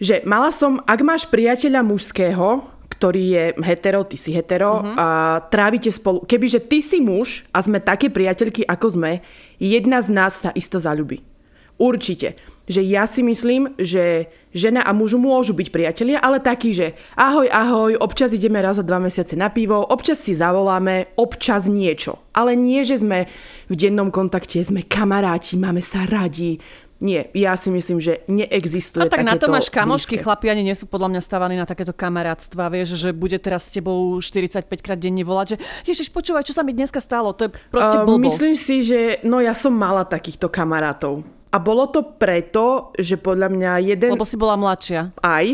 že 0.01 0.25
mala 0.25 0.49
som, 0.49 0.81
ak 0.81 0.99
máš 1.05 1.29
priateľa 1.29 1.85
mužského, 1.85 2.65
ktorý 3.01 3.23
je 3.33 3.45
hetero, 3.65 4.05
ty 4.05 4.13
si 4.13 4.29
hetero 4.29 4.77
uh-huh. 4.77 4.93
a 4.93 5.07
trávite 5.49 5.89
spolu. 5.89 6.21
Kebyže 6.21 6.61
ty 6.69 6.85
si 6.85 7.01
muž 7.01 7.49
a 7.49 7.65
sme 7.65 7.81
také 7.81 8.13
priateľky, 8.13 8.61
ako 8.61 8.93
sme, 8.93 9.25
jedna 9.57 10.05
z 10.05 10.13
nás 10.13 10.37
sa 10.37 10.53
isto 10.53 10.77
zalúbi. 10.77 11.25
Určite. 11.81 12.37
Že 12.69 12.81
ja 12.85 13.09
si 13.09 13.25
myslím, 13.25 13.73
že 13.81 14.29
žena 14.53 14.85
a 14.85 14.93
muž 14.93 15.17
môžu 15.17 15.57
byť 15.57 15.73
priatelia, 15.73 16.21
ale 16.21 16.37
taký, 16.37 16.77
že 16.77 16.93
ahoj, 17.17 17.49
ahoj, 17.49 17.97
občas 17.97 18.37
ideme 18.37 18.61
raz 18.61 18.77
za 18.77 18.85
dva 18.85 19.01
mesiace 19.01 19.33
na 19.33 19.49
pivo, 19.49 19.81
občas 19.81 20.21
si 20.21 20.37
zavoláme, 20.37 21.17
občas 21.17 21.65
niečo. 21.65 22.21
Ale 22.37 22.53
nie, 22.53 22.85
že 22.85 23.01
sme 23.01 23.25
v 23.65 23.73
dennom 23.73 24.13
kontakte, 24.13 24.61
sme 24.61 24.85
kamaráti, 24.85 25.57
máme 25.57 25.81
sa 25.81 26.05
radi, 26.05 26.61
nie, 27.01 27.25
ja 27.33 27.57
si 27.57 27.73
myslím, 27.73 27.97
že 27.97 28.21
neexistuje 28.29 29.03
A 29.03 29.09
tak 29.09 29.25
na 29.25 29.33
to 29.35 29.49
máš 29.49 29.73
kamošky, 29.73 30.21
chlapi 30.21 30.53
ani 30.53 30.61
nie 30.61 30.77
sú 30.77 30.85
podľa 30.85 31.17
mňa 31.17 31.21
stávaní 31.25 31.57
na 31.57 31.65
takéto 31.65 31.91
kamarátstva, 31.91 32.69
vieš, 32.69 33.01
že 33.01 33.09
bude 33.09 33.41
teraz 33.41 33.67
s 33.67 33.81
tebou 33.81 34.21
45 34.21 34.69
krát 34.79 35.01
denne 35.01 35.25
volať, 35.25 35.57
že 35.57 35.57
Ježiš, 35.89 36.13
počúvaj, 36.13 36.45
čo 36.45 36.53
sa 36.53 36.61
mi 36.61 36.77
dneska 36.77 37.01
stalo, 37.01 37.33
to 37.33 37.49
je 37.49 37.51
proste 37.73 38.05
blbosť. 38.05 38.21
Uh, 38.21 38.25
myslím 38.29 38.53
si, 38.53 38.85
že 38.85 39.17
no 39.25 39.41
ja 39.41 39.57
som 39.57 39.73
mala 39.73 40.05
takýchto 40.05 40.47
kamarátov. 40.53 41.25
A 41.51 41.57
bolo 41.59 41.89
to 41.91 42.15
preto, 42.15 42.95
že 42.95 43.19
podľa 43.19 43.51
mňa 43.51 43.71
jeden... 43.83 44.15
Lebo 44.15 44.23
si 44.23 44.39
bola 44.39 44.55
mladšia. 44.55 45.11
Aj. 45.19 45.45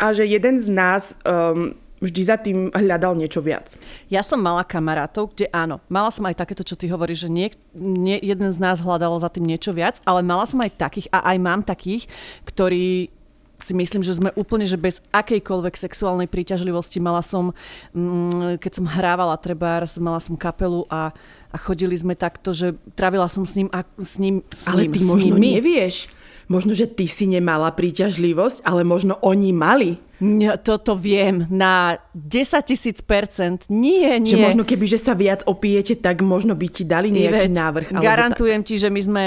A 0.00 0.06
že 0.16 0.24
jeden 0.24 0.56
z 0.56 0.72
nás 0.72 1.20
um, 1.28 1.76
vždy 2.02 2.22
za 2.26 2.36
tým 2.36 2.68
hľadal 2.74 3.14
niečo 3.14 3.38
viac. 3.38 3.78
Ja 4.10 4.26
som 4.26 4.42
mala 4.42 4.66
kamarátov, 4.66 5.32
kde 5.32 5.46
áno, 5.54 5.78
mala 5.86 6.10
som 6.10 6.26
aj 6.26 6.34
takéto, 6.34 6.66
čo 6.66 6.74
ty 6.74 6.90
hovoríš, 6.90 7.24
že 7.24 7.30
nie, 7.30 7.48
nie, 7.78 8.18
jeden 8.18 8.50
z 8.50 8.58
nás 8.58 8.82
hľadal 8.82 9.14
za 9.22 9.30
tým 9.30 9.46
niečo 9.46 9.70
viac, 9.70 10.02
ale 10.02 10.26
mala 10.26 10.42
som 10.42 10.58
aj 10.58 10.74
takých 10.74 11.06
a 11.14 11.22
aj 11.30 11.36
mám 11.38 11.62
takých, 11.62 12.10
ktorí 12.42 13.14
si 13.62 13.72
myslím, 13.78 14.02
že 14.02 14.18
sme 14.18 14.34
úplne, 14.34 14.66
že 14.66 14.74
bez 14.74 14.98
akejkoľvek 15.14 15.78
sexuálnej 15.78 16.26
príťažlivosti 16.26 16.98
mala 16.98 17.22
som, 17.22 17.54
mm, 17.94 18.58
keď 18.58 18.72
som 18.82 18.90
hrávala 18.90 19.38
trebárs, 19.38 20.02
mala 20.02 20.18
som 20.18 20.34
kapelu 20.34 20.82
a, 20.90 21.14
a 21.54 21.56
chodili 21.62 21.94
sme 21.94 22.18
takto, 22.18 22.50
že 22.50 22.74
trávila 22.98 23.30
som 23.30 23.46
s 23.46 23.54
ním 23.54 23.70
a 23.70 23.86
s 24.02 24.18
ním, 24.18 24.42
s 24.50 24.66
Ale 24.66 24.90
ním, 24.90 24.92
ty 24.98 25.00
možno 25.06 25.38
nimi. 25.38 25.62
nevieš. 25.62 26.10
Možno, 26.50 26.74
že 26.74 26.90
ty 26.90 27.06
si 27.06 27.30
nemala 27.30 27.70
príťažlivosť, 27.70 28.66
ale 28.66 28.82
možno 28.82 29.18
oni 29.22 29.50
mali. 29.54 29.90
No, 30.22 30.54
toto 30.54 30.94
viem 30.94 31.50
na 31.50 31.98
10 32.14 32.62
tisíc 32.62 33.02
percent. 33.02 33.66
Nie, 33.66 34.22
nie. 34.22 34.30
Že 34.30 34.54
možno 34.54 34.62
keby, 34.62 34.86
že 34.86 35.02
sa 35.02 35.18
viac 35.18 35.42
opijete, 35.50 35.98
tak 35.98 36.22
možno 36.22 36.54
by 36.54 36.66
ti 36.70 36.86
dali 36.86 37.10
nejaký 37.10 37.50
Ivet, 37.50 37.58
návrh. 37.58 37.86
Garantujem 37.98 38.62
tak. 38.62 38.68
ti, 38.70 38.74
že 38.78 38.86
my 38.86 39.00
sme 39.02 39.24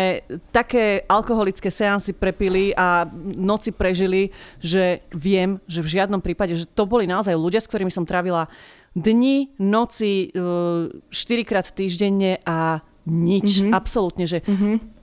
také 0.55 1.03
alkoholické 1.03 1.67
seansy 1.67 2.15
prepili 2.15 2.71
a 2.79 3.03
noci 3.35 3.75
prežili, 3.75 4.31
že 4.63 5.03
viem, 5.11 5.59
že 5.67 5.83
v 5.83 5.99
žiadnom 5.99 6.23
prípade, 6.23 6.55
že 6.55 6.63
to 6.63 6.87
boli 6.87 7.03
naozaj 7.03 7.35
ľudia, 7.35 7.59
s 7.59 7.67
ktorými 7.67 7.91
som 7.91 8.07
trávila 8.07 8.47
dni, 8.95 9.51
noci, 9.59 10.31
4 10.31 11.11
e, 11.11 11.43
krát 11.43 11.67
týždenne 11.75 12.39
a 12.47 12.79
nič. 13.03 13.61
Mm-hmm. 13.61 13.75
Absolútne, 13.75 14.25
že 14.25 14.39
mm-hmm. 14.47 14.94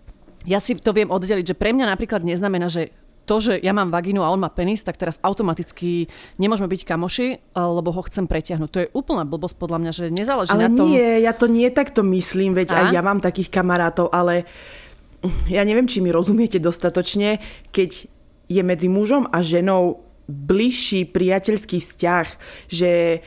Ja 0.46 0.58
si 0.58 0.78
to 0.78 0.90
viem 0.94 1.10
oddeliť, 1.10 1.54
že 1.54 1.58
pre 1.58 1.70
mňa 1.74 1.86
napríklad 1.90 2.26
neznamená, 2.26 2.66
že 2.66 2.90
to, 3.22 3.38
že 3.38 3.54
ja 3.62 3.70
mám 3.70 3.94
vagínu 3.94 4.18
a 4.18 4.34
on 4.34 4.42
má 4.42 4.50
penis, 4.50 4.82
tak 4.82 4.98
teraz 4.98 5.14
automaticky 5.22 6.10
nemôžeme 6.42 6.66
byť 6.66 6.82
kamoši, 6.82 7.54
lebo 7.54 7.94
ho 7.94 8.02
chcem 8.10 8.26
pretiahnuť. 8.26 8.70
To 8.70 8.82
je 8.82 8.92
úplná 8.98 9.22
blbosť 9.22 9.56
podľa 9.62 9.78
mňa, 9.78 9.92
že 9.94 10.04
nezáleží 10.10 10.50
ale 10.50 10.66
na 10.66 10.70
tom... 10.74 10.90
Ale 10.90 10.98
nie, 10.98 11.08
ja 11.22 11.32
to 11.32 11.46
nie 11.46 11.68
takto 11.70 12.02
myslím, 12.02 12.58
veď 12.58 12.74
a? 12.74 12.76
aj 12.82 12.86
ja 12.90 13.02
mám 13.02 13.22
takých 13.22 13.54
kamarátov, 13.54 14.10
ale 14.10 14.42
ja 15.46 15.62
neviem, 15.62 15.86
či 15.86 16.02
mi 16.02 16.10
rozumiete 16.10 16.58
dostatočne, 16.58 17.38
keď 17.70 18.10
je 18.50 18.62
medzi 18.66 18.90
mužom 18.90 19.30
a 19.30 19.38
ženou 19.38 20.02
bližší 20.26 21.06
priateľský 21.06 21.78
vzťah, 21.78 22.26
že 22.70 23.22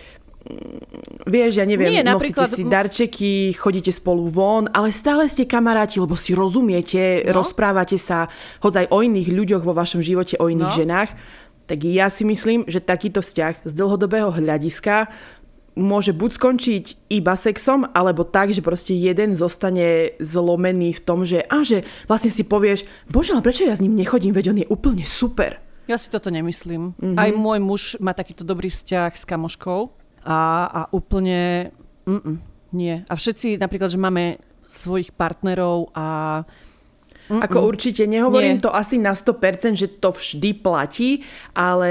vieš, 1.25 1.57
ja 1.57 1.65
neviem, 1.65 1.89
Nie, 1.89 2.05
napríklad... 2.05 2.45
nosíte 2.45 2.61
si 2.61 2.63
darčeky, 2.65 3.33
chodíte 3.57 3.89
spolu 3.89 4.29
von, 4.29 4.69
ale 4.71 4.93
stále 4.93 5.25
ste 5.25 5.49
kamaráti, 5.49 5.97
lebo 5.97 6.13
si 6.13 6.37
rozumiete, 6.37 7.25
no. 7.25 7.41
rozprávate 7.41 7.97
sa 7.97 8.29
hoď 8.61 8.85
aj 8.85 8.87
o 8.93 8.97
iných 9.01 9.29
ľuďoch 9.33 9.63
vo 9.65 9.73
vašom 9.73 10.05
živote, 10.05 10.37
o 10.37 10.45
iných 10.49 10.73
no. 10.73 10.79
ženách, 10.85 11.09
tak 11.65 11.81
ja 11.81 12.13
si 12.13 12.21
myslím, 12.29 12.69
že 12.69 12.77
takýto 12.77 13.25
vzťah 13.25 13.65
z 13.65 13.71
dlhodobého 13.73 14.29
hľadiska 14.29 15.09
môže 15.75 16.15
buď 16.15 16.29
skončiť 16.39 16.83
iba 17.11 17.35
sexom, 17.35 17.83
alebo 17.91 18.23
tak, 18.23 18.55
že 18.55 18.63
proste 18.63 18.95
jeden 18.95 19.35
zostane 19.35 20.15
zlomený 20.23 20.95
v 20.95 21.03
tom, 21.03 21.27
že, 21.27 21.43
a 21.43 21.67
že 21.67 21.83
vlastne 22.07 22.31
si 22.31 22.47
povieš, 22.47 22.87
bože, 23.11 23.35
ale 23.35 23.43
prečo 23.43 23.67
ja 23.67 23.75
s 23.75 23.83
ním 23.83 23.97
nechodím, 23.97 24.31
veď 24.31 24.55
on 24.55 24.61
je 24.63 24.71
úplne 24.71 25.03
super. 25.03 25.59
Ja 25.85 25.99
si 25.99 26.09
toto 26.09 26.31
nemyslím. 26.33 26.97
Mm-hmm. 26.97 27.19
Aj 27.19 27.29
môj 27.35 27.59
muž 27.61 27.81
má 28.01 28.15
takýto 28.15 28.47
dobrý 28.47 28.71
vzťah 28.73 29.11
s 29.13 29.27
kamoškou 29.27 30.04
a, 30.25 30.65
a 30.65 30.81
úplne 30.91 31.71
mm, 32.09 32.35
nie. 32.73 33.05
A 33.05 33.13
všetci 33.13 33.61
napríklad, 33.61 33.93
že 33.93 34.01
máme 34.01 34.41
svojich 34.65 35.13
partnerov 35.13 35.93
a 35.93 36.41
Mm-mm. 37.25 37.41
Ako 37.41 37.65
určite, 37.65 38.05
nehovorím 38.05 38.61
Nie. 38.61 38.63
to 38.63 38.69
asi 38.69 39.01
na 39.01 39.17
100%, 39.17 39.73
že 39.73 39.97
to 39.97 40.13
vždy 40.13 40.61
platí, 40.61 41.25
ale 41.57 41.89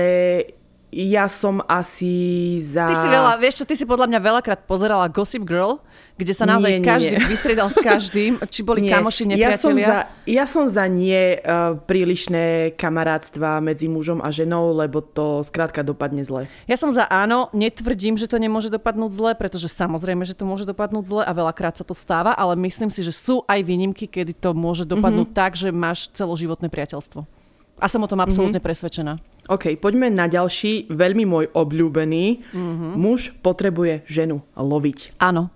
ja 0.94 1.26
som 1.26 1.58
asi 1.66 2.14
za... 2.62 2.86
Ty 2.86 2.94
si 2.94 3.10
veľa, 3.10 3.34
vieš 3.42 3.54
čo, 3.60 3.64
ty 3.66 3.74
si 3.74 3.82
podľa 3.82 4.06
mňa 4.06 4.20
veľakrát 4.22 4.60
pozerala 4.62 5.10
Gossip 5.10 5.42
Girl, 5.42 5.82
kde 6.14 6.30
sa 6.30 6.46
naozaj 6.46 6.78
nie, 6.78 6.86
každý 6.86 7.18
nie. 7.18 7.26
vystriedal 7.34 7.66
s 7.66 7.82
každým, 7.82 8.38
či 8.46 8.62
boli 8.62 8.86
nie. 8.86 8.94
kamoši, 8.94 9.26
nepriatelia. 9.26 9.50
Ja 9.50 9.58
som 9.58 9.74
za, 9.74 9.98
ja 10.22 10.44
som 10.46 10.64
za 10.70 10.86
nie 10.86 11.42
uh, 11.42 11.74
prílišné 11.82 12.78
kamarátstva 12.78 13.58
medzi 13.58 13.90
mužom 13.90 14.22
a 14.22 14.30
ženou, 14.30 14.70
lebo 14.70 15.02
to 15.02 15.42
skrátka 15.42 15.82
dopadne 15.82 16.22
zle. 16.22 16.46
Ja 16.70 16.78
som 16.78 16.94
za 16.94 17.10
áno, 17.10 17.50
netvrdím, 17.50 18.14
že 18.14 18.30
to 18.30 18.38
nemôže 18.38 18.70
dopadnúť 18.70 19.10
zle, 19.10 19.30
pretože 19.34 19.66
samozrejme, 19.66 20.22
že 20.22 20.38
to 20.38 20.46
môže 20.46 20.62
dopadnúť 20.62 21.04
zle 21.10 21.22
a 21.26 21.32
veľakrát 21.34 21.74
sa 21.74 21.82
to 21.82 21.98
stáva, 21.98 22.30
ale 22.38 22.54
myslím 22.62 22.94
si, 22.94 23.02
že 23.02 23.10
sú 23.10 23.42
aj 23.50 23.66
výnimky, 23.66 24.06
kedy 24.06 24.38
to 24.38 24.54
môže 24.54 24.86
dopadnúť 24.86 25.34
mm-hmm. 25.34 25.42
tak, 25.42 25.58
že 25.58 25.74
máš 25.74 26.06
celoživotné 26.14 26.70
priateľstvo. 26.70 27.43
A 27.82 27.90
som 27.90 28.02
o 28.02 28.08
tom 28.08 28.22
absolútne 28.22 28.62
mm-hmm. 28.62 28.70
presvedčená. 28.70 29.12
OK, 29.50 29.74
poďme 29.82 30.08
na 30.08 30.30
ďalší, 30.30 30.88
veľmi 30.94 31.24
môj 31.26 31.50
obľúbený. 31.52 32.46
Mm-hmm. 32.54 32.92
Muž 32.94 33.34
potrebuje 33.42 34.06
ženu 34.06 34.46
loviť. 34.54 35.18
Áno. 35.18 35.50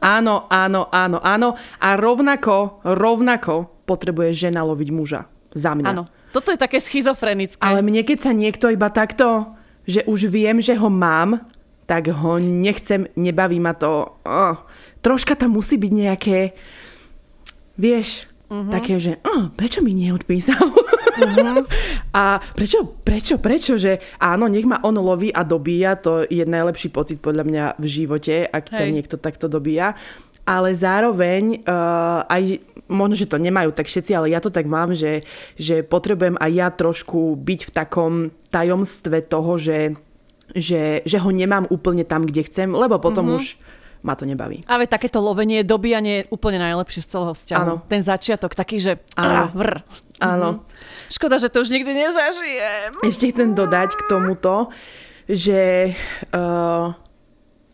áno, 0.00 0.34
áno, 0.48 0.80
áno, 0.88 1.18
áno. 1.20 1.48
A 1.78 1.88
rovnako, 2.00 2.80
rovnako 2.84 3.68
potrebuje 3.84 4.48
žena 4.48 4.64
loviť 4.64 4.88
muža. 4.92 5.28
Za 5.52 5.72
mňa. 5.72 5.88
Áno. 5.88 6.04
Toto 6.28 6.52
je 6.52 6.60
také 6.60 6.76
schizofrenické. 6.76 7.60
Ale 7.60 7.80
mne, 7.80 8.04
keď 8.04 8.28
sa 8.28 8.32
niekto 8.36 8.68
iba 8.68 8.92
takto, 8.92 9.56
že 9.88 10.04
už 10.04 10.28
viem, 10.28 10.60
že 10.60 10.76
ho 10.76 10.92
mám, 10.92 11.40
tak 11.88 12.12
ho 12.12 12.36
nechcem, 12.36 13.08
nebaví 13.16 13.56
ma 13.56 13.72
to. 13.72 14.20
Oh, 14.28 14.56
troška 15.00 15.32
tam 15.32 15.56
musí 15.56 15.80
byť 15.80 15.92
nejaké, 15.92 16.38
vieš, 17.80 18.27
uh-huh. 18.48 18.72
také, 18.72 18.96
že 18.98 19.20
oh, 19.24 19.52
prečo 19.52 19.84
mi 19.84 19.92
neodpísal? 19.94 20.58
Uh-huh. 20.58 21.64
a 22.20 22.40
prečo, 22.56 22.84
prečo, 23.04 23.36
prečo, 23.38 23.76
že 23.76 24.00
áno, 24.18 24.48
nech 24.48 24.64
ma 24.64 24.80
on 24.82 24.96
loví 24.98 25.30
a 25.30 25.44
dobíja, 25.44 26.00
to 26.00 26.24
je 26.26 26.42
najlepší 26.44 26.88
pocit 26.90 27.18
podľa 27.20 27.44
mňa 27.44 27.64
v 27.78 27.86
živote, 27.86 28.48
ak 28.48 28.64
Hej. 28.72 28.76
ťa 28.76 28.84
niekto 28.88 29.16
takto 29.20 29.46
dobíja. 29.46 29.94
Ale 30.48 30.72
zároveň, 30.72 31.60
uh, 31.68 32.24
aj 32.24 32.64
možno, 32.88 33.20
že 33.20 33.28
to 33.28 33.36
nemajú 33.36 33.68
tak 33.76 33.84
všetci, 33.84 34.16
ale 34.16 34.32
ja 34.32 34.40
to 34.40 34.48
tak 34.48 34.64
mám, 34.64 34.96
že, 34.96 35.20
že 35.60 35.84
potrebujem 35.84 36.40
aj 36.40 36.50
ja 36.56 36.68
trošku 36.72 37.36
byť 37.36 37.60
v 37.68 37.74
takom 37.76 38.12
tajomstve 38.48 39.28
toho, 39.28 39.60
že, 39.60 39.92
že, 40.56 41.04
že 41.04 41.18
ho 41.20 41.28
nemám 41.28 41.68
úplne 41.68 42.08
tam, 42.08 42.24
kde 42.24 42.48
chcem, 42.48 42.72
lebo 42.72 42.96
potom 42.96 43.28
uh-huh. 43.28 43.44
už 43.44 43.60
ma 44.02 44.14
to 44.14 44.24
nebaví. 44.24 44.62
Ale 44.70 44.86
takéto 44.86 45.18
lovenie, 45.18 45.66
dobíjanie 45.66 46.22
je 46.22 46.28
úplne 46.30 46.62
najlepšie 46.62 47.02
z 47.04 47.08
celého 47.08 47.34
vzťahu. 47.34 47.62
Áno. 47.62 47.74
Ten 47.90 48.02
začiatok, 48.02 48.54
taký, 48.54 48.78
že 48.78 48.92
Áno. 49.18 49.50
Vrr. 49.54 49.82
Áno. 50.18 50.48
Mhm. 50.50 50.60
Škoda, 51.08 51.36
že 51.38 51.48
to 51.48 51.62
už 51.62 51.70
nikdy 51.70 51.94
nezažijem. 51.94 52.90
Ešte 53.06 53.30
chcem 53.30 53.54
dodať 53.54 53.94
k 53.94 54.02
tomuto, 54.10 54.68
že 55.30 55.94
uh, 56.34 56.92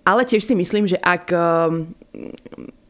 ale 0.05 0.23
tiež 0.29 0.45
si 0.45 0.55
myslím, 0.55 0.85
že 0.85 1.01
ak 1.01 1.33
uh, 1.33 1.73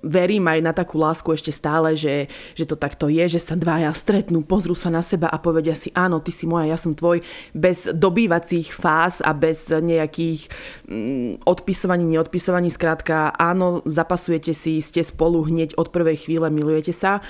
verím 0.05 0.45
aj 0.47 0.61
na 0.61 0.73
takú 0.77 1.01
lásku 1.01 1.27
ešte 1.33 1.51
stále, 1.51 1.97
že, 1.97 2.29
že 2.53 2.69
to 2.69 2.77
takto 2.77 3.09
je, 3.09 3.25
že 3.27 3.41
sa 3.41 3.57
dvaja 3.57 3.91
stretnú, 3.97 4.45
pozrú 4.45 4.77
sa 4.77 4.93
na 4.93 5.01
seba 5.01 5.33
a 5.33 5.41
povedia 5.41 5.73
si 5.73 5.89
áno, 5.97 6.21
ty 6.21 6.31
si 6.31 6.45
moja, 6.45 6.77
ja 6.77 6.79
som 6.79 6.93
tvoj, 6.93 7.25
bez 7.57 7.89
dobývacích 7.89 8.77
fáz 8.77 9.25
a 9.25 9.33
bez 9.33 9.73
nejakých 9.73 10.53
mm, 10.87 11.49
odpisovaní, 11.49 12.05
neodpisovaní, 12.05 12.69
skrátka 12.69 13.33
áno, 13.35 13.81
zapasujete 13.89 14.53
si, 14.53 14.85
ste 14.85 15.01
spolu 15.01 15.49
hneď 15.49 15.81
od 15.81 15.89
prvej 15.89 16.29
chvíle, 16.29 16.53
milujete 16.53 16.93
sa, 16.93 17.25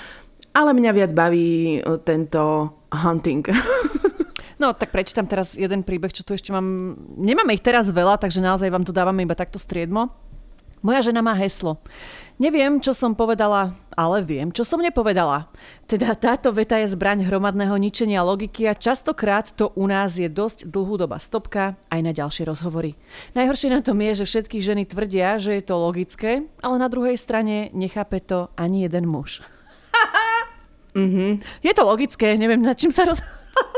ale 0.51 0.71
mňa 0.75 0.91
viac 0.91 1.11
baví 1.15 1.79
e, 1.79 1.99
tento 2.03 2.75
hunting. 2.91 3.47
No, 4.55 4.71
tak 4.71 4.95
prečítam 4.95 5.27
teraz 5.27 5.59
jeden 5.59 5.83
príbeh, 5.83 6.15
čo 6.15 6.23
tu 6.23 6.31
ešte 6.31 6.55
mám. 6.55 6.95
Nemáme 7.19 7.51
ich 7.51 7.63
teraz 7.63 7.91
veľa, 7.91 8.15
takže 8.15 8.39
naozaj 8.39 8.71
vám 8.71 8.87
to 8.87 8.95
dávame 8.95 9.27
iba 9.27 9.35
takto 9.35 9.59
striedmo. 9.59 10.15
Moja 10.85 11.01
žena 11.01 11.25
má 11.25 11.33
heslo. 11.33 11.81
Neviem, 12.37 12.77
čo 12.77 12.93
som 12.93 13.17
povedala, 13.17 13.73
ale 13.97 14.21
viem, 14.21 14.53
čo 14.53 14.61
som 14.61 14.77
nepovedala. 14.77 15.49
Teda 15.89 16.13
táto 16.13 16.53
veta 16.53 16.77
je 16.77 16.93
zbraň 16.93 17.25
hromadného 17.25 17.73
ničenia 17.73 18.21
logiky 18.21 18.69
a 18.69 18.77
častokrát 18.77 19.49
to 19.57 19.73
u 19.73 19.89
nás 19.89 20.13
je 20.21 20.29
dosť 20.29 20.69
dlhú 20.69 21.01
doba 21.01 21.17
stopka 21.17 21.73
aj 21.89 21.99
na 22.05 22.13
ďalšie 22.13 22.45
rozhovory. 22.45 22.93
Najhoršie 23.33 23.73
na 23.73 23.81
tom 23.81 23.97
je, 23.97 24.21
že 24.21 24.29
všetky 24.29 24.61
ženy 24.61 24.85
tvrdia, 24.85 25.41
že 25.41 25.57
je 25.57 25.63
to 25.65 25.73
logické, 25.73 26.45
ale 26.61 26.75
na 26.77 26.85
druhej 26.85 27.17
strane 27.17 27.73
nechápe 27.73 28.21
to 28.21 28.53
ani 28.53 28.85
jeden 28.85 29.09
muž. 29.09 29.41
mm-hmm. 30.93 31.41
Je 31.65 31.73
to 31.73 31.81
logické, 31.81 32.37
neviem, 32.37 32.61
nad 32.61 32.77
čím 32.77 32.93
sa 32.93 33.09
roz... 33.09 33.25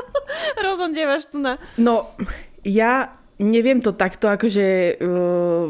rozhodievaš 0.68 1.32
tu 1.32 1.40
na... 1.40 1.56
No, 1.80 2.12
ja 2.68 3.16
Neviem 3.38 3.86
to 3.86 3.94
takto 3.94 4.34
akože 4.34 4.98
uh, 4.98 5.70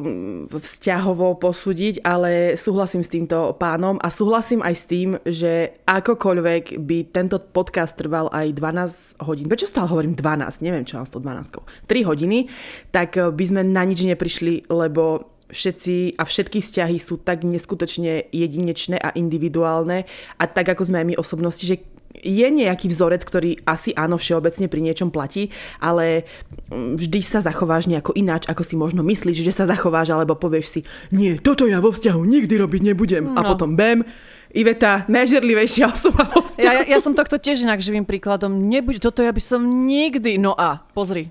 vzťahovo 0.56 1.36
posúdiť, 1.36 2.00
ale 2.00 2.56
súhlasím 2.56 3.04
s 3.04 3.12
týmto 3.12 3.60
pánom 3.60 4.00
a 4.00 4.08
súhlasím 4.08 4.64
aj 4.64 4.76
s 4.80 4.84
tým, 4.88 5.10
že 5.28 5.76
akokoľvek 5.84 6.80
by 6.80 6.98
tento 7.12 7.44
podcast 7.44 8.00
trval 8.00 8.32
aj 8.32 8.56
12 8.56 9.20
hodín, 9.28 9.52
prečo 9.52 9.68
stále 9.68 9.92
hovorím 9.92 10.16
12, 10.16 10.64
neviem 10.64 10.88
čo 10.88 10.96
mám 10.96 11.08
s 11.08 11.12
tou 11.12 11.20
12, 11.20 11.92
3 11.92 12.08
hodiny, 12.08 12.48
tak 12.96 13.20
by 13.20 13.44
sme 13.44 13.68
na 13.68 13.84
nič 13.84 14.00
neprišli, 14.00 14.72
lebo 14.72 15.28
všetci 15.52 16.20
a 16.20 16.24
všetky 16.24 16.60
vzťahy 16.60 16.98
sú 17.00 17.20
tak 17.20 17.44
neskutočne 17.48 18.32
jedinečné 18.32 19.00
a 19.00 19.16
individuálne. 19.16 20.04
A 20.40 20.44
tak 20.48 20.68
ako 20.72 20.88
sme 20.88 21.04
aj 21.04 21.08
my 21.08 21.16
osobnosti, 21.16 21.64
že 21.64 21.84
je 22.16 22.48
nejaký 22.50 22.90
vzorec, 22.90 23.22
ktorý 23.22 23.62
asi 23.64 23.94
áno 23.94 24.18
všeobecne 24.18 24.68
pri 24.68 24.82
niečom 24.82 25.14
platí, 25.14 25.54
ale 25.78 26.26
mm, 26.72 26.98
vždy 26.98 27.20
sa 27.22 27.40
zachováš 27.40 27.86
nejako 27.88 28.18
ináč, 28.18 28.50
ako 28.50 28.64
si 28.66 28.76
možno 28.76 29.06
myslíš, 29.06 29.46
že 29.46 29.54
sa 29.54 29.70
zachováš, 29.70 30.12
alebo 30.12 30.34
povieš 30.34 30.68
si, 30.68 30.80
nie, 31.14 31.38
toto 31.38 31.70
ja 31.70 31.78
vo 31.78 31.94
vzťahu 31.94 32.20
nikdy 32.20 32.54
robiť 32.58 32.82
nebudem. 32.94 33.24
No. 33.32 33.38
A 33.38 33.42
potom 33.46 33.78
bam, 33.78 34.04
Iveta, 34.48 35.04
najžerlivejšia 35.12 35.92
osoba 35.92 36.24
vo 36.32 36.40
vzťahu. 36.40 36.64
Ja, 36.64 36.72
ja, 36.88 36.98
ja 36.98 37.00
som 37.04 37.12
tohto 37.12 37.36
tiež 37.36 37.68
inak 37.68 37.84
živým 37.84 38.08
príkladom. 38.08 38.72
Nebuď, 38.72 39.04
toto 39.04 39.20
ja 39.20 39.36
by 39.36 39.44
som 39.44 39.60
nikdy... 39.86 40.40
No 40.40 40.56
a, 40.56 40.88
pozri. 40.96 41.30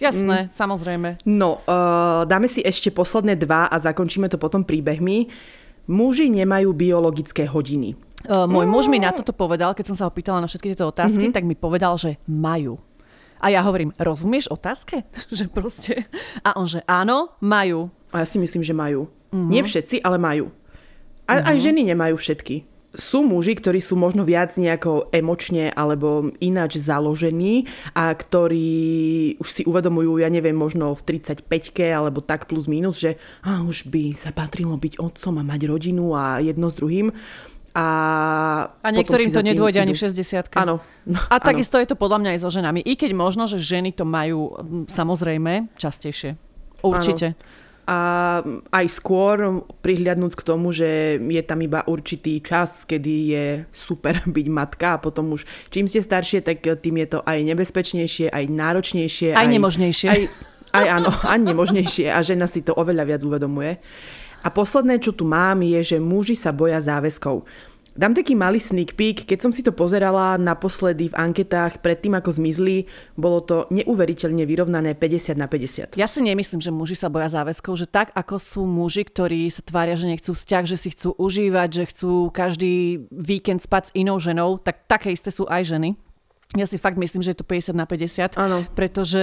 Jasné, 0.00 0.48
mm. 0.48 0.50
samozrejme. 0.54 1.08
No, 1.28 1.60
uh, 1.68 2.24
dáme 2.24 2.48
si 2.48 2.64
ešte 2.64 2.88
posledné 2.88 3.36
dva 3.36 3.68
a 3.68 3.76
zakončíme 3.76 4.32
to 4.32 4.40
potom 4.40 4.64
príbehmi. 4.64 5.28
Muži 5.90 6.32
nemajú 6.32 6.72
biologické 6.72 7.44
hodiny. 7.44 7.98
Uh, 8.28 8.44
môj 8.44 8.68
muž 8.68 8.92
mi 8.92 9.00
na 9.00 9.16
toto 9.16 9.32
povedal, 9.32 9.72
keď 9.72 9.92
som 9.92 9.96
sa 9.96 10.04
ho 10.04 10.12
pýtala 10.12 10.44
na 10.44 10.48
všetky 10.48 10.76
tieto 10.76 10.92
otázky, 10.92 11.28
mm-hmm. 11.28 11.36
tak 11.36 11.48
mi 11.48 11.56
povedal, 11.56 11.96
že 11.96 12.20
majú. 12.28 12.76
A 13.40 13.48
ja 13.48 13.64
hovorím, 13.64 13.96
rozumieš 13.96 14.52
otázke? 14.52 15.08
že 15.32 15.48
proste... 15.48 16.04
A 16.44 16.52
on, 16.60 16.68
že 16.68 16.84
áno, 16.84 17.32
majú. 17.40 17.88
A 18.12 18.22
ja 18.22 18.26
si 18.28 18.36
myslím, 18.36 18.60
že 18.60 18.76
majú. 18.76 19.08
Mm-hmm. 19.32 19.48
Nie 19.48 19.62
všetci, 19.64 19.96
ale 20.04 20.20
majú. 20.20 20.52
A, 21.24 21.40
mm-hmm. 21.40 21.48
Aj 21.48 21.56
ženy 21.56 21.80
nemajú 21.96 22.20
všetky. 22.20 22.68
Sú 22.90 23.22
muži, 23.22 23.54
ktorí 23.54 23.78
sú 23.78 23.94
možno 23.94 24.26
viac 24.26 24.58
nejako 24.58 25.14
emočne 25.14 25.70
alebo 25.70 26.34
ináč 26.42 26.82
založení 26.82 27.70
a 27.94 28.10
ktorí 28.10 29.38
už 29.38 29.48
si 29.48 29.62
uvedomujú, 29.62 30.18
ja 30.18 30.26
neviem, 30.26 30.58
možno 30.58 30.90
v 30.98 31.22
35-ke 31.22 31.86
alebo 31.86 32.18
tak 32.18 32.50
plus 32.50 32.66
minus, 32.66 32.98
že 32.98 33.14
a 33.46 33.62
už 33.62 33.86
by 33.86 34.10
sa 34.18 34.34
patrilo 34.34 34.74
byť 34.74 34.98
otcom 34.98 35.38
a 35.38 35.46
mať 35.46 35.70
rodinu 35.70 36.18
a 36.18 36.42
jedno 36.42 36.66
s 36.66 36.74
druhým. 36.74 37.14
A, 37.70 37.86
a 38.82 38.88
niektorým 38.90 39.30
to 39.30 39.46
nedôjde 39.46 39.78
ani 39.78 39.94
v 39.94 40.02
60 40.02 40.58
Áno. 40.58 40.82
No, 41.06 41.18
a 41.30 41.38
takisto 41.38 41.78
je 41.78 41.86
to 41.86 41.94
podľa 41.94 42.18
mňa 42.18 42.30
aj 42.34 42.40
so 42.42 42.50
ženami. 42.50 42.82
I 42.82 42.98
keď 42.98 43.14
možno, 43.14 43.46
že 43.46 43.62
ženy 43.62 43.94
to 43.94 44.02
majú 44.02 44.50
samozrejme 44.90 45.70
častejšie. 45.78 46.34
Určite. 46.82 47.38
Áno. 47.38 47.58
A 47.90 47.98
aj 48.70 48.86
skôr 48.86 49.66
prihľadnúť 49.82 50.38
k 50.38 50.46
tomu, 50.46 50.70
že 50.70 51.18
je 51.18 51.42
tam 51.42 51.58
iba 51.58 51.82
určitý 51.90 52.38
čas, 52.38 52.86
kedy 52.86 53.14
je 53.34 53.46
super 53.74 54.22
byť 54.36 54.46
matka 54.46 54.94
a 54.94 55.02
potom 55.02 55.34
už 55.34 55.42
čím 55.74 55.90
ste 55.90 55.98
staršie, 55.98 56.42
tak 56.46 56.62
tým 56.62 57.02
je 57.02 57.18
to 57.18 57.18
aj 57.26 57.38
nebezpečnejšie, 57.42 58.30
aj 58.30 58.44
náročnejšie. 58.46 59.34
Aj, 59.34 59.42
aj 59.42 59.46
nemožnejšie. 59.50 60.08
Aj, 60.10 60.20
aj 60.70 60.86
áno, 60.86 61.10
aj 61.34 61.38
nemožnejšie 61.42 62.14
a 62.14 62.18
žena 62.22 62.46
si 62.46 62.62
to 62.62 62.74
oveľa 62.78 63.10
viac 63.10 63.22
uvedomuje. 63.26 63.82
A 64.40 64.48
posledné, 64.48 65.00
čo 65.04 65.12
tu 65.12 65.28
mám, 65.28 65.60
je, 65.60 65.96
že 65.96 65.96
muži 66.00 66.36
sa 66.36 66.50
boja 66.50 66.80
záväzkov. 66.80 67.44
Dám 67.90 68.14
taký 68.14 68.38
malý 68.38 68.62
sneak 68.62 68.94
peek, 68.94 69.26
keď 69.26 69.38
som 69.42 69.52
si 69.52 69.66
to 69.66 69.74
pozerala 69.74 70.38
naposledy 70.38 71.10
v 71.10 71.18
anketách 71.18 71.82
predtým, 71.82 72.14
ako 72.14 72.30
zmizli, 72.30 72.86
bolo 73.18 73.42
to 73.42 73.66
neuveriteľne 73.74 74.46
vyrovnané 74.46 74.94
50 74.94 75.34
na 75.34 75.50
50. 75.50 75.98
Ja 75.98 76.06
si 76.06 76.22
nemyslím, 76.22 76.62
že 76.62 76.70
muži 76.70 76.94
sa 76.94 77.10
boja 77.10 77.26
záväzkov, 77.26 77.74
že 77.74 77.90
tak 77.90 78.14
ako 78.14 78.38
sú 78.38 78.62
muži, 78.62 79.02
ktorí 79.02 79.50
sa 79.50 79.66
tvária, 79.66 79.98
že 79.98 80.06
nechcú 80.06 80.38
vzťah, 80.38 80.64
že 80.70 80.78
si 80.78 80.94
chcú 80.94 81.18
užívať, 81.18 81.68
že 81.68 81.84
chcú 81.90 82.30
každý 82.30 83.04
víkend 83.10 83.66
spať 83.66 83.90
s 83.90 83.94
inou 83.98 84.22
ženou, 84.22 84.62
tak 84.62 84.86
také 84.86 85.10
isté 85.10 85.34
sú 85.34 85.50
aj 85.50 85.66
ženy. 85.66 85.98
Ja 86.58 86.66
si 86.66 86.82
fakt 86.82 86.98
myslím, 86.98 87.22
že 87.22 87.30
je 87.30 87.38
to 87.38 87.46
50 87.46 87.78
na 87.78 87.86
50, 87.86 88.34
ano. 88.34 88.66
pretože 88.74 89.22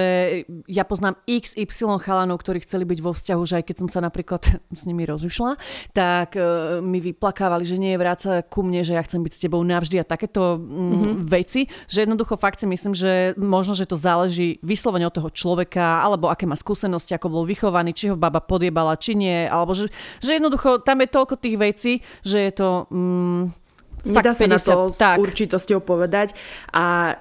ja 0.64 0.88
poznám 0.88 1.20
XY 1.28 2.00
chalanov, 2.00 2.40
ktorí 2.40 2.64
chceli 2.64 2.88
byť 2.88 3.00
vo 3.04 3.12
vzťahu, 3.12 3.42
že 3.44 3.60
aj 3.60 3.64
keď 3.68 3.76
som 3.84 3.90
sa 3.92 4.00
napríklad 4.00 4.48
s 4.80 4.88
nimi 4.88 5.04
rozlišla, 5.04 5.60
tak 5.92 6.40
uh, 6.40 6.80
mi 6.80 7.04
vyplakávali, 7.04 7.68
že 7.68 7.76
nie 7.76 7.92
je 7.92 8.00
vráca 8.00 8.32
ku 8.48 8.64
mne, 8.64 8.80
že 8.80 8.96
ja 8.96 9.04
chcem 9.04 9.20
byť 9.20 9.34
s 9.36 9.44
tebou 9.44 9.60
navždy 9.60 10.00
a 10.00 10.08
takéto 10.08 10.56
mm-hmm. 10.56 11.28
veci, 11.28 11.68
že 11.92 12.08
jednoducho 12.08 12.40
fakt 12.40 12.64
si 12.64 12.68
myslím, 12.72 12.96
že 12.96 13.36
možno, 13.36 13.76
že 13.76 13.84
to 13.84 14.00
záleží 14.00 14.64
vyslovene 14.64 15.04
od 15.04 15.12
toho 15.12 15.28
človeka, 15.28 16.08
alebo 16.08 16.32
aké 16.32 16.48
má 16.48 16.56
skúsenosti, 16.56 17.12
ako 17.12 17.28
bol 17.28 17.44
vychovaný, 17.44 17.92
či 17.92 18.08
ho 18.08 18.16
baba 18.16 18.40
podiebala, 18.40 18.96
či 18.96 19.20
nie, 19.20 19.52
alebo 19.52 19.76
že, 19.76 19.92
že 20.24 20.40
jednoducho 20.40 20.80
tam 20.80 21.04
je 21.04 21.12
toľko 21.12 21.36
tých 21.36 21.60
vecí, 21.60 21.94
že 22.24 22.40
je 22.40 22.52
to... 22.56 22.88
Mm, 22.88 23.67
Nedá 24.06 24.32
sa 24.36 24.46
50, 24.46 24.54
na 24.54 24.60
to 24.60 24.76
tak. 24.94 25.18
s 25.18 25.22
určitosťou 25.24 25.80
povedať 25.82 26.38
a 26.76 27.18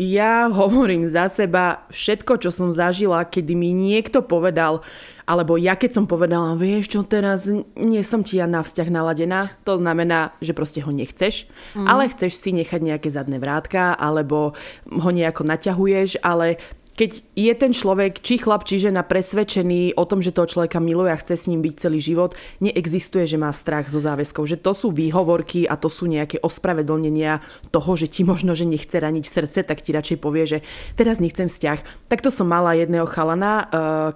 ja 0.00 0.48
hovorím 0.48 1.04
za 1.12 1.28
seba 1.28 1.84
všetko, 1.92 2.40
čo 2.40 2.48
som 2.48 2.72
zažila, 2.72 3.28
kedy 3.28 3.52
mi 3.52 3.76
niekto 3.76 4.24
povedal, 4.24 4.80
alebo 5.28 5.60
ja 5.60 5.76
keď 5.76 5.90
som 5.92 6.04
povedala, 6.08 6.56
vieš 6.56 6.96
čo, 6.96 7.04
teraz 7.04 7.44
nie 7.76 8.00
som 8.00 8.24
ti 8.24 8.40
ja 8.40 8.48
na 8.48 8.64
vzťah 8.64 8.88
naladená, 8.88 9.52
to 9.60 9.76
znamená, 9.76 10.32
že 10.40 10.56
proste 10.56 10.80
ho 10.80 10.88
nechceš, 10.88 11.44
mm. 11.76 11.84
ale 11.84 12.08
chceš 12.16 12.32
si 12.40 12.56
nechať 12.56 12.80
nejaké 12.80 13.12
zadné 13.12 13.36
vrátka, 13.36 13.92
alebo 13.92 14.56
ho 14.88 15.10
nejako 15.12 15.44
naťahuješ, 15.44 16.24
ale 16.24 16.56
keď 17.00 17.24
je 17.32 17.52
ten 17.56 17.72
človek, 17.72 18.20
či 18.20 18.36
chlap, 18.36 18.68
či 18.68 18.76
žena, 18.76 19.00
presvedčený 19.00 19.96
o 19.96 20.04
tom, 20.04 20.20
že 20.20 20.36
toho 20.36 20.44
človeka 20.44 20.84
miluje 20.84 21.08
a 21.08 21.16
chce 21.16 21.32
s 21.32 21.48
ním 21.48 21.64
byť 21.64 21.74
celý 21.80 21.96
život, 21.96 22.36
neexistuje, 22.60 23.24
že 23.24 23.40
má 23.40 23.48
strach 23.56 23.88
zo 23.88 24.04
záväzkov. 24.04 24.44
Že 24.44 24.60
to 24.60 24.72
sú 24.76 24.88
výhovorky 24.92 25.64
a 25.64 25.80
to 25.80 25.88
sú 25.88 26.04
nejaké 26.04 26.44
ospravedlnenia 26.44 27.40
toho, 27.72 27.96
že 27.96 28.04
ti 28.04 28.20
možno, 28.20 28.52
že 28.52 28.68
nechce 28.68 28.92
raniť 28.92 29.24
srdce, 29.24 29.64
tak 29.64 29.80
ti 29.80 29.96
radšej 29.96 30.20
povie, 30.20 30.44
že 30.44 30.58
teraz 30.92 31.24
nechcem 31.24 31.48
vzťah. 31.48 32.12
Takto 32.12 32.28
som 32.28 32.44
mala 32.44 32.76
jedného 32.76 33.08
chalana, 33.08 33.64
uh, 33.64 33.66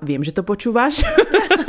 viem, 0.05 0.20
že 0.20 0.37
to 0.37 0.45
počúvaš, 0.45 1.01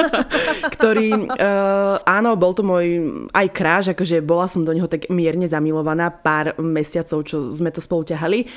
ktorý, 0.75 1.31
uh, 1.31 2.03
áno, 2.03 2.35
bol 2.35 2.51
to 2.51 2.67
môj 2.67 2.85
aj 3.31 3.47
kráž, 3.55 3.95
akože 3.95 4.19
bola 4.19 4.51
som 4.51 4.67
do 4.67 4.75
neho 4.75 4.91
tak 4.91 5.07
mierne 5.07 5.47
zamilovaná 5.47 6.11
pár 6.11 6.59
mesiacov, 6.59 7.23
čo 7.23 7.47
sme 7.47 7.71
to 7.71 7.79
spolu 7.79 8.03
ťahali. 8.03 8.51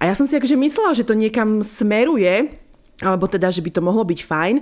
A 0.00 0.08
ja 0.08 0.14
som 0.16 0.24
si 0.24 0.32
akože 0.32 0.56
myslela, 0.56 0.96
že 0.96 1.04
to 1.04 1.12
niekam 1.12 1.60
smeruje, 1.60 2.56
alebo 3.00 3.24
teda, 3.24 3.48
že 3.48 3.64
by 3.64 3.70
to 3.72 3.80
mohlo 3.80 4.04
byť 4.04 4.20
fajn. 4.28 4.56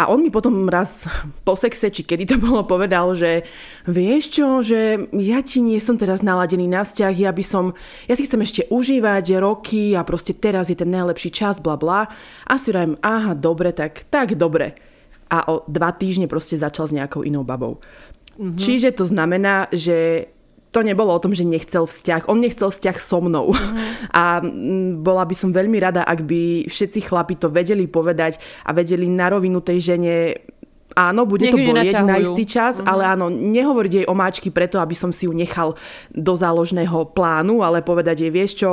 A 0.00 0.08
on 0.08 0.24
mi 0.24 0.32
potom 0.32 0.68
raz 0.68 1.04
po 1.46 1.52
sexe, 1.56 1.92
či 1.92 2.02
kedy 2.04 2.24
to 2.24 2.36
bolo, 2.40 2.64
povedal, 2.64 3.12
že 3.12 3.44
vieš 3.84 4.32
čo, 4.32 4.64
že 4.64 5.08
ja 5.12 5.44
ti 5.44 5.60
nie 5.60 5.76
som 5.76 6.00
teraz 6.00 6.24
naladený 6.24 6.68
na 6.68 6.82
vzťah, 6.84 7.12
ja 7.12 7.32
by 7.32 7.44
som, 7.44 7.76
ja 8.08 8.14
si 8.16 8.24
chcem 8.24 8.40
ešte 8.40 8.62
užívať 8.72 9.36
roky 9.40 9.92
a 9.92 10.04
proste 10.08 10.32
teraz 10.32 10.72
je 10.72 10.76
ten 10.76 10.88
najlepší 10.88 11.30
čas, 11.32 11.60
bla 11.60 11.76
bla. 11.76 12.08
A 12.48 12.56
si 12.56 12.72
vrajem, 12.72 12.96
aha, 13.04 13.36
dobre, 13.36 13.76
tak, 13.76 14.08
tak 14.08 14.40
dobre. 14.40 14.76
A 15.32 15.48
o 15.48 15.64
dva 15.68 15.92
týždne 15.92 16.28
proste 16.28 16.60
začal 16.60 16.88
s 16.88 16.96
nejakou 16.96 17.24
inou 17.24 17.44
babou. 17.44 17.80
Mm-hmm. 18.36 18.56
Čiže 18.56 18.88
to 18.96 19.04
znamená, 19.04 19.68
že 19.72 20.28
to 20.72 20.80
nebolo 20.80 21.12
o 21.12 21.22
tom, 21.22 21.36
že 21.36 21.44
nechcel 21.44 21.84
vzťah. 21.84 22.32
On 22.32 22.40
nechcel 22.40 22.72
vzťah 22.72 22.96
so 22.98 23.20
mnou. 23.20 23.52
Mm. 24.02 24.10
A 24.18 24.42
bola 24.98 25.22
by 25.22 25.34
som 25.36 25.54
veľmi 25.54 25.78
rada, 25.78 26.02
ak 26.02 26.26
by 26.26 26.66
všetci 26.66 27.06
chlapi 27.06 27.38
to 27.38 27.46
vedeli 27.48 27.86
povedať 27.86 28.42
a 28.66 28.74
vedeli 28.74 29.06
na 29.06 29.30
rovinu 29.30 29.62
tej 29.62 29.94
žene 29.94 30.42
Áno, 30.92 31.24
bude 31.24 31.48
Nech 31.48 31.54
to 31.56 31.60
bolieť 31.60 32.04
na 32.04 32.20
istý 32.20 32.44
čas, 32.44 32.76
uh-huh. 32.76 32.88
ale 32.88 33.08
áno, 33.08 33.32
nehovoriť 33.32 33.92
jej 34.02 34.06
o 34.08 34.14
máčky 34.16 34.52
preto, 34.52 34.76
aby 34.76 34.92
som 34.92 35.08
si 35.08 35.24
ju 35.24 35.32
nechal 35.32 35.76
do 36.12 36.32
záložného 36.36 37.16
plánu, 37.16 37.64
ale 37.64 37.80
povedať 37.80 38.28
jej, 38.28 38.32
vieš 38.32 38.52
čo, 38.60 38.70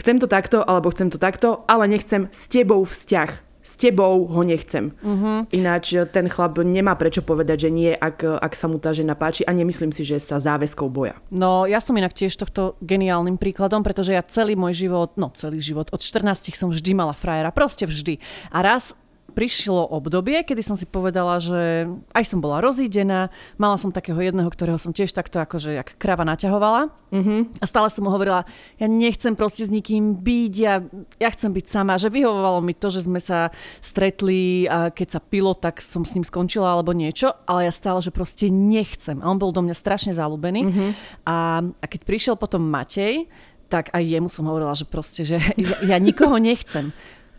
chcem 0.00 0.16
to 0.16 0.24
takto, 0.30 0.64
alebo 0.64 0.88
chcem 0.88 1.12
to 1.12 1.20
takto, 1.20 1.68
ale 1.68 1.84
nechcem 1.90 2.32
s 2.32 2.48
tebou 2.48 2.88
vzťah 2.88 3.47
s 3.68 3.76
tebou 3.76 4.24
ho 4.24 4.40
nechcem. 4.40 4.96
Uh-huh. 5.04 5.44
Ináč 5.52 5.92
ten 6.08 6.24
chlap 6.32 6.56
nemá 6.64 6.96
prečo 6.96 7.20
povedať, 7.20 7.68
že 7.68 7.70
nie, 7.70 7.92
ak, 7.92 8.40
ak 8.40 8.52
sa 8.56 8.64
mu 8.64 8.80
tá 8.80 8.96
žena 8.96 9.12
páči 9.12 9.44
a 9.44 9.52
nemyslím 9.52 9.92
si, 9.92 10.08
že 10.08 10.16
sa 10.16 10.40
záväzkou 10.40 10.88
boja. 10.88 11.20
No 11.28 11.68
ja 11.68 11.84
som 11.84 11.92
inak 11.92 12.16
tiež 12.16 12.32
tohto 12.40 12.80
geniálnym 12.80 13.36
príkladom, 13.36 13.84
pretože 13.84 14.16
ja 14.16 14.24
celý 14.24 14.56
môj 14.56 14.88
život, 14.88 15.12
no 15.20 15.28
celý 15.36 15.60
život, 15.60 15.92
od 15.92 16.00
14 16.00 16.48
som 16.56 16.72
vždy 16.72 16.96
mala 16.96 17.12
frajera, 17.12 17.52
proste 17.52 17.84
vždy. 17.84 18.16
A 18.48 18.64
raz 18.64 18.96
prišlo 19.36 19.92
obdobie, 19.92 20.40
kedy 20.40 20.62
som 20.64 20.76
si 20.76 20.88
povedala, 20.88 21.38
že 21.38 21.86
aj 22.16 22.24
som 22.24 22.40
bola 22.40 22.64
rozídená, 22.64 23.28
mala 23.60 23.76
som 23.76 23.92
takého 23.92 24.16
jedného, 24.18 24.48
ktorého 24.48 24.80
som 24.80 24.90
tiež 24.90 25.12
takto 25.12 25.38
akože 25.38 25.76
jak 25.76 25.94
krava 26.00 26.24
naťahovala. 26.24 26.88
Mm-hmm. 27.08 27.60
A 27.60 27.64
stále 27.64 27.88
som 27.88 28.04
mu 28.04 28.10
hovorila, 28.12 28.44
ja 28.76 28.88
nechcem 28.88 29.32
proste 29.36 29.64
s 29.64 29.70
nikým 29.72 30.16
byť, 30.20 30.52
ja, 30.60 30.80
ja 31.20 31.28
chcem 31.32 31.52
byť 31.52 31.66
sama. 31.68 32.00
Že 32.00 32.20
vyhovovalo 32.20 32.60
mi 32.64 32.72
to, 32.76 32.88
že 32.88 33.04
sme 33.04 33.20
sa 33.20 33.52
stretli 33.80 34.68
a 34.68 34.92
keď 34.92 35.16
sa 35.16 35.20
pilo, 35.20 35.52
tak 35.56 35.80
som 35.80 36.04
s 36.04 36.16
ním 36.16 36.24
skončila 36.24 36.74
alebo 36.74 36.92
niečo, 36.96 37.32
ale 37.48 37.68
ja 37.68 37.72
stále, 37.72 38.00
že 38.00 38.12
proste 38.12 38.48
nechcem. 38.52 39.20
A 39.20 39.28
on 39.28 39.40
bol 39.40 39.52
do 39.52 39.64
mňa 39.64 39.76
strašne 39.76 40.12
zalúbený. 40.12 40.68
Mm-hmm. 40.68 40.90
A, 41.28 41.62
a 41.64 41.84
keď 41.84 42.00
prišiel 42.04 42.34
potom 42.36 42.64
Matej, 42.64 43.28
tak 43.68 43.92
aj 43.92 44.00
jemu 44.00 44.28
som 44.32 44.48
hovorila, 44.48 44.72
že 44.72 44.88
proste, 44.88 45.22
že 45.28 45.36
ja, 45.60 45.76
ja 45.84 45.96
nikoho 46.00 46.40
nechcem. 46.40 46.90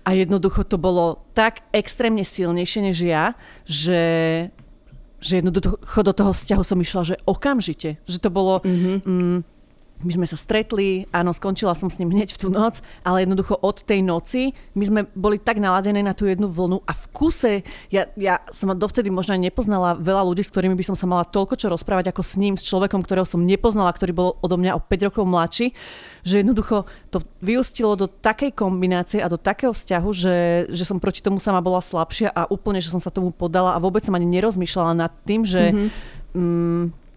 A 0.08 0.16
jednoducho 0.16 0.64
to 0.64 0.80
bolo 0.80 1.28
tak 1.36 1.64
extrémne 1.76 2.24
silnejšie 2.24 2.80
než 2.92 2.98
ja, 3.04 3.36
že, 3.68 4.04
že 5.20 5.44
jednoducho 5.44 6.00
do 6.02 6.14
toho 6.16 6.32
vzťahu 6.34 6.64
som 6.64 6.80
išla, 6.80 7.02
že 7.04 7.16
okamžite. 7.28 8.00
Že 8.08 8.18
to 8.18 8.30
bolo... 8.32 8.64
Mm-hmm. 8.64 8.96
Mm, 9.06 9.40
my 10.00 10.12
sme 10.16 10.28
sa 10.28 10.40
stretli, 10.40 11.04
áno, 11.12 11.36
skončila 11.36 11.76
som 11.76 11.92
s 11.92 12.00
ním 12.00 12.16
hneď 12.16 12.32
v 12.32 12.40
tú 12.40 12.48
noc, 12.48 12.80
ale 13.04 13.28
jednoducho 13.28 13.60
od 13.60 13.84
tej 13.84 14.00
noci 14.00 14.56
my 14.72 14.84
sme 14.88 15.02
boli 15.12 15.36
tak 15.36 15.60
naladené 15.60 16.00
na 16.00 16.16
tú 16.16 16.24
jednu 16.24 16.48
vlnu 16.48 16.80
a 16.88 16.96
v 16.96 17.06
kuse, 17.12 17.54
ja, 17.92 18.08
ja 18.16 18.40
som 18.48 18.72
dovtedy 18.72 19.12
možno 19.12 19.36
aj 19.36 19.52
nepoznala 19.52 20.00
veľa 20.00 20.24
ľudí, 20.24 20.40
s 20.46 20.52
ktorými 20.56 20.76
by 20.80 20.88
som 20.88 20.96
sa 20.96 21.04
mala 21.04 21.28
toľko 21.28 21.60
čo 21.60 21.68
rozprávať 21.68 22.16
ako 22.16 22.24
s 22.24 22.34
ním, 22.40 22.56
s 22.56 22.64
človekom, 22.64 23.04
ktorého 23.04 23.28
som 23.28 23.44
nepoznala, 23.44 23.92
ktorý 23.92 24.12
bol 24.16 24.30
odo 24.40 24.56
mňa 24.56 24.80
o 24.80 24.82
5 24.82 25.08
rokov 25.12 25.24
mladší, 25.28 25.76
že 26.24 26.40
jednoducho 26.40 26.88
to 27.12 27.20
vyústilo 27.44 28.00
do 28.00 28.08
takej 28.08 28.56
kombinácie 28.56 29.20
a 29.20 29.28
do 29.28 29.36
takého 29.36 29.76
vzťahu, 29.76 30.10
že, 30.16 30.38
že 30.72 30.84
som 30.88 31.00
proti 31.04 31.20
tomu 31.20 31.44
sama 31.44 31.60
bola 31.60 31.84
slabšia 31.84 32.32
a 32.32 32.48
úplne, 32.48 32.80
že 32.80 32.92
som 32.92 33.04
sa 33.04 33.12
tomu 33.12 33.36
podala 33.36 33.76
a 33.76 33.84
vôbec 33.84 34.04
som 34.04 34.16
ani 34.16 34.28
nerozmýšľala 34.28 34.94
nad 34.96 35.12
tým, 35.28 35.44
že 35.44 35.76
mm-hmm. 35.76 35.90
mm, 36.40 37.09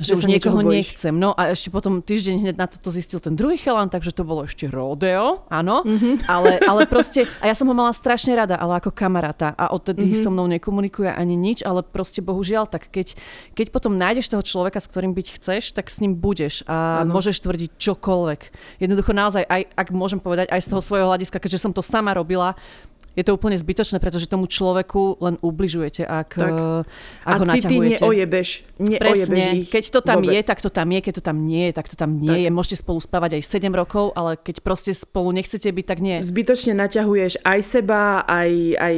že 0.00 0.16
už 0.16 0.24
niekoho 0.24 0.64
nechcem. 0.64 1.12
No 1.12 1.36
a 1.36 1.52
ešte 1.52 1.68
potom 1.68 2.00
týždeň 2.00 2.34
hneď 2.40 2.56
na 2.56 2.66
toto 2.66 2.88
zistil 2.88 3.20
ten 3.20 3.36
druhý 3.36 3.60
chalan, 3.60 3.92
takže 3.92 4.16
to 4.16 4.24
bolo 4.24 4.48
ešte 4.48 4.64
rodeo, 4.66 5.44
áno. 5.52 5.84
Mm-hmm. 5.84 6.24
Ale, 6.24 6.56
ale 6.64 6.88
proste, 6.88 7.28
a 7.38 7.46
ja 7.46 7.54
som 7.54 7.68
ho 7.68 7.76
mala 7.76 7.92
strašne 7.92 8.32
rada, 8.32 8.56
ale 8.56 8.80
ako 8.80 8.90
kamaráta. 8.90 9.52
A 9.60 9.70
odtedy 9.76 10.08
mm-hmm. 10.08 10.24
so 10.24 10.32
mnou 10.32 10.48
nekomunikuje 10.48 11.12
ani 11.12 11.36
nič, 11.36 11.60
ale 11.60 11.84
proste 11.84 12.24
bohužiaľ, 12.24 12.64
tak 12.64 12.88
keď, 12.88 13.14
keď 13.52 13.66
potom 13.68 14.00
nájdeš 14.00 14.32
toho 14.32 14.40
človeka, 14.40 14.80
s 14.80 14.88
ktorým 14.88 15.12
byť 15.12 15.26
chceš, 15.36 15.76
tak 15.76 15.92
s 15.92 16.00
ním 16.00 16.16
budeš 16.16 16.64
a 16.64 17.04
ano. 17.04 17.12
môžeš 17.12 17.44
tvrdiť 17.44 17.70
čokoľvek. 17.76 18.40
Jednoducho 18.80 19.12
naozaj, 19.12 19.44
aj, 19.44 19.62
ak 19.76 19.88
môžem 19.92 20.18
povedať, 20.18 20.48
aj 20.48 20.64
z 20.64 20.70
toho 20.72 20.80
svojho 20.80 21.06
hľadiska, 21.12 21.36
keďže 21.36 21.60
som 21.60 21.72
to 21.76 21.84
sama 21.84 22.16
robila, 22.16 22.56
je 23.18 23.22
to 23.26 23.34
úplne 23.34 23.58
zbytočné, 23.58 23.98
pretože 23.98 24.30
tomu 24.30 24.46
človeku 24.46 25.18
len 25.18 25.34
ubližujete, 25.42 26.06
ak, 26.06 26.30
tak. 26.30 26.54
Eh, 26.54 27.26
ak 27.26 27.34
a 27.34 27.38
ho 27.42 27.44
naťahujete. 27.44 28.02
neojebeš, 28.06 28.48
neojebeš 28.78 29.00
Presne, 29.02 29.44
ich 29.58 29.68
keď 29.68 29.84
to 29.90 30.00
tam 30.00 30.18
vôbec. 30.22 30.34
je, 30.38 30.40
tak 30.46 30.58
to 30.62 30.70
tam 30.70 30.88
je, 30.94 31.00
keď 31.02 31.14
to 31.18 31.22
tam 31.26 31.36
nie 31.42 31.64
je, 31.68 31.72
tak 31.74 31.86
to 31.90 31.96
tam 31.98 32.10
nie 32.22 32.30
tak. 32.30 32.42
je. 32.46 32.48
Môžete 32.54 32.76
spolu 32.78 32.98
spávať 33.02 33.30
aj 33.38 33.42
7 33.50 33.66
rokov, 33.74 34.14
ale 34.14 34.38
keď 34.38 34.62
proste 34.62 34.94
spolu 34.94 35.34
nechcete 35.34 35.66
byť, 35.66 35.86
tak 35.86 35.98
nie. 35.98 36.22
Zbytočne 36.22 36.78
naťahuješ 36.78 37.42
aj 37.42 37.60
seba, 37.66 38.22
aj, 38.30 38.50
aj 38.78 38.96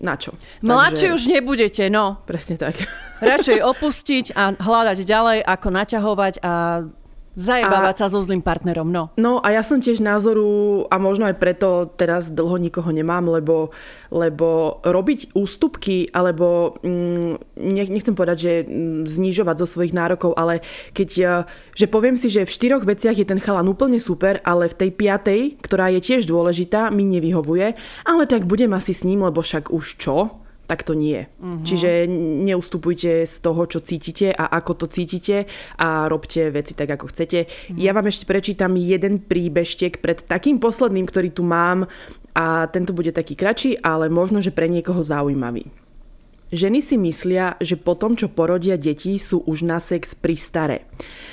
na 0.00 0.14
čo. 0.16 0.32
Mladší 0.64 1.12
Takže... 1.12 1.16
už 1.16 1.22
nebudete, 1.28 1.84
no. 1.92 2.20
Presne 2.24 2.56
tak. 2.56 2.88
Radšej 3.20 3.60
opustiť 3.76 4.32
a 4.36 4.56
hľadať 4.56 4.98
ďalej, 5.04 5.38
ako 5.44 5.68
naťahovať 5.72 6.34
a 6.40 6.52
Zajebávať 7.36 7.96
a, 7.96 8.00
sa 8.00 8.06
so 8.08 8.24
zlým 8.24 8.40
partnerom, 8.40 8.88
no. 8.88 9.12
No 9.20 9.44
a 9.44 9.52
ja 9.52 9.60
som 9.60 9.76
tiež 9.76 10.00
názoru, 10.00 10.88
a 10.88 10.96
možno 10.96 11.28
aj 11.28 11.36
preto 11.36 11.84
teraz 11.92 12.32
dlho 12.32 12.56
nikoho 12.56 12.88
nemám, 12.88 13.28
lebo, 13.28 13.76
lebo 14.08 14.80
robiť 14.80 15.36
ústupky, 15.36 16.08
alebo 16.16 16.80
mm, 16.80 17.60
nechcem 17.92 18.16
povedať, 18.16 18.38
že 18.40 18.52
mm, 18.64 19.04
znižovať 19.04 19.56
zo 19.60 19.66
svojich 19.68 19.92
nárokov, 19.92 20.32
ale 20.32 20.64
keď, 20.96 21.10
e, 21.20 21.24
že 21.76 21.86
poviem 21.92 22.16
si, 22.16 22.32
že 22.32 22.48
v 22.48 22.54
štyroch 22.56 22.88
veciach 22.88 23.20
je 23.20 23.28
ten 23.28 23.36
chalan 23.36 23.68
úplne 23.68 24.00
super, 24.00 24.40
ale 24.40 24.72
v 24.72 24.88
tej 24.88 24.90
piatej, 24.96 25.40
ktorá 25.60 25.92
je 25.92 26.00
tiež 26.00 26.24
dôležitá, 26.24 26.88
mi 26.88 27.04
nevyhovuje, 27.04 27.76
ale 28.08 28.24
tak 28.24 28.48
budem 28.48 28.72
asi 28.72 28.96
s 28.96 29.04
ním, 29.04 29.28
lebo 29.28 29.44
však 29.44 29.68
už 29.68 30.00
čo? 30.00 30.45
Tak 30.66 30.82
to 30.82 30.92
nie. 30.98 31.30
Uh-huh. 31.38 31.62
Čiže 31.62 32.10
neustupujte 32.46 33.24
z 33.24 33.36
toho, 33.40 33.62
čo 33.70 33.80
cítite 33.80 34.34
a 34.34 34.50
ako 34.50 34.84
to 34.84 34.86
cítite 34.90 35.46
a 35.78 36.10
robte 36.10 36.50
veci 36.50 36.74
tak, 36.74 36.90
ako 36.90 37.10
chcete. 37.10 37.46
Uh-huh. 37.46 37.78
Ja 37.78 37.94
vám 37.94 38.10
ešte 38.10 38.26
prečítam 38.26 38.74
jeden 38.74 39.22
príbeštek 39.22 40.02
pred 40.02 40.26
takým 40.26 40.58
posledným, 40.58 41.06
ktorý 41.06 41.30
tu 41.30 41.46
mám 41.46 41.86
a 42.36 42.66
tento 42.68 42.92
bude 42.92 43.14
taký 43.14 43.38
kratší, 43.38 43.80
ale 43.80 44.12
možno, 44.12 44.44
že 44.44 44.52
pre 44.52 44.68
niekoho 44.68 45.00
zaujímavý. 45.00 45.70
Ženy 46.46 46.78
si 46.78 46.94
myslia, 46.94 47.58
že 47.58 47.74
po 47.74 47.98
tom, 47.98 48.14
čo 48.14 48.30
porodia 48.30 48.78
deti, 48.78 49.18
sú 49.18 49.42
už 49.50 49.66
na 49.66 49.82
sex 49.82 50.14
pristaré. 50.14 50.86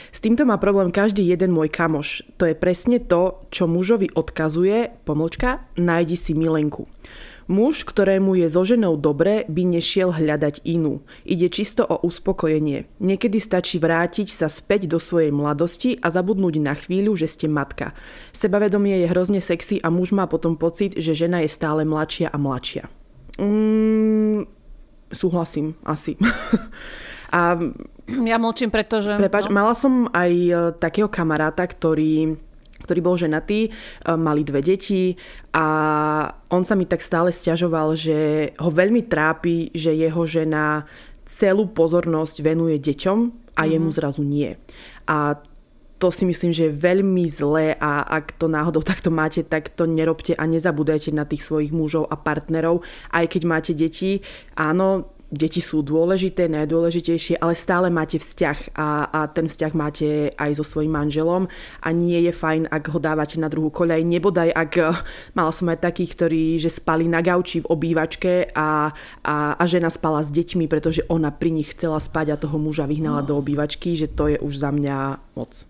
S 0.09 0.17
týmto 0.17 0.41
má 0.41 0.57
problém 0.57 0.89
každý 0.89 1.21
jeden 1.21 1.53
môj 1.53 1.69
kamoš. 1.69 2.25
To 2.41 2.49
je 2.49 2.57
presne 2.57 2.97
to, 2.97 3.37
čo 3.53 3.69
mužovi 3.69 4.09
odkazuje, 4.09 4.89
pomlčka, 5.05 5.69
nájdi 5.77 6.17
si 6.17 6.33
milenku. 6.33 6.89
Muž, 7.47 7.83
ktorému 7.83 8.39
je 8.39 8.47
so 8.47 8.63
ženou 8.63 8.95
dobre, 8.95 9.43
by 9.51 9.63
nešiel 9.67 10.15
hľadať 10.15 10.63
inú. 10.63 11.03
Ide 11.27 11.51
čisto 11.51 11.83
o 11.83 11.99
uspokojenie. 12.03 12.87
Niekedy 13.03 13.37
stačí 13.39 13.77
vrátiť 13.79 14.31
sa 14.31 14.47
späť 14.47 14.87
do 14.87 14.99
svojej 14.99 15.35
mladosti 15.35 15.99
a 15.99 16.07
zabudnúť 16.07 16.55
na 16.63 16.73
chvíľu, 16.77 17.19
že 17.19 17.27
ste 17.27 17.47
matka. 17.51 17.91
Sebavedomie 18.31 19.03
je 19.03 19.11
hrozne 19.11 19.41
sexy 19.43 19.83
a 19.83 19.91
muž 19.91 20.15
má 20.15 20.27
potom 20.29 20.55
pocit, 20.55 20.95
že 20.95 21.11
žena 21.11 21.43
je 21.43 21.51
stále 21.51 21.83
mladšia 21.83 22.31
a 22.31 22.37
mladšia. 22.39 22.87
Mm, 23.41 24.45
súhlasím, 25.11 25.75
asi. 25.83 26.15
a 27.37 27.59
ja 28.07 28.37
mlčím, 28.37 28.69
pretože... 28.69 29.15
Prepač, 29.15 29.47
no. 29.47 29.55
mala 29.55 29.73
som 29.73 30.07
aj 30.11 30.31
e, 30.31 30.53
takého 30.77 31.07
kamaráta, 31.07 31.63
ktorý 31.65 32.35
ktorý 32.83 32.99
bol 32.99 33.15
ženatý, 33.15 33.67
e, 33.67 33.69
mali 34.19 34.43
dve 34.43 34.59
deti 34.59 35.15
a 35.55 35.65
on 36.51 36.67
sa 36.67 36.75
mi 36.75 36.83
tak 36.83 36.99
stále 36.99 37.31
stiažoval, 37.31 37.95
že 37.95 38.51
ho 38.59 38.69
veľmi 38.69 39.07
trápi, 39.07 39.71
že 39.71 39.95
jeho 39.95 40.27
žena 40.27 40.83
celú 41.23 41.71
pozornosť 41.71 42.43
venuje 42.43 42.77
deťom 42.77 43.19
a 43.23 43.31
mm-hmm. 43.31 43.71
jemu 43.71 43.89
zrazu 43.95 44.21
nie. 44.21 44.59
A 45.07 45.39
to 46.03 46.11
si 46.11 46.27
myslím, 46.27 46.51
že 46.51 46.67
je 46.67 46.75
veľmi 46.83 47.23
zlé 47.31 47.79
a 47.79 48.03
ak 48.03 48.35
to 48.35 48.51
náhodou 48.51 48.83
takto 48.91 49.07
máte, 49.07 49.39
tak 49.47 49.71
to 49.71 49.87
nerobte 49.87 50.35
a 50.35 50.43
nezabúdajte 50.43 51.15
na 51.15 51.23
tých 51.23 51.47
svojich 51.47 51.71
mužov 51.71 52.11
a 52.11 52.19
partnerov. 52.19 52.83
Aj 53.07 53.23
keď 53.23 53.41
máte 53.47 53.71
deti, 53.71 54.19
áno, 54.59 55.12
deti 55.33 55.59
sú 55.59 55.81
dôležité, 55.81 56.45
najdôležitejšie, 56.45 57.41
ale 57.41 57.57
stále 57.57 57.89
máte 57.89 58.21
vzťah 58.21 58.77
a, 58.77 59.09
a 59.09 59.19
ten 59.25 59.49
vzťah 59.49 59.73
máte 59.73 60.29
aj 60.37 60.61
so 60.61 60.63
svojím 60.63 60.93
manželom 60.93 61.49
a 61.81 61.89
nie 61.89 62.21
je 62.21 62.31
fajn, 62.31 62.69
ak 62.69 62.93
ho 62.93 62.99
dávate 63.01 63.41
na 63.41 63.49
druhú 63.49 63.73
koľaj. 63.73 64.05
Nebodaj, 64.05 64.53
ak 64.53 64.71
mala 65.33 65.49
som 65.49 65.73
aj 65.73 65.81
takých, 65.81 66.13
ktorí 66.13 66.43
že 66.61 66.69
spali 66.69 67.09
na 67.09 67.25
gauči 67.25 67.65
v 67.65 67.69
obývačke 67.73 68.53
a, 68.53 68.93
a, 69.25 69.35
a 69.57 69.63
žena 69.65 69.89
spala 69.89 70.21
s 70.21 70.29
deťmi, 70.29 70.69
pretože 70.69 71.01
ona 71.09 71.33
pri 71.33 71.49
nich 71.49 71.73
chcela 71.73 71.97
spať 71.97 72.37
a 72.37 72.39
toho 72.39 72.61
muža 72.61 72.85
vyhnala 72.85 73.25
no. 73.25 73.27
do 73.27 73.33
obývačky, 73.41 73.97
že 73.97 74.05
to 74.05 74.29
je 74.29 74.37
už 74.37 74.53
za 74.53 74.69
mňa 74.69 75.17
moc. 75.33 75.65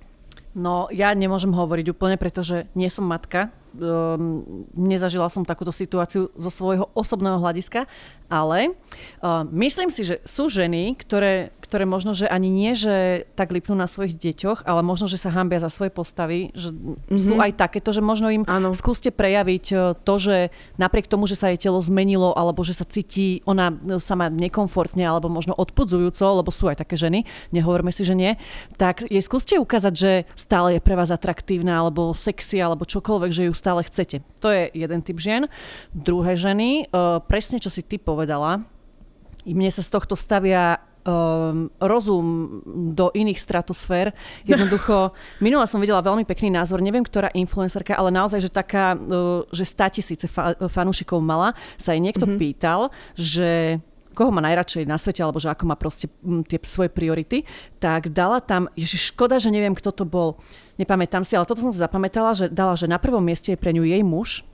No, 0.53 0.85
ja 0.93 1.09
nemôžem 1.17 1.49
hovoriť 1.49 1.89
úplne, 1.89 2.19
pretože 2.19 2.69
nie 2.77 2.91
som 2.91 3.09
matka, 3.09 3.49
um, 3.77 4.43
nezažila 4.73 5.27
som 5.27 5.45
takúto 5.45 5.73
situáciu 5.73 6.29
zo 6.33 6.51
svojho 6.53 6.89
osobného 6.93 7.41
hľadiska, 7.41 7.89
ale 8.29 8.73
uh, 9.21 9.45
myslím 9.53 9.89
si, 9.93 10.05
že 10.05 10.21
sú 10.25 10.49
ženy, 10.49 10.97
ktoré, 10.97 11.53
ktoré 11.61 11.85
možno, 11.85 12.17
že 12.17 12.29
ani 12.29 12.49
nie, 12.49 12.73
že 12.73 13.25
tak 13.37 13.53
lipnú 13.53 13.77
na 13.77 13.85
svojich 13.85 14.17
deťoch, 14.17 14.65
ale 14.65 14.81
možno, 14.81 15.05
že 15.05 15.21
sa 15.21 15.33
hambia 15.33 15.61
za 15.61 15.69
svoje 15.69 15.93
postavy, 15.93 16.53
že 16.53 16.73
mm-hmm. 16.73 17.17
sú 17.17 17.33
aj 17.37 17.51
takéto, 17.57 17.93
že 17.93 18.01
možno 18.01 18.29
im 18.33 18.43
ano. 18.45 18.73
skúste 18.73 19.09
prejaviť 19.09 19.65
uh, 19.73 19.79
to, 19.97 20.15
že 20.21 20.35
napriek 20.77 21.09
tomu, 21.09 21.25
že 21.29 21.37
sa 21.37 21.49
jej 21.49 21.69
telo 21.69 21.81
zmenilo, 21.81 22.33
alebo 22.33 22.65
že 22.65 22.77
sa 22.77 22.85
cíti 22.85 23.41
ona 23.45 23.73
uh, 23.73 24.01
sama 24.01 24.29
nekomfortne, 24.29 25.05
alebo 25.05 25.29
možno 25.29 25.53
odpudzujúco, 25.57 26.25
lebo 26.41 26.49
sú 26.49 26.69
aj 26.69 26.81
také 26.85 26.97
ženy, 26.97 27.25
nehovorme 27.53 27.93
si, 27.93 28.05
že 28.05 28.13
nie, 28.17 28.37
tak 28.77 29.05
jej 29.05 29.21
skúste 29.21 29.57
ukázať, 29.57 29.93
že 29.93 30.11
stále 30.33 30.77
je 30.77 30.81
pre 30.81 30.97
vás 30.97 31.13
atraktívna, 31.13 31.79
alebo 31.79 32.17
sexy, 32.17 32.59
alebo 32.59 32.85
čokoľvek, 32.85 33.31
že 33.31 33.43
ju 33.49 33.53
stále 33.63 33.87
chcete. 33.87 34.19
To 34.43 34.51
je 34.51 34.67
jeden 34.75 34.99
typ 34.99 35.15
žien. 35.23 35.47
Druhé 35.95 36.35
ženy, 36.35 36.91
uh, 36.91 37.23
presne 37.23 37.63
čo 37.63 37.71
si 37.71 37.79
ty 37.79 37.95
povedala, 37.95 38.67
mne 39.47 39.71
sa 39.71 39.79
z 39.79 39.89
tohto 39.91 40.19
stavia 40.19 40.83
um, 41.03 41.71
rozum 41.79 42.59
do 42.95 43.11
iných 43.15 43.39
stratosfér. 43.39 44.11
Jednoducho, 44.49 45.15
minula 45.39 45.67
som 45.67 45.79
videla 45.79 46.03
veľmi 46.03 46.27
pekný 46.27 46.51
názor, 46.51 46.83
neviem, 46.83 47.03
ktorá 47.03 47.31
influencerka, 47.31 47.95
ale 47.95 48.11
naozaj, 48.11 48.43
že 48.43 48.51
taká, 48.51 48.99
uh, 48.99 49.47
že 49.51 49.63
100 49.63 49.95
tisíce 49.95 50.25
fa- 50.27 50.59
fanúšikov 50.67 51.23
mala, 51.23 51.55
sa 51.79 51.95
jej 51.95 52.03
niekto 52.03 52.27
mm-hmm. 52.27 52.41
pýtal, 52.41 52.91
že 53.15 53.79
koho 54.13 54.31
má 54.31 54.39
najradšej 54.45 54.85
na 54.85 55.01
svete, 55.01 55.25
alebo 55.25 55.41
že 55.41 55.49
ako 55.49 55.63
má 55.67 55.75
proste 55.75 56.07
m, 56.21 56.45
tie 56.45 56.61
svoje 56.61 56.93
priority, 56.93 57.43
tak 57.81 58.13
dala 58.13 58.39
tam, 58.39 58.69
ježiš, 58.77 59.11
škoda, 59.11 59.41
že 59.41 59.49
neviem, 59.49 59.73
kto 59.73 59.91
to 59.91 60.05
bol, 60.05 60.37
nepamätám 60.77 61.25
si, 61.25 61.33
ale 61.33 61.49
toto 61.49 61.65
som 61.65 61.73
si 61.73 61.81
zapamätala, 61.81 62.37
že 62.37 62.45
dala, 62.47 62.77
že 62.77 62.85
na 62.85 63.01
prvom 63.01 63.25
mieste 63.25 63.51
je 63.51 63.59
pre 63.59 63.73
ňu 63.73 63.83
jej 63.83 64.05
muž, 64.05 64.45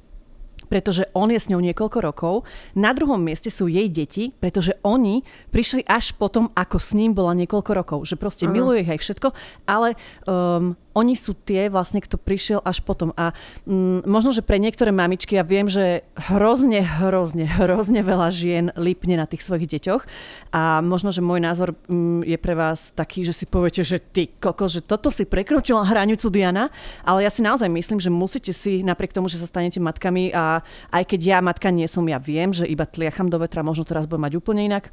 pretože 0.69 1.09
on 1.17 1.33
je 1.33 1.41
s 1.41 1.49
ňou 1.49 1.59
niekoľko 1.59 1.97
rokov. 1.99 2.45
Na 2.77 2.93
druhom 2.93 3.17
mieste 3.17 3.49
sú 3.49 3.65
jej 3.65 3.89
deti, 3.89 4.29
pretože 4.37 4.77
oni 4.85 5.25
prišli 5.49 5.81
až 5.89 6.13
potom, 6.13 6.53
ako 6.53 6.77
s 6.77 6.93
ním 6.93 7.17
bola 7.17 7.33
niekoľko 7.33 7.71
rokov. 7.73 7.99
Že 8.05 8.15
proste 8.21 8.45
uh-huh. 8.45 8.53
miluje 8.53 8.85
ich 8.85 8.93
aj 8.93 9.01
všetko, 9.01 9.33
ale 9.65 9.97
um, 10.29 10.77
oni 10.97 11.13
sú 11.13 11.37
tie 11.37 11.69
vlastne, 11.69 12.01
kto 12.01 12.17
prišiel 12.17 12.59
až 12.65 12.81
potom. 12.81 13.13
A 13.13 13.31
mm, 13.69 14.09
možno, 14.09 14.33
že 14.33 14.41
pre 14.41 14.57
niektoré 14.57 14.89
mamičky, 14.89 15.37
ja 15.37 15.45
viem, 15.45 15.69
že 15.69 16.01
hrozne, 16.17 16.81
hrozne, 16.81 17.45
hrozne 17.45 18.01
veľa 18.01 18.29
žien 18.33 18.65
lípne 18.73 19.15
na 19.15 19.29
tých 19.29 19.45
svojich 19.45 19.69
deťoch 19.69 20.03
a 20.49 20.81
možno, 20.81 21.13
že 21.13 21.21
môj 21.21 21.45
názor 21.45 21.77
mm, 21.85 22.25
je 22.25 22.37
pre 22.41 22.57
vás 22.57 22.89
taký, 22.97 23.21
že 23.21 23.37
si 23.37 23.45
poviete, 23.45 23.85
že 23.85 24.01
ty 24.01 24.33
koko, 24.33 24.65
že 24.65 24.81
toto 24.81 25.13
si 25.13 25.29
prekročila 25.29 25.85
hranicu 25.85 26.33
Diana, 26.33 26.73
ale 27.05 27.25
ja 27.25 27.31
si 27.31 27.45
naozaj 27.45 27.69
myslím, 27.69 28.01
že 28.01 28.09
musíte 28.09 28.51
si, 28.51 28.81
napriek 28.81 29.13
tomu, 29.13 29.29
že 29.29 29.37
sa 29.37 29.45
stanete 29.45 29.77
matkami 29.77 30.33
a 30.33 30.65
aj 30.89 31.03
keď 31.05 31.19
ja 31.21 31.39
matka 31.39 31.69
nie 31.69 31.85
som, 31.85 32.03
ja 32.09 32.17
viem, 32.17 32.49
že 32.49 32.65
iba 32.65 32.89
tliacham 32.89 33.29
do 33.29 33.37
vetra, 33.37 33.61
možno 33.61 33.85
teraz 33.85 34.09
budem 34.09 34.25
mať 34.25 34.33
úplne 34.41 34.65
inak, 34.65 34.89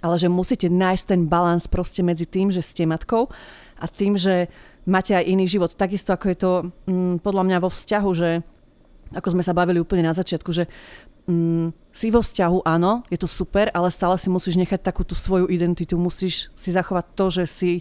ale 0.00 0.16
že 0.20 0.28
musíte 0.28 0.68
nájsť 0.68 1.04
ten 1.04 1.20
balans 1.28 1.64
proste 1.68 2.04
medzi 2.04 2.28
tým, 2.28 2.52
že 2.52 2.60
ste 2.60 2.84
matkou 2.84 3.32
a 3.78 3.86
tým, 3.88 4.18
že 4.18 4.50
máte 4.88 5.12
aj 5.12 5.28
iný 5.28 5.44
život. 5.44 5.76
Takisto 5.76 6.16
ako 6.16 6.26
je 6.32 6.36
to 6.40 6.50
mm, 6.88 7.14
podľa 7.20 7.44
mňa 7.44 7.58
vo 7.60 7.68
vzťahu, 7.68 8.10
že 8.16 8.40
ako 9.12 9.28
sme 9.36 9.44
sa 9.44 9.56
bavili 9.56 9.80
úplne 9.80 10.08
na 10.08 10.16
začiatku, 10.16 10.50
že 10.52 10.64
mm, 11.28 11.87
si 11.98 12.14
vo 12.14 12.22
vzťahu, 12.22 12.62
áno, 12.62 13.02
je 13.10 13.18
to 13.18 13.26
super, 13.26 13.66
ale 13.74 13.90
stále 13.90 14.14
si 14.14 14.30
musíš 14.30 14.54
nechať 14.54 14.86
takú 14.86 15.02
tú 15.02 15.18
svoju 15.18 15.50
identitu, 15.50 15.98
musíš 15.98 16.46
si 16.54 16.70
zachovať 16.70 17.06
to, 17.18 17.26
že 17.42 17.44
si 17.50 17.72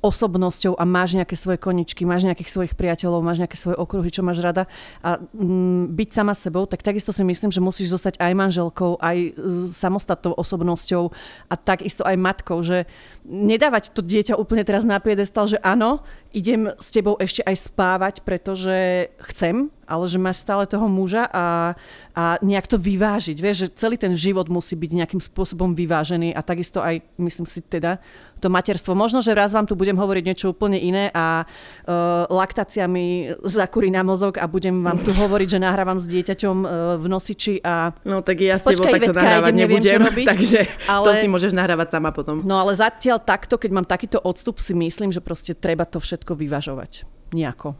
osobnosťou 0.00 0.80
a 0.80 0.84
máš 0.88 1.12
nejaké 1.12 1.36
svoje 1.36 1.60
koničky, 1.60 2.08
máš 2.08 2.24
nejakých 2.24 2.48
svojich 2.48 2.72
priateľov, 2.72 3.20
máš 3.20 3.44
nejaké 3.44 3.60
svoje 3.60 3.76
okruhy, 3.76 4.08
čo 4.08 4.24
máš 4.24 4.40
rada 4.40 4.64
a 5.04 5.20
mm, 5.20 5.92
byť 5.92 6.08
sama 6.08 6.32
sebou, 6.32 6.64
tak 6.64 6.80
takisto 6.80 7.12
si 7.12 7.20
myslím, 7.20 7.52
že 7.52 7.60
musíš 7.60 7.92
zostať 7.92 8.16
aj 8.16 8.32
manželkou, 8.32 8.96
aj 8.96 9.16
e, 9.20 9.30
samostatnou 9.68 10.32
osobnosťou 10.40 11.12
a 11.52 11.54
takisto 11.60 12.00
aj 12.08 12.16
matkou, 12.16 12.64
že 12.64 12.88
nedávať 13.28 13.92
to 13.92 14.00
dieťa 14.00 14.40
úplne 14.40 14.64
teraz 14.64 14.88
na 14.88 14.96
piedestal, 14.96 15.44
že 15.44 15.60
áno, 15.60 16.00
idem 16.32 16.72
s 16.80 16.88
tebou 16.88 17.20
ešte 17.20 17.44
aj 17.44 17.68
spávať, 17.68 18.14
pretože 18.24 19.10
chcem, 19.28 19.68
ale 19.84 20.04
že 20.08 20.22
máš 20.22 20.40
stále 20.40 20.64
toho 20.64 20.88
muža 20.88 21.28
a, 21.28 21.74
a 22.14 22.24
nejak 22.40 22.70
to 22.70 22.78
vyvážiť. 22.78 23.36
Vieš, 23.36 23.59
že 23.60 23.68
celý 23.76 24.00
ten 24.00 24.16
život 24.16 24.48
musí 24.48 24.72
byť 24.72 24.90
nejakým 24.96 25.20
spôsobom 25.20 25.76
vyvážený 25.76 26.32
a 26.32 26.40
takisto 26.40 26.80
aj, 26.80 27.04
myslím 27.20 27.44
si 27.44 27.60
teda, 27.60 28.00
to 28.40 28.48
materstvo. 28.48 28.96
Možno, 28.96 29.20
že 29.20 29.36
raz 29.36 29.52
vám 29.52 29.68
tu 29.68 29.76
budem 29.76 29.92
hovoriť 29.92 30.24
niečo 30.24 30.56
úplne 30.56 30.80
iné 30.80 31.12
a 31.12 31.44
uh, 31.44 32.24
laktácia 32.32 32.88
mi 32.88 33.28
zakúri 33.44 33.92
na 33.92 34.00
mozog 34.00 34.40
a 34.40 34.48
budem 34.48 34.80
vám 34.80 34.96
tu 35.04 35.12
hovoriť, 35.12 35.48
že 35.54 35.58
nahrávam 35.60 36.00
s 36.00 36.08
dieťaťom 36.08 36.56
uh, 36.64 36.68
v 36.96 37.06
nosiči 37.06 37.60
a... 37.60 37.92
No 38.08 38.24
tak 38.24 38.40
ja 38.40 38.56
s 38.56 38.64
tebou 38.64 38.88
takto 38.88 39.12
nahrávať 39.12 39.52
idem, 39.52 39.60
nebudem, 39.68 40.00
neviem, 40.00 40.26
takže 40.32 40.60
ale... 40.88 41.06
to 41.06 41.12
si 41.20 41.28
môžeš 41.28 41.52
nahrávať 41.52 42.00
sama 42.00 42.10
potom. 42.16 42.40
No 42.40 42.56
ale 42.56 42.72
zatiaľ 42.72 43.20
takto, 43.20 43.60
keď 43.60 43.70
mám 43.76 43.86
takýto 43.86 44.16
odstup, 44.24 44.56
si 44.56 44.72
myslím, 44.72 45.12
že 45.12 45.20
proste 45.20 45.52
treba 45.52 45.84
to 45.84 46.00
všetko 46.00 46.32
vyvažovať. 46.32 47.04
Nejako. 47.36 47.76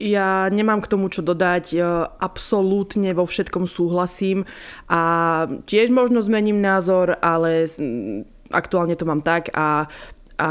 Ja 0.00 0.48
nemám 0.48 0.80
k 0.80 0.90
tomu 0.96 1.12
čo 1.12 1.20
dodať, 1.20 1.76
absolútne 2.16 3.12
vo 3.12 3.28
všetkom 3.28 3.68
súhlasím 3.68 4.48
a 4.88 5.44
tiež 5.68 5.92
možno 5.92 6.24
zmením 6.24 6.64
názor, 6.64 7.20
ale 7.20 7.68
aktuálne 8.48 8.96
to 8.96 9.04
mám 9.04 9.20
tak 9.20 9.52
a, 9.52 9.92
a 10.40 10.50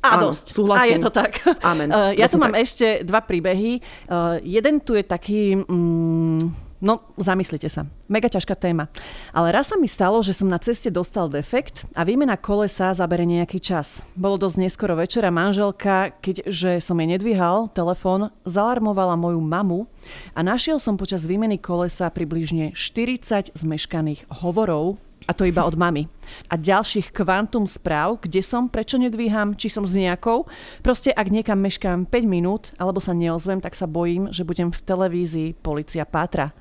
a 0.00 0.16
Áno, 0.16 0.32
dosť. 0.32 0.56
Súhlasím. 0.56 0.80
A 0.80 0.96
je 0.96 1.04
to 1.04 1.12
tak. 1.12 1.32
Amen. 1.60 1.92
Uh, 1.92 2.16
ja 2.20 2.24
tu 2.24 2.40
mám 2.40 2.56
tak. 2.56 2.64
ešte 2.64 3.04
dva 3.04 3.20
príbehy. 3.20 3.84
Uh, 4.08 4.40
jeden 4.40 4.80
tu 4.80 4.96
je 4.96 5.04
taký... 5.04 5.60
Mm, 5.60 6.69
no, 6.80 7.00
zamyslite 7.20 7.68
sa. 7.68 7.86
Mega 8.08 8.28
ťažká 8.28 8.56
téma. 8.56 8.88
Ale 9.30 9.52
raz 9.52 9.70
sa 9.70 9.76
mi 9.76 9.86
stalo, 9.86 10.20
že 10.24 10.34
som 10.34 10.48
na 10.48 10.58
ceste 10.58 10.88
dostal 10.88 11.28
defekt 11.28 11.86
a 11.94 12.02
výmena 12.04 12.40
kolesa 12.40 12.92
zabere 12.96 13.28
nejaký 13.28 13.60
čas. 13.60 14.02
Bolo 14.16 14.40
dosť 14.40 14.56
neskoro 14.60 14.96
večera 14.96 15.28
manželka, 15.30 16.16
keďže 16.18 16.82
som 16.82 16.98
jej 16.98 17.08
nedvíhal 17.08 17.70
telefón, 17.72 18.32
zalarmovala 18.48 19.14
moju 19.14 19.40
mamu 19.40 19.86
a 20.34 20.40
našiel 20.40 20.80
som 20.82 20.98
počas 20.98 21.28
výmeny 21.28 21.60
kolesa 21.60 22.08
približne 22.10 22.72
40 22.74 23.54
zmeškaných 23.54 24.26
hovorov 24.42 24.98
a 25.28 25.32
to 25.36 25.44
iba 25.44 25.62
od 25.62 25.76
mamy. 25.76 26.08
A 26.48 26.56
ďalších 26.56 27.12
kvantum 27.12 27.68
správ, 27.68 28.22
kde 28.24 28.40
som, 28.40 28.66
prečo 28.70 28.96
nedvíham, 28.96 29.52
či 29.54 29.68
som 29.68 29.84
s 29.84 29.92
nejakou. 29.92 30.48
Proste 30.80 31.12
ak 31.12 31.28
niekam 31.28 31.60
meškám 31.60 32.08
5 32.08 32.24
minút, 32.24 32.72
alebo 32.80 32.98
sa 32.98 33.12
neozvem, 33.12 33.60
tak 33.60 33.76
sa 33.76 33.84
bojím, 33.84 34.32
že 34.32 34.46
budem 34.46 34.72
v 34.72 34.80
televízii 34.80 35.48
Policia 35.60 36.08
pátra. 36.08 36.56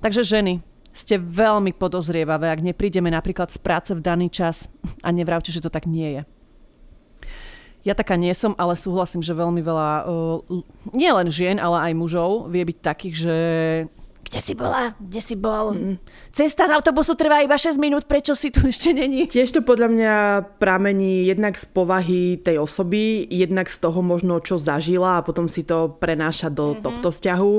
Takže 0.00 0.24
ženy, 0.24 0.64
ste 0.98 1.14
veľmi 1.14 1.78
podozrievavé, 1.78 2.50
ak 2.50 2.64
neprídeme 2.64 3.06
napríklad 3.12 3.54
z 3.54 3.58
práce 3.62 3.94
v 3.94 4.02
daný 4.02 4.26
čas 4.34 4.66
a 5.06 5.14
nevravte, 5.14 5.54
že 5.54 5.62
to 5.62 5.70
tak 5.70 5.86
nie 5.86 6.18
je. 6.18 6.22
Ja 7.86 7.94
taká 7.94 8.18
nie 8.18 8.34
som, 8.34 8.58
ale 8.58 8.74
súhlasím, 8.74 9.22
že 9.22 9.38
veľmi 9.38 9.62
veľa, 9.62 9.90
uh, 10.10 10.42
nie 10.90 11.08
len 11.08 11.30
žien, 11.30 11.62
ale 11.62 11.88
aj 11.88 11.92
mužov 11.94 12.50
vie 12.50 12.66
byť 12.66 12.78
takých, 12.82 13.14
že 13.14 13.36
kde 14.28 14.40
si 14.44 14.52
bola? 14.52 14.92
Kde 15.00 15.20
si 15.24 15.34
bol? 15.34 15.72
Mm. 15.72 15.96
Cesta 16.36 16.68
z 16.68 16.76
autobusu 16.76 17.16
trvá 17.16 17.40
iba 17.40 17.56
6 17.56 17.80
minút, 17.80 18.04
prečo 18.04 18.36
si 18.36 18.52
tu 18.52 18.64
ešte 18.72 18.92
není? 18.92 19.24
Tiež 19.24 19.56
to 19.56 19.60
podľa 19.64 19.88
mňa 19.88 20.14
pramení 20.60 21.24
jednak 21.24 21.56
z 21.56 21.64
povahy 21.64 22.36
tej 22.36 22.60
osoby, 22.60 23.24
jednak 23.32 23.72
z 23.72 23.80
toho 23.80 24.04
možno, 24.04 24.36
čo 24.44 24.60
zažila 24.60 25.18
a 25.18 25.24
potom 25.24 25.48
si 25.48 25.64
to 25.64 25.96
prenáša 25.96 26.52
do 26.52 26.76
mm-hmm. 26.76 26.84
tohto 26.84 27.08
vzťahu. 27.08 27.54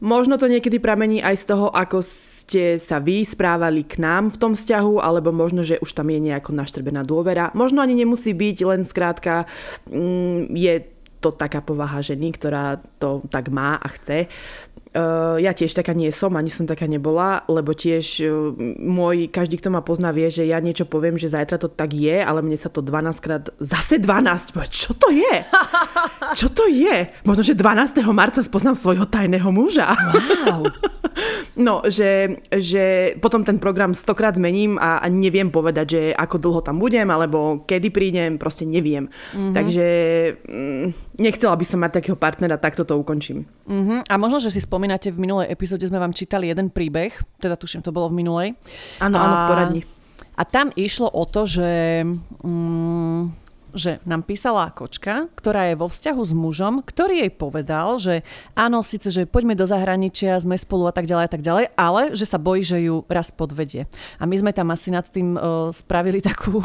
Možno 0.00 0.40
to 0.40 0.48
niekedy 0.48 0.80
pramení 0.80 1.20
aj 1.20 1.44
z 1.44 1.52
toho, 1.52 1.68
ako 1.68 2.00
ste 2.00 2.80
sa 2.80 3.04
vy 3.04 3.20
správali 3.20 3.84
k 3.84 4.00
nám 4.00 4.32
v 4.32 4.40
tom 4.40 4.52
vzťahu, 4.56 4.96
alebo 4.96 5.28
možno, 5.28 5.60
že 5.60 5.76
už 5.76 5.92
tam 5.92 6.08
je 6.08 6.24
nejako 6.24 6.56
naštrbená 6.56 7.04
dôvera. 7.04 7.52
Možno 7.52 7.84
ani 7.84 7.92
nemusí 7.92 8.32
byť, 8.32 8.56
len 8.64 8.80
skrátka 8.80 9.44
mm, 9.92 10.56
je 10.56 10.74
to 11.20 11.36
taká 11.36 11.60
povaha 11.60 12.00
ženy, 12.00 12.32
ktorá 12.32 12.80
to 12.96 13.20
tak 13.28 13.52
má 13.52 13.76
a 13.76 13.88
chce. 13.92 14.26
Uh, 14.90 15.38
ja 15.38 15.54
tiež 15.54 15.70
taká 15.70 15.94
nie 15.94 16.10
som, 16.10 16.34
ani 16.34 16.50
som 16.50 16.66
taká 16.66 16.90
nebola, 16.90 17.46
lebo 17.46 17.70
tiež 17.70 18.06
uh, 18.26 18.50
môj, 18.82 19.30
každý, 19.30 19.62
kto 19.62 19.70
ma 19.70 19.86
pozná, 19.86 20.10
vie, 20.10 20.26
že 20.26 20.42
ja 20.42 20.58
niečo 20.58 20.82
poviem, 20.82 21.14
že 21.14 21.30
zajtra 21.30 21.62
to 21.62 21.70
tak 21.70 21.94
je, 21.94 22.18
ale 22.18 22.42
mne 22.42 22.58
sa 22.58 22.66
to 22.74 22.82
12 22.82 23.22
krát, 23.22 23.54
zase 23.62 24.02
12, 24.02 24.50
čo 24.66 24.90
to 24.98 25.14
je? 25.14 25.46
Čo 26.38 26.46
to 26.46 26.70
je? 26.70 27.10
Možno, 27.26 27.42
že 27.42 27.58
12. 27.58 28.06
marca 28.14 28.38
spoznám 28.38 28.78
svojho 28.78 29.02
tajného 29.02 29.50
muža. 29.50 29.98
Wow. 30.46 30.70
No, 31.58 31.84
že, 31.84 32.40
že 32.48 33.16
potom 33.20 33.44
ten 33.44 33.60
program 33.60 33.92
stokrát 33.92 34.38
zmením 34.38 34.80
a, 34.80 35.02
a 35.02 35.06
neviem 35.10 35.50
povedať, 35.50 35.86
že 35.90 36.02
ako 36.16 36.36
dlho 36.40 36.60
tam 36.64 36.80
budem, 36.80 37.04
alebo 37.10 37.66
kedy 37.66 37.90
prídem, 37.92 38.40
proste 38.40 38.64
neviem. 38.64 39.10
Mm-hmm. 39.10 39.52
Takže 39.52 39.86
mm, 40.46 40.86
nechcela 41.20 41.52
by 41.52 41.64
som 41.68 41.84
mať 41.84 42.00
takého 42.00 42.16
partnera, 42.16 42.56
takto 42.56 42.88
to 42.88 42.96
ukončím. 42.96 43.44
Mm-hmm. 43.68 44.08
A 44.08 44.14
možno, 44.16 44.40
že 44.40 44.48
si 44.48 44.64
spomínate, 44.64 45.12
v 45.12 45.20
minulej 45.20 45.52
epizóde 45.52 45.84
sme 45.84 46.00
vám 46.00 46.16
čítali 46.16 46.48
jeden 46.48 46.72
príbeh, 46.72 47.12
teda 47.36 47.60
tuším, 47.60 47.84
to 47.84 47.92
bolo 47.92 48.08
v 48.08 48.24
minulej. 48.24 48.48
Áno, 49.04 49.20
áno, 49.20 49.34
v 49.36 49.44
poradni. 49.44 49.82
A 50.40 50.42
tam 50.48 50.72
išlo 50.72 51.12
o 51.12 51.28
to, 51.28 51.44
že... 51.44 52.00
Mm, 52.40 53.36
že 53.74 54.02
nám 54.04 54.26
písala 54.26 54.70
kočka, 54.70 55.30
ktorá 55.36 55.72
je 55.72 55.78
vo 55.78 55.86
vzťahu 55.88 56.22
s 56.22 56.32
mužom, 56.32 56.74
ktorý 56.82 57.26
jej 57.26 57.32
povedal, 57.32 57.98
že 57.98 58.26
áno, 58.54 58.82
síce, 58.84 59.10
že 59.10 59.28
poďme 59.28 59.56
do 59.56 59.66
zahraničia, 59.66 60.40
sme 60.42 60.58
spolu 60.58 60.90
a 60.90 60.94
tak 60.94 61.06
ďalej 61.06 61.24
a 61.26 61.30
tak 61.30 61.42
ďalej, 61.42 61.64
ale 61.74 62.02
že 62.14 62.26
sa 62.26 62.38
bojí, 62.40 62.62
že 62.62 62.82
ju 62.84 63.06
raz 63.06 63.30
podvedie. 63.30 63.86
A 64.18 64.26
my 64.26 64.34
sme 64.38 64.50
tam 64.50 64.70
asi 64.70 64.90
nad 64.90 65.06
tým 65.06 65.34
uh, 65.34 65.70
spravili 65.70 66.18
takú 66.22 66.60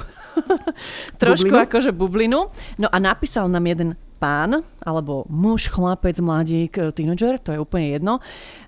trošku 1.22 1.52
bublinu? 1.52 1.66
akože 1.66 1.92
bublinu. 1.94 2.40
No 2.82 2.88
a 2.90 2.98
napísal 3.00 3.48
nám 3.48 3.66
jeden 3.66 3.90
pán, 4.16 4.64
alebo 4.82 5.28
muž, 5.28 5.68
chlapec, 5.68 6.16
mladík, 6.24 6.80
e, 6.80 6.88
teenager, 6.96 7.36
to 7.36 7.52
je 7.52 7.60
úplne 7.60 7.92
jedno. 7.92 8.14
E, 8.18 8.22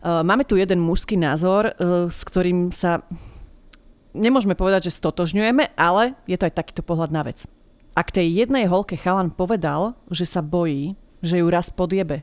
máme 0.03 0.43
tu 0.43 0.59
jeden 0.59 0.83
mužský 0.83 1.15
názor, 1.15 1.71
s 2.11 2.19
ktorým 2.27 2.75
sa 2.75 3.07
nemôžeme 4.17 4.57
povedať, 4.57 4.91
že 4.91 4.97
stotožňujeme, 4.97 5.77
ale 5.77 6.17
je 6.25 6.35
to 6.35 6.49
aj 6.49 6.57
takýto 6.57 6.81
pohľad 6.83 7.13
na 7.13 7.21
vec. 7.23 7.45
Ak 7.97 8.13
tej 8.13 8.29
jednej 8.29 8.69
holke 8.69 8.93
chalan 8.93 9.33
povedal, 9.33 9.97
že 10.13 10.29
sa 10.29 10.45
bojí, 10.45 10.93
že 11.25 11.41
ju 11.41 11.49
raz 11.49 11.73
podjebe, 11.73 12.21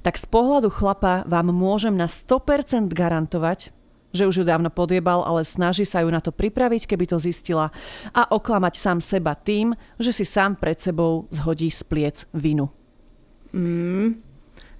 tak 0.00 0.16
z 0.16 0.24
pohľadu 0.24 0.72
chlapa 0.72 1.28
vám 1.28 1.52
môžem 1.52 1.92
na 1.92 2.08
100% 2.08 2.88
garantovať, 2.88 3.68
že 4.16 4.24
už 4.24 4.42
ju 4.42 4.44
dávno 4.48 4.72
podjebal, 4.72 5.20
ale 5.20 5.44
snaží 5.44 5.84
sa 5.84 6.00
ju 6.00 6.08
na 6.08 6.24
to 6.24 6.32
pripraviť, 6.32 6.88
keby 6.88 7.04
to 7.04 7.20
zistila 7.20 7.68
a 8.16 8.32
oklamať 8.32 8.74
sám 8.80 8.98
seba 9.04 9.36
tým, 9.36 9.76
že 10.00 10.16
si 10.16 10.24
sám 10.24 10.56
pred 10.56 10.80
sebou 10.80 11.28
zhodí 11.28 11.68
z 11.68 11.84
pliec 11.84 12.16
vinu. 12.32 12.72
Mm. 13.52 14.24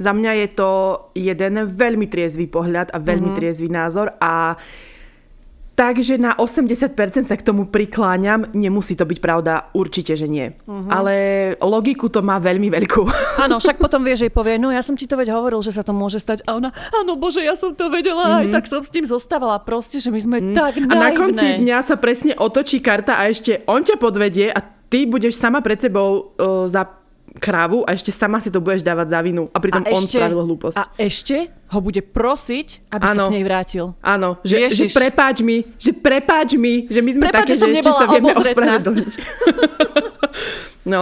Za 0.01 0.17
mňa 0.17 0.33
je 0.41 0.49
to 0.57 0.71
jeden 1.13 1.69
veľmi 1.69 2.09
triezvý 2.09 2.49
pohľad 2.49 2.89
a 2.89 2.97
veľmi 2.97 3.29
mm-hmm. 3.29 3.39
triezvý 3.45 3.69
názor 3.69 4.17
a 4.17 4.57
Takže 5.81 6.21
na 6.21 6.37
80% 6.37 6.93
sa 7.25 7.37
k 7.41 7.41
tomu 7.41 7.65
prikláňam. 7.65 8.53
Nemusí 8.53 8.93
to 8.93 9.09
byť 9.09 9.17
pravda, 9.17 9.73
určite, 9.73 10.13
že 10.13 10.29
nie. 10.29 10.53
Uh-huh. 10.69 10.93
Ale 10.93 11.15
logiku 11.57 12.13
to 12.13 12.21
má 12.21 12.37
veľmi 12.37 12.69
veľkú. 12.69 13.09
Áno, 13.49 13.57
však 13.57 13.81
potom 13.81 14.05
vie, 14.05 14.13
že 14.13 14.29
jej 14.29 14.35
povie, 14.35 14.61
no 14.61 14.69
ja 14.69 14.85
som 14.85 14.93
ti 14.93 15.09
to 15.09 15.17
veď 15.17 15.33
hovoril, 15.33 15.65
že 15.65 15.73
sa 15.73 15.81
to 15.81 15.97
môže 15.97 16.21
stať. 16.21 16.45
A 16.45 16.61
ona, 16.61 16.69
áno, 16.93 17.17
bože, 17.17 17.41
ja 17.41 17.57
som 17.57 17.73
to 17.73 17.89
vedela, 17.89 18.29
uh-huh. 18.29 18.41
aj 18.45 18.47
mhm. 18.53 18.55
tak 18.61 18.69
som 18.69 18.85
s 18.85 18.93
tým 18.93 19.09
zostávala. 19.09 19.57
Proste, 19.65 20.05
že 20.05 20.13
my 20.13 20.21
sme 20.21 20.37
uh-huh. 20.45 20.53
tak 20.53 20.77
naivné. 20.77 20.93
A 20.93 20.95
na 21.01 21.11
konci 21.17 21.47
dňa 21.65 21.79
sa 21.81 21.97
presne 21.97 22.37
otočí 22.37 22.85
karta 22.85 23.17
a 23.17 23.33
ešte 23.33 23.65
on 23.65 23.81
ťa 23.81 23.97
podvedie 23.97 24.53
a 24.53 24.61
ty 24.93 25.09
budeš 25.09 25.41
sama 25.41 25.65
pred 25.65 25.81
sebou 25.81 26.37
uh, 26.37 26.69
za 26.69 27.00
krávu 27.39 27.87
a 27.87 27.95
ešte 27.95 28.11
sama 28.11 28.43
si 28.43 28.51
to 28.51 28.59
budeš 28.59 28.83
dávať 28.83 29.15
za 29.15 29.21
vinu. 29.23 29.47
A 29.55 29.59
pritom 29.63 29.87
a 29.87 29.95
on 29.95 30.03
ešte, 30.03 30.19
spravil 30.19 30.43
hlúposť. 30.43 30.77
A 30.77 30.83
ešte 30.99 31.37
ho 31.71 31.79
bude 31.79 32.03
prosiť, 32.03 32.91
aby 32.91 33.05
ano, 33.07 33.15
sa 33.15 33.31
k 33.31 33.35
nej 33.39 33.45
vrátil. 33.47 33.85
Áno, 34.03 34.43
že, 34.43 34.67
že 34.75 34.91
prepáč 34.91 35.47
mi, 35.47 35.63
že 35.79 35.95
prepáč 35.95 36.59
mi, 36.59 36.91
že 36.91 36.99
my 36.99 37.11
sme 37.15 37.25
prepáč, 37.31 37.47
také, 37.47 37.55
že, 37.55 37.63
že 37.63 37.73
ešte 37.79 37.93
sa 37.95 38.07
vieme 38.11 38.31
ospravedlniť. 38.35 39.13
no, 40.93 41.01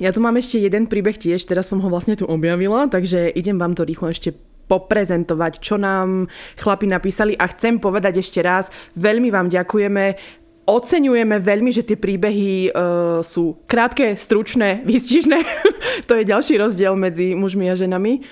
ja 0.00 0.10
tu 0.10 0.18
mám 0.18 0.34
ešte 0.34 0.58
jeden 0.58 0.90
príbeh 0.90 1.14
tiež, 1.14 1.46
teraz 1.46 1.70
som 1.70 1.78
ho 1.78 1.88
vlastne 1.92 2.18
tu 2.18 2.26
objavila, 2.26 2.90
takže 2.90 3.30
idem 3.30 3.60
vám 3.60 3.78
to 3.78 3.86
rýchlo 3.86 4.10
ešte 4.10 4.34
poprezentovať, 4.72 5.60
čo 5.60 5.76
nám 5.76 6.32
chlapi 6.56 6.88
napísali 6.88 7.36
a 7.36 7.44
chcem 7.52 7.76
povedať 7.76 8.24
ešte 8.24 8.40
raz, 8.40 8.72
veľmi 8.96 9.28
vám 9.28 9.52
ďakujeme, 9.52 10.16
Oceňujeme 10.62 11.42
veľmi, 11.42 11.74
že 11.74 11.82
tie 11.82 11.98
príbehy 11.98 12.70
uh, 12.70 13.18
sú 13.26 13.66
krátke, 13.66 14.14
stručné, 14.14 14.86
výstižné. 14.86 15.38
to 16.08 16.14
je 16.14 16.28
ďalší 16.28 16.54
rozdiel 16.62 16.94
medzi 16.94 17.34
mužmi 17.34 17.66
a 17.66 17.74
ženami. 17.74 18.22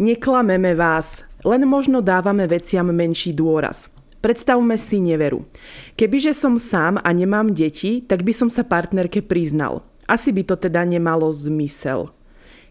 Neklameme 0.00 0.72
vás, 0.72 1.28
len 1.44 1.68
možno 1.68 2.00
dávame 2.00 2.48
veciam 2.48 2.88
menší 2.88 3.36
dôraz. 3.36 3.92
Predstavme 4.18 4.74
si 4.80 4.98
neveru. 4.98 5.46
Kebyže 5.94 6.34
som 6.34 6.58
sám 6.58 6.98
a 7.04 7.08
nemám 7.12 7.54
deti, 7.54 8.02
tak 8.02 8.24
by 8.24 8.32
som 8.34 8.48
sa 8.48 8.64
partnerke 8.66 9.22
priznal. 9.22 9.84
Asi 10.08 10.32
by 10.32 10.42
to 10.48 10.56
teda 10.56 10.82
nemalo 10.88 11.28
zmysel. 11.30 12.16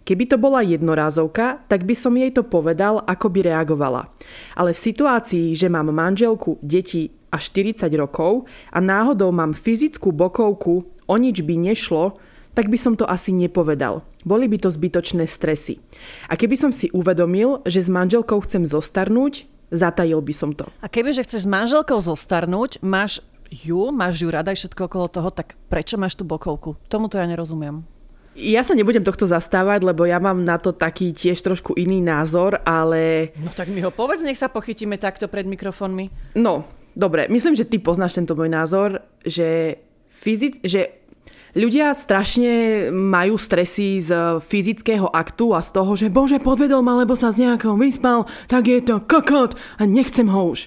Keby 0.08 0.24
to 0.24 0.40
bola 0.40 0.64
jednorázovka, 0.64 1.68
tak 1.68 1.84
by 1.84 1.92
som 1.92 2.16
jej 2.16 2.32
to 2.32 2.48
povedal, 2.48 3.04
ako 3.04 3.28
by 3.28 3.44
reagovala. 3.44 4.08
Ale 4.56 4.72
v 4.72 4.84
situácii, 4.88 5.52
že 5.52 5.68
mám 5.68 5.92
manželku, 5.92 6.56
deti 6.64 7.17
a 7.32 7.38
40 7.38 7.88
rokov 8.00 8.48
a 8.72 8.80
náhodou 8.80 9.32
mám 9.36 9.52
fyzickú 9.52 10.16
bokovku, 10.16 10.88
o 11.08 11.16
nič 11.16 11.44
by 11.44 11.56
nešlo, 11.56 12.20
tak 12.58 12.74
by 12.74 12.78
som 12.80 12.98
to 12.98 13.06
asi 13.06 13.30
nepovedal. 13.30 14.02
Boli 14.26 14.50
by 14.50 14.58
to 14.58 14.74
zbytočné 14.74 15.30
stresy. 15.30 15.78
A 16.26 16.34
keby 16.34 16.58
som 16.58 16.72
si 16.74 16.90
uvedomil, 16.90 17.62
že 17.70 17.86
s 17.86 17.90
manželkou 17.90 18.42
chcem 18.44 18.66
zostarnúť, 18.66 19.46
zatajil 19.70 20.20
by 20.26 20.34
som 20.34 20.52
to. 20.58 20.66
A 20.82 20.90
keby 20.90 21.14
že 21.14 21.24
chceš 21.24 21.46
s 21.46 21.50
manželkou 21.50 22.02
zostarnúť, 22.02 22.82
máš 22.82 23.22
ju, 23.54 23.94
máš 23.94 24.26
ju 24.26 24.28
rada 24.34 24.52
aj 24.52 24.60
všetko 24.60 24.82
okolo 24.90 25.08
toho, 25.08 25.30
tak 25.32 25.56
prečo 25.72 25.96
máš 25.96 26.18
tú 26.18 26.26
bokovku? 26.28 26.76
Tomu 26.92 27.08
to 27.08 27.22
ja 27.22 27.30
nerozumiem. 27.30 27.86
Ja 28.38 28.62
sa 28.62 28.78
nebudem 28.78 29.02
tohto 29.02 29.26
zastávať, 29.26 29.82
lebo 29.82 30.06
ja 30.06 30.22
mám 30.22 30.46
na 30.46 30.62
to 30.62 30.70
taký 30.70 31.10
tiež 31.10 31.42
trošku 31.42 31.74
iný 31.74 32.06
názor, 32.06 32.62
ale... 32.70 33.34
No 33.34 33.50
tak 33.50 33.66
mi 33.74 33.82
ho 33.82 33.90
povedz, 33.90 34.22
nech 34.22 34.38
sa 34.38 34.46
pochytíme 34.46 35.02
takto 35.02 35.26
pred 35.26 35.50
mikrofónmi. 35.50 36.38
No, 36.38 36.70
dobre, 36.98 37.30
myslím, 37.30 37.54
že 37.54 37.70
ty 37.70 37.78
poznáš 37.78 38.18
tento 38.18 38.34
môj 38.34 38.50
názor, 38.50 39.06
že, 39.22 39.78
fyzic, 40.10 40.58
že 40.66 40.98
ľudia 41.54 41.94
strašne 41.94 42.90
majú 42.90 43.38
stresy 43.38 44.02
z 44.02 44.42
fyzického 44.42 45.06
aktu 45.06 45.54
a 45.54 45.62
z 45.62 45.70
toho, 45.70 45.92
že 45.94 46.10
bože, 46.10 46.42
podvedol 46.42 46.82
ma, 46.82 46.98
lebo 46.98 47.14
sa 47.14 47.30
z 47.30 47.46
nejakého 47.46 47.78
vyspal, 47.78 48.26
tak 48.50 48.66
je 48.66 48.82
to 48.82 48.98
kokot 49.06 49.54
a 49.78 49.86
nechcem 49.86 50.26
ho 50.28 50.58
už. 50.58 50.66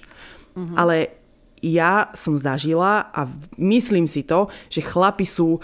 Uh-huh. 0.55 0.75
Ale 0.79 1.19
ja 1.61 2.09
som 2.17 2.39
zažila 2.39 3.13
a 3.13 3.29
myslím 3.61 4.09
si 4.09 4.25
to, 4.25 4.49
že 4.71 4.81
chlapi 4.81 5.29
sú 5.29 5.61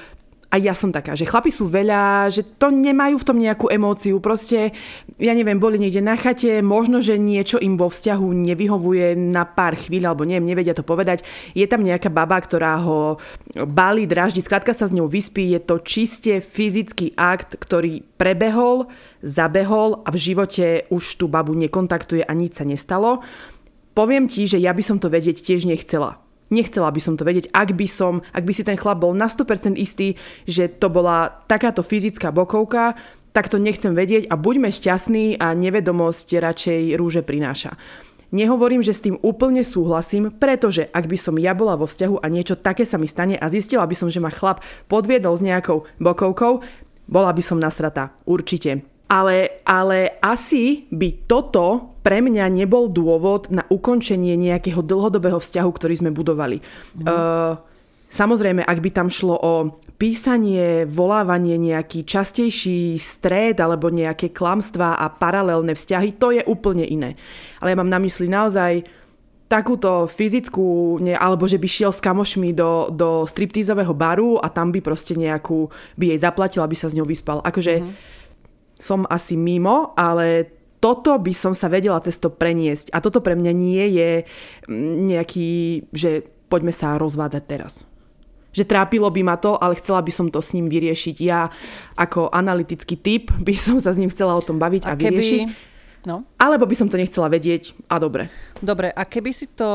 a 0.47 0.55
ja 0.55 0.71
som 0.71 0.95
taká, 0.95 1.11
že 1.11 1.27
chlapi 1.27 1.51
sú 1.51 1.67
veľa, 1.67 2.31
že 2.31 2.39
to 2.55 2.71
nemajú 2.71 3.19
v 3.19 3.27
tom 3.27 3.35
nejakú 3.35 3.67
emóciu. 3.67 4.23
Proste, 4.23 4.71
ja 5.19 5.35
neviem, 5.35 5.59
boli 5.59 5.75
niekde 5.75 5.99
na 5.99 6.15
chate, 6.15 6.63
možno, 6.63 7.03
že 7.03 7.19
niečo 7.19 7.59
im 7.59 7.75
vo 7.75 7.91
vzťahu 7.91 8.31
nevyhovuje 8.31 9.19
na 9.19 9.43
pár 9.43 9.75
chvíľ, 9.75 10.11
alebo 10.15 10.23
neviem, 10.23 10.47
nevedia 10.47 10.71
to 10.71 10.87
povedať. 10.87 11.27
Je 11.51 11.67
tam 11.67 11.83
nejaká 11.83 12.07
baba, 12.07 12.39
ktorá 12.39 12.79
ho 12.79 13.19
balí, 13.67 14.07
draždí, 14.07 14.39
skrátka 14.39 14.71
sa 14.71 14.87
s 14.87 14.95
ňou 14.95 15.11
vyspí. 15.11 15.51
Je 15.51 15.59
to 15.59 15.83
čiste 15.83 16.39
fyzický 16.39 17.11
akt, 17.19 17.59
ktorý 17.59 18.07
prebehol, 18.15 18.87
zabehol 19.19 19.99
a 20.07 20.15
v 20.15 20.31
živote 20.31 20.87
už 20.87 21.19
tú 21.19 21.27
babu 21.27 21.59
nekontaktuje 21.59 22.23
a 22.23 22.31
nič 22.31 22.55
sa 22.55 22.63
nestalo. 22.63 23.19
Poviem 23.91 24.31
ti, 24.31 24.47
že 24.47 24.63
ja 24.63 24.71
by 24.71 24.83
som 24.85 24.95
to 24.95 25.11
vedieť 25.11 25.43
tiež 25.43 25.67
nechcela 25.67 26.23
Nechcela 26.47 26.91
by 26.91 27.01
som 27.03 27.19
to 27.19 27.27
vedieť, 27.27 27.51
ak 27.51 27.75
by 27.75 27.87
som, 27.87 28.23
ak 28.31 28.43
by 28.47 28.53
si 28.55 28.63
ten 28.63 28.79
chlap 28.79 29.03
bol 29.03 29.11
na 29.11 29.27
100% 29.27 29.75
istý, 29.75 30.15
že 30.47 30.71
to 30.71 30.87
bola 30.87 31.43
takáto 31.51 31.83
fyzická 31.83 32.31
bokovka, 32.31 32.95
tak 33.35 33.53
to 33.53 33.61
nechcem 33.61 33.93
vedieť 33.93 34.31
a 34.31 34.35
buďme 34.39 34.73
šťastní 34.73 35.37
a 35.37 35.53
nevedomosť 35.53 36.41
radšej 36.41 36.81
rúže 36.97 37.21
prináša. 37.21 37.77
Nehovorím, 38.33 38.83
že 38.83 38.91
s 38.91 39.03
tým 39.03 39.15
úplne 39.23 39.63
súhlasím, 39.63 40.35
pretože 40.35 40.89
ak 40.91 41.07
by 41.07 41.15
som 41.15 41.39
ja 41.39 41.55
bola 41.55 41.79
vo 41.79 41.87
vzťahu 41.87 42.19
a 42.19 42.27
niečo 42.27 42.59
také 42.59 42.83
sa 42.83 42.99
mi 42.99 43.07
stane 43.07 43.39
a 43.39 43.47
zistila 43.47 43.87
by 43.87 43.95
som, 43.95 44.11
že 44.11 44.19
ma 44.19 44.33
chlap 44.33 44.59
podviedol 44.91 45.37
s 45.37 45.45
nejakou 45.45 45.87
bokovkou, 46.01 46.59
bola 47.07 47.31
by 47.31 47.43
som 47.45 47.55
nasratá. 47.55 48.11
Určite. 48.27 48.96
Ale, 49.07 49.63
ale 49.63 50.19
asi 50.19 50.83
by 50.91 51.31
toto 51.31 51.95
pre 52.03 52.19
mňa 52.19 52.51
nebol 52.51 52.91
dôvod 52.91 53.47
na 53.47 53.63
ukončenie 53.71 54.35
nejakého 54.35 54.83
dlhodobého 54.83 55.39
vzťahu, 55.39 55.69
ktorý 55.71 55.95
sme 55.95 56.11
budovali. 56.11 56.59
Mm. 56.99 57.07
Uh, 57.07 57.55
samozrejme, 58.11 58.67
ak 58.67 58.79
by 58.83 58.89
tam 58.91 59.07
šlo 59.07 59.35
o 59.39 59.53
písanie, 59.95 60.83
volávanie, 60.83 61.55
nejaký 61.55 62.03
častejší 62.03 62.99
stred 62.99 63.57
alebo 63.63 63.87
nejaké 63.87 64.35
klamstvá 64.35 64.99
a 64.99 65.07
paralelné 65.07 65.71
vzťahy, 65.71 66.19
to 66.19 66.35
je 66.35 66.43
úplne 66.43 66.83
iné. 66.83 67.15
Ale 67.63 67.73
ja 67.73 67.79
mám 67.79 67.89
na 67.89 68.03
mysli 68.03 68.27
naozaj 68.27 68.83
takúto 69.47 70.11
fyzickú, 70.11 70.99
ne, 70.99 71.15
alebo 71.15 71.47
že 71.47 71.55
by 71.55 71.67
šiel 71.71 71.95
s 71.95 72.03
kamošmi 72.03 72.51
do, 72.51 72.91
do 72.91 73.23
striptízového 73.23 73.95
baru 73.95 74.35
a 74.43 74.51
tam 74.51 74.75
by 74.75 74.83
proste 74.83 75.15
nejakú, 75.15 75.71
by 75.95 76.11
jej 76.11 76.19
zaplatil, 76.19 76.59
aby 76.67 76.75
sa 76.75 76.91
s 76.91 76.95
ňou 76.99 77.07
vyspal. 77.07 77.39
Akože 77.39 77.79
mm 77.79 78.16
som 78.77 79.09
asi 79.09 79.33
mimo, 79.33 79.97
ale 79.97 80.57
toto 80.77 81.17
by 81.17 81.33
som 81.33 81.57
sa 81.57 81.67
vedela 81.67 81.97
cez 81.99 82.21
to 82.21 82.29
preniesť. 82.29 82.93
A 82.93 83.01
toto 83.01 83.19
pre 83.19 83.33
mňa 83.33 83.53
nie 83.53 83.85
je 83.97 84.11
mm, 84.69 85.09
nejaký, 85.09 85.49
že 85.89 86.29
poďme 86.47 86.71
sa 86.71 86.95
rozvádzať 87.01 87.43
teraz. 87.49 87.83
Že 88.53 88.69
trápilo 88.69 89.09
by 89.09 89.21
ma 89.25 89.35
to, 89.37 89.57
ale 89.57 89.77
chcela 89.77 90.01
by 90.01 90.13
som 90.13 90.29
to 90.29 90.39
s 90.41 90.53
ním 90.53 90.69
vyriešiť. 90.69 91.15
Ja 91.21 91.49
ako 91.97 92.29
analytický 92.29 92.95
typ 92.97 93.33
by 93.33 93.53
som 93.57 93.81
sa 93.81 93.93
s 93.93 93.99
ním 93.99 94.13
chcela 94.13 94.37
o 94.37 94.41
tom 94.45 94.61
baviť 94.61 94.85
a, 94.85 94.93
a 94.93 94.97
keby... 94.97 95.17
vyriešiť. 95.17 95.75
No. 96.07 96.23
Alebo 96.39 96.63
by 96.63 96.71
som 96.71 96.87
to 96.87 96.95
nechcela 96.95 97.27
vedieť 97.27 97.75
a 97.91 97.99
dobre. 97.99 98.31
Dobre, 98.63 98.95
a 98.95 99.03
keby 99.03 99.31
si 99.35 99.51
to, 99.51 99.67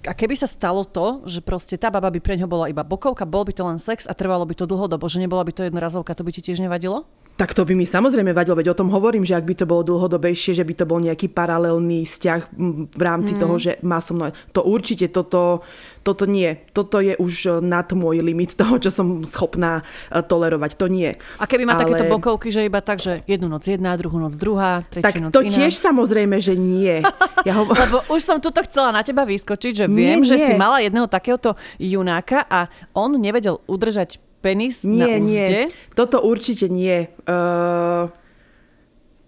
a 0.00 0.12
keby 0.16 0.32
sa 0.32 0.48
stalo 0.48 0.80
to, 0.80 1.28
že 1.28 1.44
proste 1.44 1.76
tá 1.76 1.92
baba 1.92 2.08
by 2.08 2.24
pre 2.24 2.40
ňo 2.40 2.48
bola 2.48 2.72
iba 2.72 2.80
bokovka, 2.80 3.28
bol 3.28 3.44
by 3.44 3.52
to 3.52 3.60
len 3.60 3.76
sex 3.76 4.08
a 4.08 4.16
trvalo 4.16 4.48
by 4.48 4.56
to 4.56 4.64
dlhodobo, 4.64 5.04
že 5.12 5.20
nebola 5.20 5.44
by 5.44 5.52
to 5.52 5.68
jednorazovka, 5.68 6.16
to 6.16 6.24
by 6.24 6.32
ti 6.32 6.40
tiež 6.40 6.56
nevadilo? 6.64 7.04
Tak 7.42 7.58
to 7.58 7.66
by 7.66 7.74
mi 7.74 7.82
samozrejme 7.82 8.30
vadilo, 8.30 8.54
veď 8.54 8.70
o 8.70 8.78
tom 8.78 8.94
hovorím, 8.94 9.26
že 9.26 9.34
ak 9.34 9.42
by 9.42 9.54
to 9.58 9.66
bolo 9.66 9.82
dlhodobejšie, 9.82 10.54
že 10.54 10.62
by 10.62 10.78
to 10.78 10.86
bol 10.86 11.02
nejaký 11.02 11.26
paralelný 11.26 12.06
vzťah 12.06 12.54
v 12.94 13.02
rámci 13.02 13.34
mm. 13.34 13.40
toho, 13.42 13.54
že 13.58 13.82
má 13.82 13.98
so 13.98 14.14
mnou. 14.14 14.30
To 14.54 14.62
určite, 14.62 15.10
toto, 15.10 15.66
toto 16.06 16.22
nie. 16.30 16.54
Toto 16.70 17.02
je 17.02 17.18
už 17.18 17.58
nad 17.58 17.90
môj 17.90 18.22
limit 18.22 18.54
toho, 18.54 18.78
čo 18.78 18.94
som 18.94 19.26
schopná 19.26 19.82
e, 20.14 20.22
tolerovať. 20.22 20.78
To 20.78 20.86
nie. 20.86 21.18
A 21.42 21.50
keby 21.50 21.66
má 21.66 21.74
Ale... 21.74 21.90
takéto 21.90 22.14
bokovky, 22.14 22.54
že 22.54 22.62
iba 22.62 22.78
tak, 22.78 23.02
že 23.02 23.26
jednu 23.26 23.50
noc 23.50 23.66
jedna, 23.66 23.98
druhú 23.98 24.22
noc 24.22 24.38
druhá, 24.38 24.86
tretiu 24.86 25.02
tak 25.02 25.18
noc 25.18 25.34
to 25.34 25.42
iná. 25.42 25.66
tiež 25.66 25.74
samozrejme, 25.74 26.38
že 26.38 26.54
nie. 26.54 27.02
Ja 27.42 27.58
ho... 27.58 27.66
Lebo 27.66 28.06
už 28.06 28.22
som 28.22 28.38
tuto 28.38 28.62
chcela 28.62 28.94
na 28.94 29.02
teba 29.02 29.26
vyskočiť, 29.26 29.82
že 29.82 29.86
viem, 29.90 30.22
nie, 30.22 30.30
že 30.30 30.38
nie. 30.38 30.46
si 30.46 30.52
mala 30.54 30.78
jedného 30.78 31.10
takéhoto 31.10 31.58
junáka 31.74 32.46
a 32.46 32.70
on 32.94 33.18
nevedel 33.18 33.58
udržať 33.66 34.22
penis 34.42 34.82
nie, 34.82 34.98
na 34.98 35.06
úzde? 35.22 35.30
Nie, 35.30 35.72
toto 35.94 36.18
určite 36.20 36.66
nie. 36.66 37.06
Uh, 37.24 38.10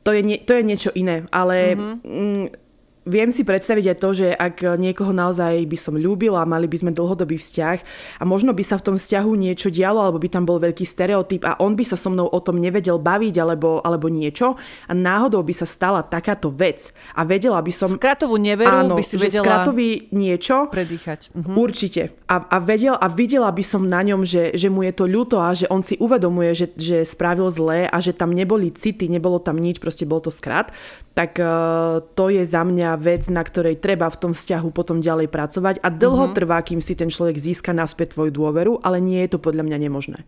to, 0.03 0.11
je 0.13 0.21
nie, 0.27 0.37
to 0.43 0.59
je 0.59 0.63
niečo 0.67 0.91
iné, 0.93 1.25
ale 1.31 1.79
mm-hmm. 1.79 2.64
Viem 3.05 3.29
si 3.29 3.45
predstaviť 3.45 3.85
aj 3.95 3.99
to, 4.01 4.11
že 4.17 4.29
ak 4.33 4.81
niekoho 4.81 5.13
naozaj 5.13 5.65
by 5.69 5.79
som 5.79 5.95
ľúbila 5.95 6.43
a 6.43 6.49
mali 6.49 6.65
by 6.65 6.77
sme 6.81 6.91
dlhodobý 6.91 7.37
vzťah 7.37 7.79
a 8.21 8.23
možno 8.25 8.57
by 8.57 8.65
sa 8.65 8.81
v 8.81 8.85
tom 8.93 8.97
vzťahu 8.97 9.31
niečo 9.37 9.69
dialo, 9.69 10.01
alebo 10.01 10.19
by 10.21 10.29
tam 10.33 10.45
bol 10.49 10.57
veľký 10.57 10.89
stereotyp 10.89 11.45
a 11.45 11.61
on 11.61 11.77
by 11.77 11.85
sa 11.85 12.01
so 12.01 12.09
mnou 12.09 12.27
o 12.27 12.41
tom 12.41 12.57
nevedel 12.57 12.97
baviť 12.97 13.35
alebo, 13.39 13.85
alebo 13.85 14.09
niečo 14.09 14.57
a 14.89 14.93
náhodou 14.93 15.45
by 15.45 15.55
sa 15.55 15.69
stala 15.69 16.01
takáto 16.01 16.49
vec 16.49 16.91
a 17.13 17.23
vedela 17.29 17.61
by 17.61 17.73
som... 17.73 17.93
Skratovú 17.93 18.41
neveru 18.41 18.89
áno, 18.89 18.97
by 18.97 19.05
si 19.05 19.21
vedela... 19.21 19.45
skratový 19.45 20.09
niečo... 20.11 20.73
Predýchať. 20.73 21.37
Mhm. 21.37 21.53
Určite. 21.55 22.03
A, 22.25 22.41
a, 22.41 22.59
vedel, 22.59 22.97
a 22.97 23.07
videla 23.13 23.53
by 23.53 23.65
som 23.65 23.85
na 23.85 24.01
ňom, 24.01 24.25
že, 24.25 24.57
že 24.57 24.73
mu 24.73 24.81
je 24.81 24.93
to 24.97 25.05
ľúto 25.05 25.37
a 25.45 25.53
že 25.53 25.69
on 25.69 25.85
si 25.85 26.01
uvedomuje, 26.01 26.57
že, 26.57 26.67
že 26.75 27.05
spravil 27.05 27.53
zlé 27.53 27.85
a 27.87 28.01
že 28.01 28.17
tam 28.17 28.33
neboli 28.33 28.73
city, 28.73 29.13
nebolo 29.13 29.37
tam 29.37 29.61
nič, 29.61 29.77
proste 29.77 30.09
bol 30.09 30.25
to 30.25 30.33
skrat, 30.33 30.73
tak 31.15 31.39
uh, 31.39 32.03
to 32.19 32.33
je 32.33 32.43
za 32.43 32.67
mňa 32.67 32.94
vec, 32.97 33.27
na 33.29 33.45
ktorej 33.45 33.79
treba 33.79 34.09
v 34.11 34.21
tom 34.21 34.33
vzťahu 34.33 34.69
potom 34.71 35.05
ďalej 35.05 35.29
pracovať 35.29 35.83
a 35.85 35.89
dlho 35.93 36.31
mm-hmm. 36.31 36.37
trvá, 36.37 36.59
kým 36.65 36.81
si 36.81 36.95
ten 36.95 37.11
človek 37.11 37.39
získa 37.39 37.75
naspäť 37.75 38.19
tvoju 38.19 38.31
dôveru, 38.33 38.73
ale 38.83 39.03
nie 39.03 39.23
je 39.27 39.37
to 39.37 39.39
podľa 39.39 39.67
mňa 39.67 39.79
nemožné. 39.79 40.21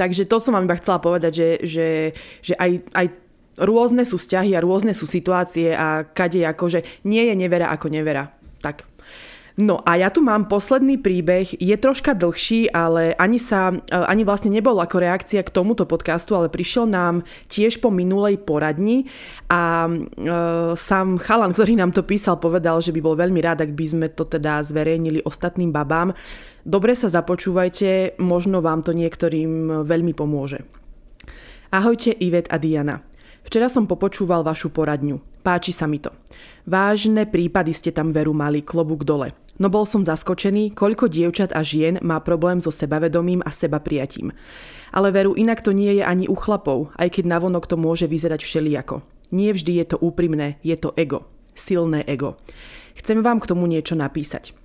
Takže 0.00 0.24
to 0.24 0.40
som 0.40 0.56
vám 0.56 0.64
iba 0.64 0.80
chcela 0.80 0.96
povedať, 0.96 1.32
že, 1.36 1.48
že, 1.66 1.88
že 2.40 2.54
aj, 2.56 2.88
aj 2.96 3.06
rôzne 3.60 4.08
sú 4.08 4.16
vzťahy 4.16 4.56
a 4.56 4.64
rôzne 4.64 4.96
sú 4.96 5.04
situácie 5.04 5.76
a 5.76 6.08
kade 6.08 6.40
akože 6.40 7.04
nie 7.04 7.28
je 7.28 7.34
nevera 7.36 7.68
ako 7.68 7.92
nevera. 7.92 8.32
Tak 8.64 8.88
No 9.60 9.84
a 9.84 10.00
ja 10.00 10.08
tu 10.08 10.24
mám 10.24 10.48
posledný 10.48 10.96
príbeh, 10.96 11.52
je 11.52 11.76
troška 11.76 12.16
dlhší, 12.16 12.72
ale 12.72 13.12
ani 13.20 13.36
sa, 13.36 13.76
e, 13.76 13.92
ani 13.92 14.24
vlastne 14.24 14.48
nebol 14.48 14.72
ako 14.80 14.96
reakcia 14.96 15.44
k 15.44 15.52
tomuto 15.52 15.84
podcastu, 15.84 16.32
ale 16.32 16.48
prišiel 16.48 16.88
nám 16.88 17.28
tiež 17.52 17.76
po 17.84 17.92
minulej 17.92 18.40
poradni 18.40 19.04
a 19.52 19.84
e, 19.84 20.00
sám 20.80 21.20
chalan, 21.20 21.52
ktorý 21.56 21.76
nám 21.76 21.92
to 21.92 22.00
písal, 22.00 22.40
povedal, 22.40 22.80
že 22.80 22.88
by 22.88 23.04
bol 23.04 23.20
veľmi 23.20 23.36
rád, 23.44 23.68
ak 23.68 23.76
by 23.76 23.84
sme 23.84 24.06
to 24.08 24.24
teda 24.24 24.64
zverejnili 24.64 25.20
ostatným 25.28 25.68
babám. 25.76 26.16
Dobre 26.64 26.96
sa 26.96 27.12
započúvajte, 27.12 28.16
možno 28.16 28.64
vám 28.64 28.80
to 28.80 28.96
niektorým 28.96 29.84
veľmi 29.84 30.16
pomôže. 30.16 30.64
Ahojte 31.68 32.16
Ivet 32.16 32.48
a 32.48 32.56
Diana. 32.56 33.04
Včera 33.44 33.68
som 33.68 33.84
popočúval 33.84 34.40
vašu 34.40 34.72
poradňu. 34.72 35.20
Páči 35.40 35.72
sa 35.72 35.88
mi 35.88 35.96
to. 35.96 36.12
Vážne 36.68 37.24
prípady 37.24 37.72
ste 37.72 37.88
tam 37.88 38.12
veru 38.12 38.36
mali, 38.36 38.60
klobúk 38.60 39.04
dole. 39.08 39.39
No 39.60 39.68
bol 39.68 39.84
som 39.84 40.00
zaskočený, 40.00 40.72
koľko 40.72 41.12
dievčat 41.12 41.52
a 41.52 41.60
žien 41.60 42.00
má 42.00 42.16
problém 42.24 42.64
so 42.64 42.72
sebavedomím 42.72 43.44
a 43.44 43.52
seba 43.52 43.76
prijatím. 43.76 44.32
Ale 44.88 45.12
veru 45.12 45.36
inak 45.36 45.60
to 45.60 45.76
nie 45.76 46.00
je 46.00 46.04
ani 46.04 46.24
u 46.24 46.32
chlapov, 46.32 46.96
aj 46.96 47.20
keď 47.20 47.28
navonok 47.28 47.68
to 47.68 47.76
môže 47.76 48.08
vyzerať 48.08 48.40
všelijako. 48.40 49.04
Nie 49.36 49.52
vždy 49.52 49.84
je 49.84 49.86
to 49.92 49.96
úprimné, 50.00 50.56
je 50.64 50.80
to 50.80 50.96
ego. 50.96 51.28
Silné 51.52 52.00
ego. 52.08 52.40
Chcem 52.96 53.20
vám 53.20 53.36
k 53.36 53.52
tomu 53.52 53.68
niečo 53.68 53.92
napísať. 53.92 54.56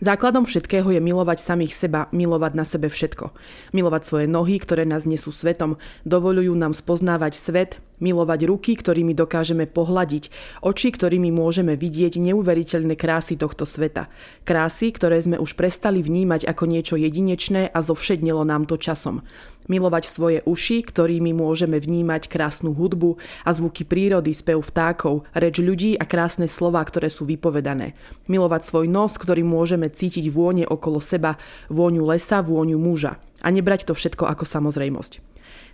Základom 0.00 0.48
všetkého 0.48 0.88
je 0.88 1.00
milovať 1.04 1.44
samých 1.44 1.76
seba, 1.76 2.08
milovať 2.08 2.52
na 2.56 2.64
sebe 2.64 2.88
všetko. 2.88 3.36
Milovať 3.76 4.02
svoje 4.08 4.26
nohy, 4.32 4.56
ktoré 4.56 4.88
nás 4.88 5.04
nesú 5.04 5.28
svetom, 5.28 5.76
dovolujú 6.08 6.56
nám 6.56 6.72
spoznávať 6.72 7.36
svet, 7.36 7.76
milovať 8.00 8.48
ruky, 8.48 8.74
ktorými 8.74 9.14
dokážeme 9.14 9.68
pohľadiť, 9.68 10.32
oči, 10.64 10.88
ktorými 10.90 11.30
môžeme 11.30 11.76
vidieť 11.76 12.18
neuveriteľné 12.18 12.96
krásy 12.96 13.36
tohto 13.36 13.68
sveta. 13.68 14.08
Krásy, 14.42 14.90
ktoré 14.90 15.20
sme 15.20 15.36
už 15.38 15.54
prestali 15.54 16.02
vnímať 16.02 16.48
ako 16.48 16.64
niečo 16.66 16.96
jedinečné 16.96 17.70
a 17.70 17.78
zovšednilo 17.78 18.42
nám 18.42 18.66
to 18.66 18.80
časom. 18.80 19.22
Milovať 19.70 20.10
svoje 20.10 20.38
uši, 20.42 20.82
ktorými 20.82 21.30
môžeme 21.30 21.78
vnímať 21.78 22.26
krásnu 22.26 22.74
hudbu 22.74 23.22
a 23.46 23.54
zvuky 23.54 23.86
prírody, 23.86 24.34
spev 24.34 24.58
vtákov, 24.66 25.28
reč 25.30 25.62
ľudí 25.62 25.94
a 25.94 26.02
krásne 26.08 26.50
slova, 26.50 26.82
ktoré 26.82 27.06
sú 27.06 27.22
vypovedané. 27.22 27.94
Milovať 28.26 28.66
svoj 28.66 28.90
nos, 28.90 29.14
ktorým 29.14 29.46
môžeme 29.46 29.86
cítiť 29.86 30.26
vône 30.32 30.66
okolo 30.66 30.98
seba, 30.98 31.38
vôňu 31.70 32.02
lesa, 32.02 32.42
vôňu 32.42 32.82
muža. 32.82 33.22
A 33.46 33.54
nebrať 33.54 33.86
to 33.86 33.94
všetko 33.94 34.26
ako 34.26 34.42
samozrejmosť. 34.42 35.29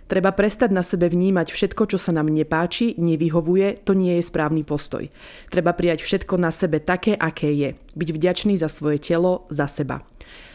Treba 0.07 0.31
prestať 0.31 0.71
na 0.71 0.83
sebe 0.83 1.11
vnímať 1.11 1.51
všetko, 1.51 1.83
čo 1.91 1.99
sa 1.99 2.15
nám 2.15 2.31
nepáči, 2.31 2.95
nevyhovuje, 2.95 3.83
to 3.83 3.91
nie 3.91 4.15
je 4.15 4.23
správny 4.23 4.63
postoj. 4.63 5.03
Treba 5.51 5.75
prijať 5.75 6.03
všetko 6.07 6.39
na 6.39 6.51
sebe 6.55 6.79
také, 6.79 7.11
aké 7.19 7.51
je. 7.51 7.69
Byť 7.91 8.09
vďačný 8.15 8.55
za 8.55 8.71
svoje 8.71 9.03
telo, 9.03 9.43
za 9.51 9.67
seba. 9.67 10.07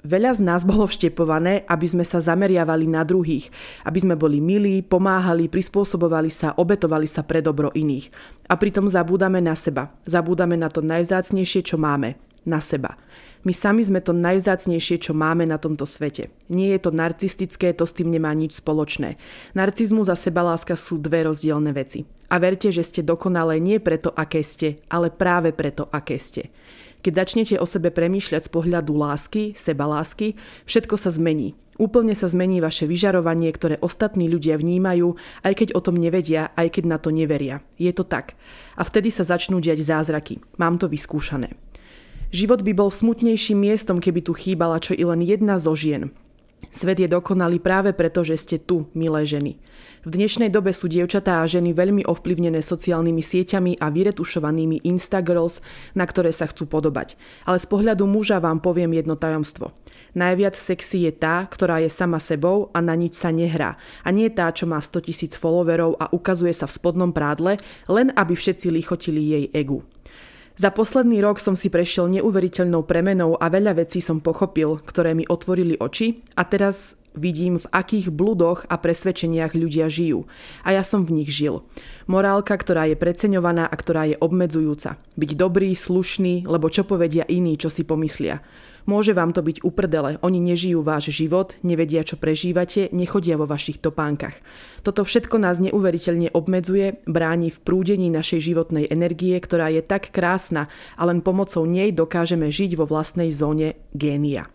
Veľa 0.03 0.35
z 0.35 0.41
nás 0.43 0.65
bolo 0.67 0.89
vštepované, 0.89 1.63
aby 1.69 1.87
sme 1.87 2.05
sa 2.05 2.19
zameriavali 2.19 2.91
na 2.91 3.07
druhých, 3.07 3.53
aby 3.87 3.99
sme 4.03 4.15
boli 4.19 4.43
milí, 4.43 4.83
pomáhali, 4.83 5.47
prispôsobovali 5.47 6.33
sa, 6.33 6.57
obetovali 6.59 7.07
sa 7.07 7.23
pre 7.23 7.45
dobro 7.45 7.71
iných. 7.71 8.11
A 8.51 8.59
pritom 8.59 8.91
zabúdame 8.91 9.39
na 9.39 9.55
seba. 9.55 9.95
Zabúdame 10.09 10.59
na 10.59 10.73
to 10.73 10.83
najvzácnejšie, 10.83 11.63
čo 11.63 11.77
máme. 11.79 12.19
Na 12.43 12.59
seba. 12.59 12.99
My 13.43 13.51
sami 13.51 13.83
sme 13.83 13.99
to 13.99 14.15
najvzácnejšie, 14.15 15.03
čo 15.03 15.19
máme 15.19 15.43
na 15.43 15.59
tomto 15.59 15.83
svete. 15.83 16.31
Nie 16.47 16.79
je 16.79 16.87
to 16.87 16.95
narcistické, 16.95 17.75
to 17.75 17.83
s 17.83 17.97
tým 17.99 18.07
nemá 18.07 18.31
nič 18.39 18.63
spoločné. 18.63 19.19
Narcizmus 19.59 20.07
a 20.07 20.15
sebaláska 20.15 20.79
sú 20.79 21.03
dve 21.03 21.27
rozdielne 21.27 21.75
veci. 21.75 22.07
A 22.31 22.39
verte, 22.39 22.71
že 22.71 22.87
ste 22.87 23.03
dokonalé 23.03 23.59
nie 23.59 23.83
preto, 23.83 24.15
aké 24.15 24.47
ste, 24.47 24.79
ale 24.87 25.11
práve 25.11 25.51
preto, 25.51 25.91
aké 25.91 26.23
ste. 26.23 26.55
Keď 27.03 27.13
začnete 27.19 27.55
o 27.59 27.67
sebe 27.67 27.91
premýšľať 27.91 28.47
z 28.47 28.51
pohľadu 28.55 28.95
lásky, 28.95 29.59
sebalásky, 29.59 30.39
všetko 30.71 30.95
sa 30.95 31.11
zmení. 31.11 31.59
Úplne 31.83 32.15
sa 32.15 32.31
zmení 32.31 32.63
vaše 32.63 32.87
vyžarovanie, 32.87 33.51
ktoré 33.51 33.75
ostatní 33.83 34.31
ľudia 34.31 34.55
vnímajú, 34.55 35.19
aj 35.43 35.55
keď 35.57 35.69
o 35.75 35.83
tom 35.83 35.99
nevedia, 35.99 36.55
aj 36.55 36.79
keď 36.79 36.85
na 36.87 37.03
to 37.03 37.11
neveria. 37.11 37.59
Je 37.75 37.91
to 37.91 38.07
tak. 38.07 38.39
A 38.79 38.87
vtedy 38.87 39.11
sa 39.11 39.27
začnú 39.27 39.59
diať 39.59 39.83
zázraky. 39.83 40.39
Mám 40.63 40.79
to 40.79 40.87
vyskúšané. 40.87 41.59
Život 42.33 42.65
by 42.65 42.73
bol 42.73 42.89
smutnejším 42.89 43.61
miestom, 43.61 44.01
keby 44.01 44.25
tu 44.25 44.33
chýbala 44.33 44.81
čo 44.81 44.97
i 44.97 45.05
len 45.05 45.21
jedna 45.21 45.61
zo 45.61 45.77
žien. 45.77 46.09
Svet 46.73 46.97
je 46.97 47.05
dokonalý 47.05 47.61
práve 47.61 47.93
preto, 47.93 48.25
že 48.25 48.41
ste 48.41 48.57
tu, 48.57 48.89
milé 48.97 49.29
ženy. 49.29 49.61
V 50.09 50.17
dnešnej 50.17 50.49
dobe 50.49 50.73
sú 50.73 50.89
dievčatá 50.89 51.45
a 51.45 51.51
ženy 51.51 51.77
veľmi 51.77 52.09
ovplyvnené 52.09 52.65
sociálnymi 52.65 53.21
sieťami 53.21 53.73
a 53.77 53.93
vyretušovanými 53.93 54.81
Instagirls, 54.81 55.61
na 55.93 56.09
ktoré 56.09 56.33
sa 56.33 56.49
chcú 56.49 56.65
podobať. 56.65 57.21
Ale 57.45 57.61
z 57.61 57.69
pohľadu 57.69 58.09
muža 58.09 58.41
vám 58.41 58.65
poviem 58.65 58.97
jedno 58.97 59.13
tajomstvo. 59.13 59.77
Najviac 60.17 60.57
sexy 60.57 61.05
je 61.05 61.13
tá, 61.13 61.45
ktorá 61.45 61.85
je 61.85 61.93
sama 61.93 62.17
sebou 62.17 62.73
a 62.73 62.81
na 62.81 62.97
nič 62.97 63.13
sa 63.13 63.29
nehrá. 63.29 63.77
A 64.01 64.09
nie 64.09 64.33
tá, 64.33 64.49
čo 64.49 64.65
má 64.65 64.81
100 64.81 65.05
tisíc 65.05 65.37
followerov 65.37 66.01
a 66.01 66.09
ukazuje 66.09 66.57
sa 66.57 66.65
v 66.65 66.81
spodnom 66.81 67.13
prádle, 67.13 67.61
len 67.93 68.09
aby 68.17 68.33
všetci 68.33 68.73
lichotili 68.73 69.21
jej 69.21 69.45
egu. 69.53 69.85
Za 70.53 70.69
posledný 70.69 71.25
rok 71.25 71.41
som 71.41 71.57
si 71.57 71.73
prešiel 71.73 72.13
neuveriteľnou 72.13 72.85
premenou 72.85 73.41
a 73.41 73.49
veľa 73.49 73.81
vecí 73.81 74.05
som 74.05 74.21
pochopil, 74.21 74.77
ktoré 74.85 75.17
mi 75.17 75.25
otvorili 75.25 75.81
oči 75.81 76.21
a 76.37 76.45
teraz 76.45 77.01
vidím, 77.17 77.61
v 77.61 77.71
akých 77.73 78.13
bludoch 78.13 78.65
a 78.69 78.77
presvedčeniach 78.77 79.57
ľudia 79.57 79.89
žijú. 79.89 80.29
A 80.65 80.77
ja 80.77 80.85
som 80.85 81.05
v 81.05 81.23
nich 81.23 81.33
žil. 81.33 81.65
Morálka, 82.09 82.57
ktorá 82.57 82.89
je 82.89 82.97
preceňovaná 82.97 83.69
a 83.69 83.75
ktorá 83.77 84.09
je 84.09 84.17
obmedzujúca. 84.21 85.01
Byť 85.17 85.31
dobrý, 85.37 85.73
slušný, 85.73 86.49
lebo 86.49 86.69
čo 86.73 86.85
povedia 86.85 87.25
iní, 87.29 87.57
čo 87.57 87.69
si 87.73 87.85
pomyslia. 87.85 88.45
Môže 88.85 89.15
vám 89.15 89.31
to 89.31 89.47
byť 89.47 89.63
uprdele, 89.63 90.19
oni 90.23 90.39
nežijú 90.43 90.83
váš 90.83 91.15
život, 91.15 91.55
nevedia, 91.63 92.03
čo 92.03 92.19
prežívate, 92.19 92.91
nechodia 92.91 93.39
vo 93.39 93.47
vašich 93.47 93.79
topánkach. 93.79 94.39
Toto 94.83 95.07
všetko 95.07 95.39
nás 95.39 95.63
neuveriteľne 95.63 96.35
obmedzuje, 96.35 97.03
bráni 97.07 97.55
v 97.55 97.63
prúdení 97.63 98.11
našej 98.11 98.53
životnej 98.53 98.91
energie, 98.91 99.39
ktorá 99.39 99.71
je 99.71 99.83
tak 99.87 100.11
krásna 100.11 100.67
a 100.99 101.07
len 101.07 101.23
pomocou 101.23 101.63
nej 101.63 101.95
dokážeme 101.95 102.51
žiť 102.51 102.75
vo 102.75 102.85
vlastnej 102.85 103.31
zóne 103.31 103.79
génia. 103.95 104.51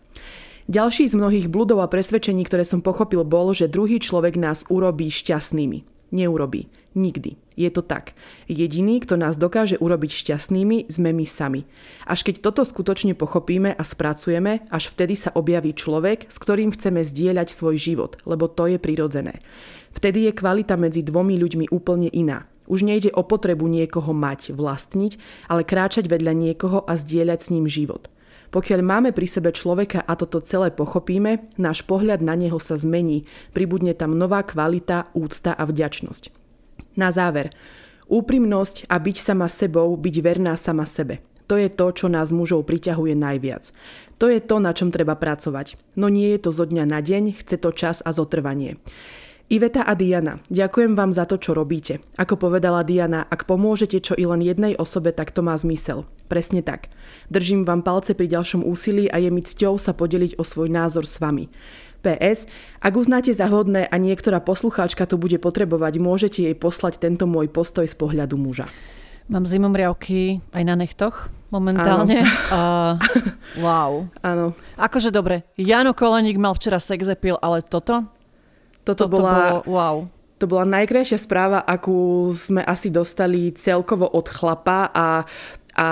Ďalší 0.68 1.08
z 1.08 1.16
mnohých 1.16 1.48
bludov 1.48 1.80
a 1.80 1.88
presvedčení, 1.88 2.44
ktoré 2.44 2.60
som 2.68 2.84
pochopil, 2.84 3.24
bol, 3.24 3.56
že 3.56 3.72
druhý 3.72 3.96
človek 3.96 4.36
nás 4.36 4.68
urobí 4.68 5.08
šťastnými. 5.08 5.97
Neurobí. 6.10 6.68
Nikdy. 6.96 7.36
Je 7.58 7.70
to 7.74 7.82
tak. 7.82 8.14
Jediný, 8.46 9.02
kto 9.02 9.18
nás 9.18 9.34
dokáže 9.34 9.78
urobiť 9.82 10.10
šťastnými, 10.14 10.86
sme 10.86 11.10
my 11.10 11.26
sami. 11.26 11.66
Až 12.06 12.22
keď 12.22 12.40
toto 12.42 12.62
skutočne 12.62 13.18
pochopíme 13.18 13.74
a 13.74 13.82
spracujeme, 13.82 14.66
až 14.70 14.94
vtedy 14.94 15.18
sa 15.18 15.34
objaví 15.34 15.74
človek, 15.74 16.30
s 16.30 16.38
ktorým 16.38 16.70
chceme 16.70 17.02
zdieľať 17.02 17.50
svoj 17.50 17.76
život, 17.76 18.18
lebo 18.24 18.46
to 18.46 18.70
je 18.70 18.78
prirodzené. 18.78 19.42
Vtedy 19.90 20.30
je 20.30 20.38
kvalita 20.38 20.78
medzi 20.78 21.02
dvomi 21.02 21.34
ľuďmi 21.34 21.74
úplne 21.74 22.06
iná. 22.14 22.46
Už 22.68 22.84
nejde 22.84 23.10
o 23.10 23.24
potrebu 23.24 23.64
niekoho 23.66 24.12
mať, 24.12 24.52
vlastniť, 24.54 25.18
ale 25.48 25.64
kráčať 25.64 26.06
vedľa 26.06 26.32
niekoho 26.36 26.84
a 26.84 26.94
zdieľať 26.94 27.38
s 27.42 27.48
ním 27.50 27.66
život. 27.66 28.12
Pokiaľ 28.48 28.80
máme 28.80 29.10
pri 29.12 29.28
sebe 29.28 29.52
človeka 29.52 30.00
a 30.00 30.16
toto 30.16 30.40
celé 30.40 30.72
pochopíme, 30.72 31.52
náš 31.60 31.84
pohľad 31.84 32.24
na 32.24 32.32
neho 32.32 32.56
sa 32.56 32.80
zmení, 32.80 33.28
pribudne 33.52 33.92
tam 33.92 34.16
nová 34.16 34.40
kvalita, 34.40 35.12
úcta 35.12 35.52
a 35.52 35.68
vďačnosť. 35.68 36.32
Na 36.96 37.12
záver, 37.12 37.52
úprimnosť 38.08 38.88
a 38.88 38.96
byť 38.96 39.16
sama 39.20 39.46
sebou, 39.52 39.92
byť 40.00 40.16
verná 40.24 40.56
sama 40.56 40.88
sebe. 40.88 41.20
To 41.48 41.56
je 41.56 41.72
to, 41.72 41.86
čo 41.96 42.06
nás 42.12 42.28
mužov 42.28 42.68
priťahuje 42.68 43.16
najviac. 43.16 43.72
To 44.20 44.28
je 44.28 44.40
to, 44.40 44.60
na 44.60 44.76
čom 44.76 44.92
treba 44.92 45.16
pracovať. 45.16 45.80
No 45.96 46.12
nie 46.12 46.36
je 46.36 46.40
to 46.44 46.50
zo 46.52 46.68
dňa 46.68 46.84
na 46.84 47.00
deň, 47.00 47.40
chce 47.40 47.56
to 47.56 47.72
čas 47.72 48.04
a 48.04 48.12
zotrvanie. 48.12 48.76
Iveta 49.48 49.80
a 49.80 49.96
Diana, 49.96 50.44
ďakujem 50.52 50.92
vám 50.92 51.16
za 51.16 51.24
to, 51.24 51.40
čo 51.40 51.56
robíte. 51.56 52.04
Ako 52.20 52.36
povedala 52.36 52.84
Diana, 52.84 53.24
ak 53.24 53.48
pomôžete 53.48 53.96
čo 53.96 54.12
i 54.12 54.28
len 54.28 54.44
jednej 54.44 54.76
osobe, 54.76 55.08
tak 55.08 55.32
to 55.32 55.40
má 55.40 55.56
zmysel. 55.56 56.04
Presne 56.28 56.60
tak. 56.60 56.92
Držím 57.32 57.64
vám 57.64 57.80
palce 57.80 58.12
pri 58.12 58.28
ďalšom 58.28 58.60
úsilí 58.60 59.08
a 59.08 59.16
je 59.16 59.32
mi 59.32 59.40
cťou 59.40 59.80
sa 59.80 59.96
podeliť 59.96 60.36
o 60.36 60.44
svoj 60.44 60.68
názor 60.68 61.08
s 61.08 61.16
vami. 61.16 61.48
PS, 62.04 62.44
ak 62.84 62.92
uznáte 62.92 63.32
za 63.32 63.48
hodné 63.48 63.88
a 63.88 63.96
niektorá 63.96 64.44
poslucháčka 64.44 65.08
to 65.08 65.16
bude 65.16 65.40
potrebovať, 65.40 65.96
môžete 65.96 66.44
jej 66.44 66.52
poslať 66.52 67.00
tento 67.00 67.24
môj 67.24 67.48
postoj 67.48 67.88
z 67.88 67.96
pohľadu 67.96 68.36
muža. 68.36 68.68
Mám 69.32 69.48
zimomriavky 69.48 70.44
aj 70.52 70.62
na 70.68 70.76
nechtoch 70.76 71.32
momentálne. 71.48 72.20
Uh, 72.52 73.00
wow. 73.64 74.12
Áno. 74.20 74.52
Akože 74.76 75.08
dobre, 75.08 75.48
Jano 75.56 75.96
Koleník 75.96 76.36
mal 76.36 76.52
včera 76.52 76.76
sexepil, 76.76 77.40
ale 77.40 77.64
toto? 77.64 78.17
Toto, 78.88 79.04
toto 79.04 79.20
bola... 79.20 79.36
Bolo, 79.36 79.60
wow. 79.68 79.96
To 80.38 80.46
bola 80.46 80.64
najkrajšia 80.64 81.18
správa, 81.18 81.66
akú 81.66 82.30
sme 82.30 82.62
asi 82.62 82.94
dostali 82.94 83.50
celkovo 83.58 84.06
od 84.06 84.30
chlapa 84.30 84.86
a, 84.94 85.26
a 85.74 85.88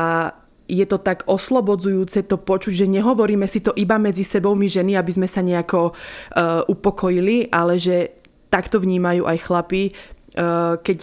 je 0.70 0.86
to 0.86 1.03
tak 1.03 1.26
oslobodzujúce 1.26 2.22
to 2.30 2.38
počuť, 2.38 2.86
že 2.86 2.86
nehovoríme 2.86 3.42
si 3.51 3.59
to 3.59 3.74
iba 3.74 3.99
medzi 3.99 4.22
sebou 4.22 4.55
my 4.55 4.70
ženy, 4.70 4.94
aby 4.94 5.11
sme 5.11 5.26
sa 5.26 5.42
nejako 5.42 5.90
uh, 5.90 6.62
upokojili, 6.70 7.51
ale 7.51 7.74
že 7.74 8.14
takto 8.47 8.78
vnímajú 8.78 9.26
aj 9.26 9.38
chlapi, 9.51 9.82
uh, 10.38 10.78
keď 10.78 10.99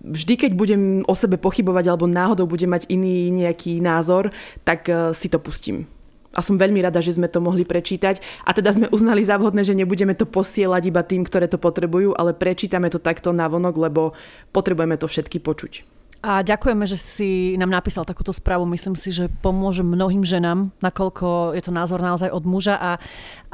vždy, 0.00 0.34
keď 0.48 0.52
budem 0.56 1.04
o 1.04 1.12
sebe 1.12 1.36
pochybovať 1.36 1.92
alebo 1.92 2.08
náhodou 2.08 2.48
budem 2.48 2.72
mať 2.72 2.88
iný 2.88 3.28
nejaký 3.28 3.84
názor, 3.84 4.32
tak 4.64 4.88
uh, 4.88 5.12
si 5.12 5.28
to 5.28 5.36
pustím 5.36 5.88
a 6.36 6.40
som 6.44 6.60
veľmi 6.60 6.84
rada, 6.84 7.00
že 7.00 7.16
sme 7.16 7.30
to 7.30 7.40
mohli 7.40 7.64
prečítať. 7.64 8.44
A 8.44 8.52
teda 8.52 8.74
sme 8.74 8.92
uznali 8.92 9.24
za 9.24 9.40
vhodné, 9.40 9.64
že 9.64 9.76
nebudeme 9.76 10.12
to 10.12 10.28
posielať 10.28 10.82
iba 10.88 11.00
tým, 11.00 11.24
ktoré 11.24 11.48
to 11.48 11.56
potrebujú, 11.56 12.12
ale 12.12 12.36
prečítame 12.36 12.92
to 12.92 13.00
takto 13.00 13.32
navonok, 13.32 13.74
lebo 13.76 14.12
potrebujeme 14.52 15.00
to 15.00 15.08
všetky 15.08 15.40
počuť. 15.40 15.98
A 16.18 16.42
ďakujeme, 16.42 16.82
že 16.82 16.98
si 16.98 17.54
nám 17.54 17.70
napísal 17.70 18.02
takúto 18.02 18.34
správu. 18.34 18.66
Myslím 18.66 18.98
si, 18.98 19.14
že 19.14 19.30
pomôže 19.38 19.86
mnohým 19.86 20.26
ženám, 20.26 20.74
nakoľko 20.82 21.54
je 21.54 21.62
to 21.62 21.70
názor 21.70 22.02
naozaj 22.02 22.26
od 22.34 22.42
muža. 22.42 22.74
A, 22.74 22.90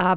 a 0.01 0.17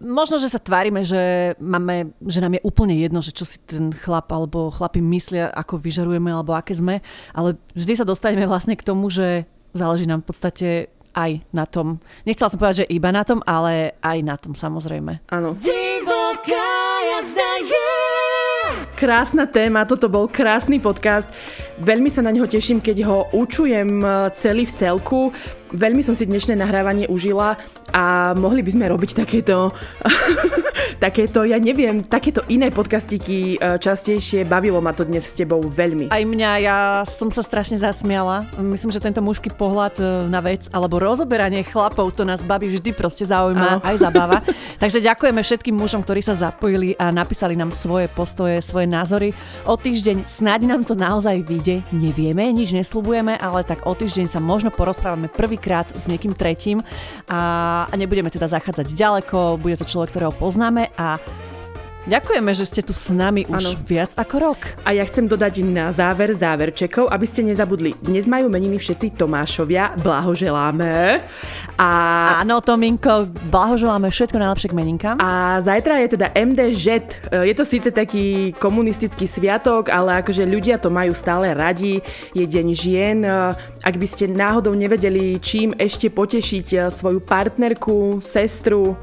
možno, 0.00 0.40
že 0.40 0.48
sa 0.48 0.56
tvárime, 0.56 1.04
že, 1.04 1.52
máme, 1.60 2.16
že 2.24 2.40
nám 2.40 2.56
je 2.56 2.64
úplne 2.64 2.96
jedno, 2.96 3.20
že 3.20 3.36
čo 3.36 3.44
si 3.44 3.60
ten 3.60 3.92
chlap 3.92 4.32
alebo 4.32 4.72
chlapi 4.72 5.04
myslia, 5.04 5.52
ako 5.52 5.76
vyžarujeme 5.84 6.32
alebo 6.32 6.56
aké 6.56 6.72
sme. 6.72 7.04
Ale 7.36 7.60
vždy 7.76 7.92
sa 8.00 8.08
dostaneme 8.08 8.48
vlastne 8.48 8.72
k 8.72 8.88
tomu, 8.88 9.12
že 9.12 9.44
záleží 9.76 10.08
nám 10.08 10.24
v 10.24 10.28
podstate 10.32 10.68
aj 11.12 11.44
na 11.52 11.64
tom. 11.68 12.00
Nechcela 12.24 12.48
som 12.48 12.58
povedať, 12.60 12.84
že 12.84 12.92
iba 12.92 13.12
na 13.12 13.22
tom, 13.22 13.40
ale 13.44 13.96
aj 14.00 14.18
na 14.24 14.36
tom 14.40 14.52
samozrejme. 14.56 15.24
Áno. 15.32 15.56
Krásna 18.96 19.50
téma, 19.50 19.82
toto 19.82 20.06
bol 20.06 20.30
krásny 20.30 20.78
podcast. 20.78 21.26
Veľmi 21.82 22.06
sa 22.06 22.22
na 22.22 22.30
neho 22.30 22.46
teším, 22.46 22.78
keď 22.78 23.02
ho 23.08 23.18
učujem 23.34 23.98
eh, 23.98 24.30
celý 24.38 24.64
v 24.68 24.72
celku. 24.78 25.20
Veľmi 25.72 26.04
som 26.04 26.12
si 26.12 26.28
dnešné 26.28 26.52
nahrávanie 26.60 27.08
užila 27.08 27.56
a 27.96 28.36
mohli 28.36 28.60
by 28.60 28.70
sme 28.76 28.84
robiť 28.92 29.24
takéto, 29.24 29.72
takéto, 31.04 31.48
ja 31.48 31.56
neviem, 31.56 32.04
takéto 32.04 32.44
iné 32.52 32.68
podcastiky 32.68 33.56
e, 33.56 33.80
častejšie. 33.80 34.44
Bavilo 34.44 34.84
ma 34.84 34.92
to 34.92 35.08
dnes 35.08 35.24
s 35.24 35.32
tebou 35.32 35.64
veľmi. 35.64 36.12
Aj 36.12 36.20
mňa, 36.20 36.50
ja 36.60 36.76
som 37.08 37.32
sa 37.32 37.40
strašne 37.40 37.80
zasmiala. 37.80 38.44
Myslím, 38.60 38.92
že 38.92 39.00
tento 39.00 39.24
mužský 39.24 39.48
pohľad 39.56 39.96
e, 39.96 40.04
na 40.28 40.44
vec, 40.44 40.68
alebo 40.76 41.00
rozoberanie 41.00 41.64
chlapov, 41.64 42.12
to 42.12 42.28
nás 42.28 42.44
baví 42.44 42.68
vždy 42.68 42.92
proste 42.92 43.24
zaujíma, 43.24 43.80
aj 43.80 43.96
zabáva. 43.96 44.44
Takže 44.82 45.00
ďakujeme 45.00 45.40
všetkým 45.40 45.72
mužom, 45.72 46.04
ktorí 46.04 46.20
sa 46.20 46.36
zapojili 46.36 46.92
a 47.00 47.08
napísali 47.08 47.56
nám 47.56 47.72
svoje 47.72 48.12
postoje, 48.12 48.60
svoje 48.60 48.84
názory. 48.84 49.32
O 49.64 49.80
týždeň 49.80 50.28
snáď 50.28 50.68
nám 50.68 50.84
to 50.84 50.92
naozaj 50.92 51.40
vyjde, 51.48 51.80
nevieme, 51.96 52.44
nič 52.52 52.76
neslubujeme, 52.76 53.40
ale 53.40 53.64
tak 53.64 53.88
o 53.88 53.96
týždeň 53.96 54.28
sa 54.28 54.40
možno 54.42 54.68
porozprávame 54.68 55.32
prvý 55.32 55.61
prvýkrát 55.62 55.86
s 55.94 56.10
niekým 56.10 56.34
tretím 56.34 56.82
a, 57.30 57.86
a 57.86 57.94
nebudeme 57.94 58.34
teda 58.34 58.50
zachádzať 58.50 58.98
ďaleko, 58.98 59.62
bude 59.62 59.78
to 59.78 59.86
človek, 59.86 60.10
ktorého 60.10 60.34
poznáme 60.34 60.90
a 60.98 61.22
Ďakujeme, 62.02 62.50
že 62.50 62.66
ste 62.66 62.82
tu 62.82 62.90
s 62.90 63.14
nami 63.14 63.46
už 63.46 63.62
ano. 63.62 63.78
viac 63.86 64.10
ako 64.18 64.34
rok. 64.42 64.60
A 64.82 64.90
ja 64.90 65.06
chcem 65.06 65.22
dodať 65.30 65.62
na 65.62 65.94
záver 65.94 66.34
záverčekov, 66.34 67.06
aby 67.06 67.26
ste 67.30 67.46
nezabudli. 67.46 67.94
Dnes 68.02 68.26
majú 68.26 68.50
meniny 68.50 68.74
všetci 68.74 69.14
Tomášovia, 69.14 69.94
blahoželáme. 70.02 71.22
A... 71.78 71.88
Áno, 72.42 72.58
Tominko, 72.58 73.30
blahoželáme 73.46 74.10
všetko 74.10 74.34
najlepšie 74.34 74.74
k 74.74 74.78
meninkám. 74.82 75.16
A 75.22 75.62
zajtra 75.62 76.02
je 76.02 76.18
teda 76.18 76.26
MDŽ. 76.34 76.84
Je 77.46 77.54
to 77.54 77.62
síce 77.62 77.86
taký 77.94 78.50
komunistický 78.58 79.30
sviatok, 79.30 79.86
ale 79.86 80.26
akože 80.26 80.42
ľudia 80.42 80.82
to 80.82 80.90
majú 80.90 81.14
stále 81.14 81.54
radi. 81.54 82.02
Je 82.34 82.42
deň 82.42 82.66
žien. 82.74 83.22
Ak 83.78 83.94
by 83.94 84.06
ste 84.10 84.26
náhodou 84.26 84.74
nevedeli, 84.74 85.38
čím 85.38 85.70
ešte 85.78 86.10
potešiť 86.10 86.90
svoju 86.90 87.22
partnerku, 87.22 88.18
sestru, 88.26 88.98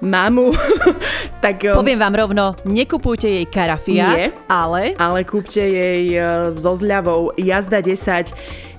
mamu, 0.00 0.54
tak... 1.44 1.64
Um, 1.64 1.78
Poviem 1.82 1.98
vám 1.98 2.14
rovno, 2.14 2.44
nekupujte 2.64 3.26
jej 3.28 3.46
karafia, 3.46 4.06
nie, 4.14 4.26
ale... 4.46 4.94
Ale 4.98 5.24
kúpte 5.26 5.62
jej 5.62 6.14
uh, 6.18 6.54
so 6.54 6.74
zľavou 6.78 7.34
jazda 7.36 7.82
10 7.82 8.30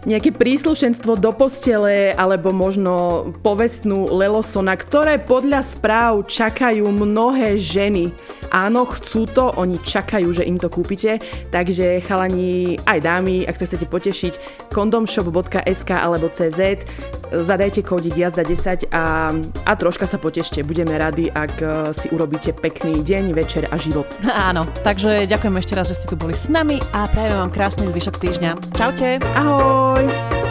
nejaké 0.07 0.31
príslušenstvo 0.31 1.19
do 1.19 1.31
postele 1.35 2.15
alebo 2.15 2.55
možno 2.55 3.27
povestnú 3.43 4.07
Lelosona, 4.07 4.79
ktoré 4.79 5.19
podľa 5.19 5.65
správ 5.65 6.27
čakajú 6.31 6.87
mnohé 6.87 7.59
ženy. 7.59 8.15
Áno, 8.49 8.81
chcú 8.89 9.29
to, 9.29 9.53
oni 9.61 9.77
čakajú, 9.77 10.33
že 10.33 10.47
im 10.47 10.57
to 10.57 10.73
kúpite, 10.73 11.21
takže 11.53 12.01
chalani 12.01 12.81
aj 12.81 12.99
dámy, 13.05 13.45
ak 13.45 13.61
sa 13.61 13.69
chcete 13.69 13.85
potešiť, 13.85 14.33
kondomshop.sk 14.73 15.89
alebo 15.93 16.33
CZ, 16.33 16.81
zadajte 17.29 17.85
kódik 17.85 18.17
jazda 18.17 18.41
10 18.41 18.89
a, 18.89 19.29
a 19.65 19.71
troška 19.77 20.09
sa 20.09 20.17
potešte. 20.17 20.65
Budeme 20.65 20.97
radi, 20.97 21.29
ak 21.29 21.53
e, 21.61 21.67
si 21.93 22.09
urobíte 22.09 22.57
pekný 22.57 23.05
deň, 23.05 23.37
večer 23.37 23.69
a 23.69 23.77
život. 23.77 24.09
Áno, 24.49 24.65
takže 24.81 25.29
ďakujem 25.29 25.55
ešte 25.61 25.73
raz, 25.77 25.85
že 25.93 26.01
ste 26.01 26.09
tu 26.09 26.17
boli 26.17 26.33
s 26.33 26.49
nami 26.49 26.81
a 26.89 27.05
prajem 27.05 27.37
vám 27.37 27.51
krásny 27.53 27.85
zvyšok 27.85 28.15
týždňa. 28.17 28.51
Čaute. 28.73 29.21
Ahoj. 29.37 29.88
Bye. 29.95 30.48